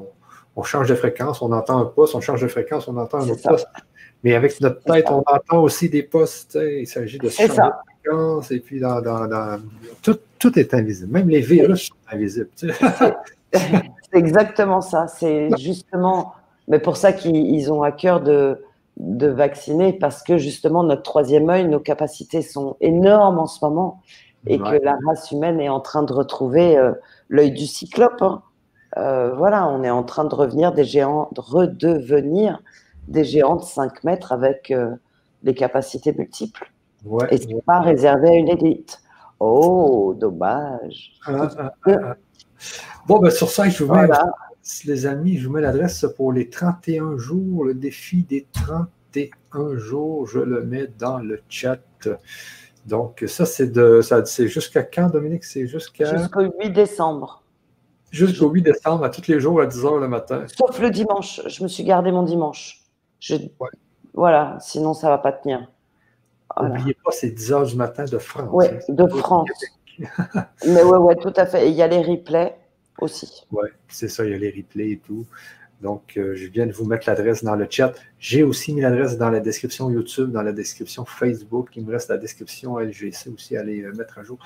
[0.56, 3.30] on, change de fréquence, on entend un poste, on change de fréquence, on entend un
[3.30, 3.68] autre poste.
[4.24, 6.58] Mais avec notre tête, on entend aussi des postes.
[6.62, 7.54] Il s'agit de changer de
[8.04, 8.52] fréquence.
[8.52, 9.62] Et puis, dans, dans,
[10.02, 11.12] tout, tout, est invisible.
[11.12, 12.50] Même les virus sont invisibles.
[13.54, 15.08] C'est exactement ça.
[15.08, 16.34] C'est justement
[16.68, 18.64] mais pour ça qu'ils ont à cœur de,
[18.98, 24.02] de vacciner, parce que justement, notre troisième œil, nos capacités sont énormes en ce moment,
[24.48, 26.94] et que la race humaine est en train de retrouver euh,
[27.30, 28.22] l'œil du cyclope.
[28.22, 28.44] Hein.
[28.98, 32.62] Euh, voilà, on est en train de revenir des géants, de redevenir
[33.08, 34.96] des géants de 5 mètres avec euh,
[35.44, 36.72] des capacités multiples.
[37.30, 39.02] et ce n'est pas réservé à une élite.
[39.40, 41.14] Oh, dommage.
[41.26, 42.16] Ah, ah, ah,
[43.06, 44.24] bon, ben, sur ça, je vous voilà
[44.86, 50.28] les amis, je vous mets l'adresse pour les 31 jours, le défi des 31 jours,
[50.28, 51.80] je le mets dans le chat.
[52.86, 55.44] Donc, ça, c'est de c'est jusqu'à quand, Dominique?
[55.44, 56.18] C'est jusqu'à.
[56.18, 57.44] Jusqu'au 8 décembre.
[58.12, 60.46] Jusqu'au 8 décembre, à tous les jours à 10 h le matin.
[60.48, 61.42] Sauf le dimanche.
[61.48, 62.82] Je me suis gardé mon dimanche.
[64.14, 65.68] Voilà, sinon ça ne va pas tenir.
[66.62, 68.50] N'oubliez pas, c'est 10 h du matin de France.
[68.54, 68.80] Oui, hein.
[68.88, 69.50] de France.
[70.68, 71.70] Mais oui, ouais, tout à fait.
[71.70, 72.56] il y a les replays
[73.00, 73.46] aussi.
[73.52, 75.26] Oui, c'est ça, il y a les replays et tout.
[75.82, 77.94] Donc, euh, je viens de vous mettre l'adresse dans le chat.
[78.18, 81.70] J'ai aussi mis l'adresse dans la description YouTube, dans la description Facebook.
[81.76, 84.40] Il me reste la description LGC aussi à aller euh, mettre à jour.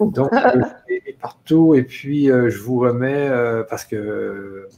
[0.00, 0.30] Donc,
[0.88, 1.74] et, partout.
[1.74, 3.28] Et puis, euh, je vous remets
[3.68, 4.68] parce que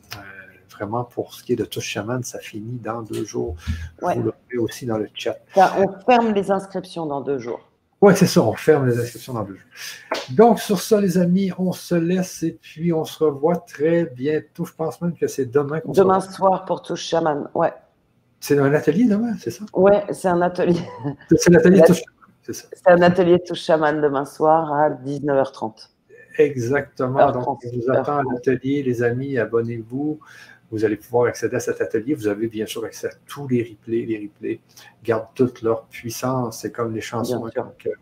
[0.71, 3.57] vraiment, pour ce qui est de Touche Chaman, ça finit dans deux jours.
[4.01, 5.37] Je vous le remets aussi dans le chat.
[5.57, 7.70] on ferme les inscriptions dans deux jours.
[8.01, 9.65] Oui, c'est ça, on ferme les inscriptions dans deux jours.
[10.31, 14.65] Donc, sur ça, les amis, on se laisse et puis on se revoit très bientôt.
[14.65, 17.73] Je pense même que c'est demain qu'on Demain soir pour Touche Chaman, ouais.
[18.41, 19.67] C'est un atelier demain, c'est ça?
[19.75, 20.81] Oui, c'est un atelier.
[21.37, 22.03] C'est l'atelier Touche
[22.43, 22.69] c'est ça.
[22.73, 25.91] C'est un atelier Touche Chaman demain soir à 19h30.
[26.39, 27.31] Exactement.
[27.33, 30.19] Donc, je vous attends à l'atelier, les amis, abonnez-vous.
[30.71, 32.15] Vous allez pouvoir accéder à cet atelier.
[32.15, 34.07] Vous avez bien sûr accès à tous les replays.
[34.07, 34.61] Les replays
[35.03, 36.61] gardent toute leur puissance.
[36.63, 37.51] C'est comme les chansons.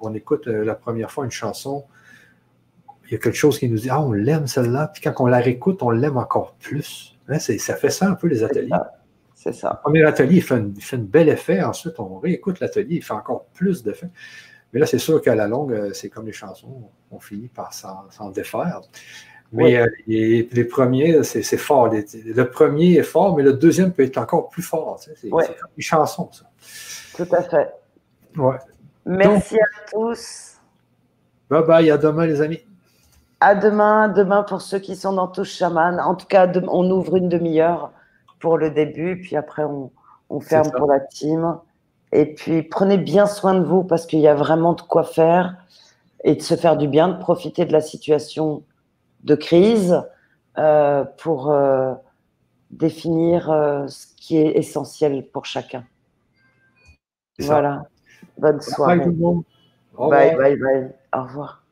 [0.01, 1.85] on écoute euh, la première fois une chanson,
[3.07, 4.89] il y a quelque chose qui nous dit Ah, on l'aime celle-là.
[4.89, 7.19] Puis quand on la réécoute, on l'aime encore plus.
[7.29, 8.71] Hein, ça fait ça un peu les ateliers.
[9.35, 9.71] C'est ça.
[9.77, 11.63] Le premier atelier, il fait, un, bel effet.
[11.63, 14.09] Ensuite, on réécoute l'atelier, il fait encore plus d'effet.
[14.73, 17.73] Mais là, c'est sûr qu'à la longue, euh, c'est comme les chansons, on finit par
[17.73, 18.81] s'en défaire.
[19.53, 21.89] Mais euh, les, premiers, c'est fort.
[21.89, 24.99] le premier est fort, mais le deuxième peut être encore plus fort.
[25.01, 25.41] c'est comme
[25.77, 26.45] les chansons, ça.
[27.17, 27.73] Tout à fait.
[28.37, 28.57] Ouais.
[29.07, 30.59] Merci à tous.
[31.49, 32.61] Bye bye, à demain, les amis.
[33.41, 35.99] À demain, demain pour ceux qui sont dans Touche Chaman.
[35.99, 37.93] En tout cas, on ouvre une demi-heure
[38.39, 39.91] pour le début, puis après on,
[40.41, 41.57] ferme pour la team.
[42.13, 45.57] Et puis prenez bien soin de vous parce qu'il y a vraiment de quoi faire
[46.25, 48.63] et de se faire du bien, de profiter de la situation
[49.25, 50.01] de crise
[50.59, 51.95] euh, pour euh,
[52.71, 55.85] définir euh, ce qui est essentiel pour chacun.
[57.39, 57.83] Voilà.
[58.39, 59.05] Bonne soirée.
[59.05, 60.93] Bye, bye, bye, bye.
[61.15, 61.63] Au revoir.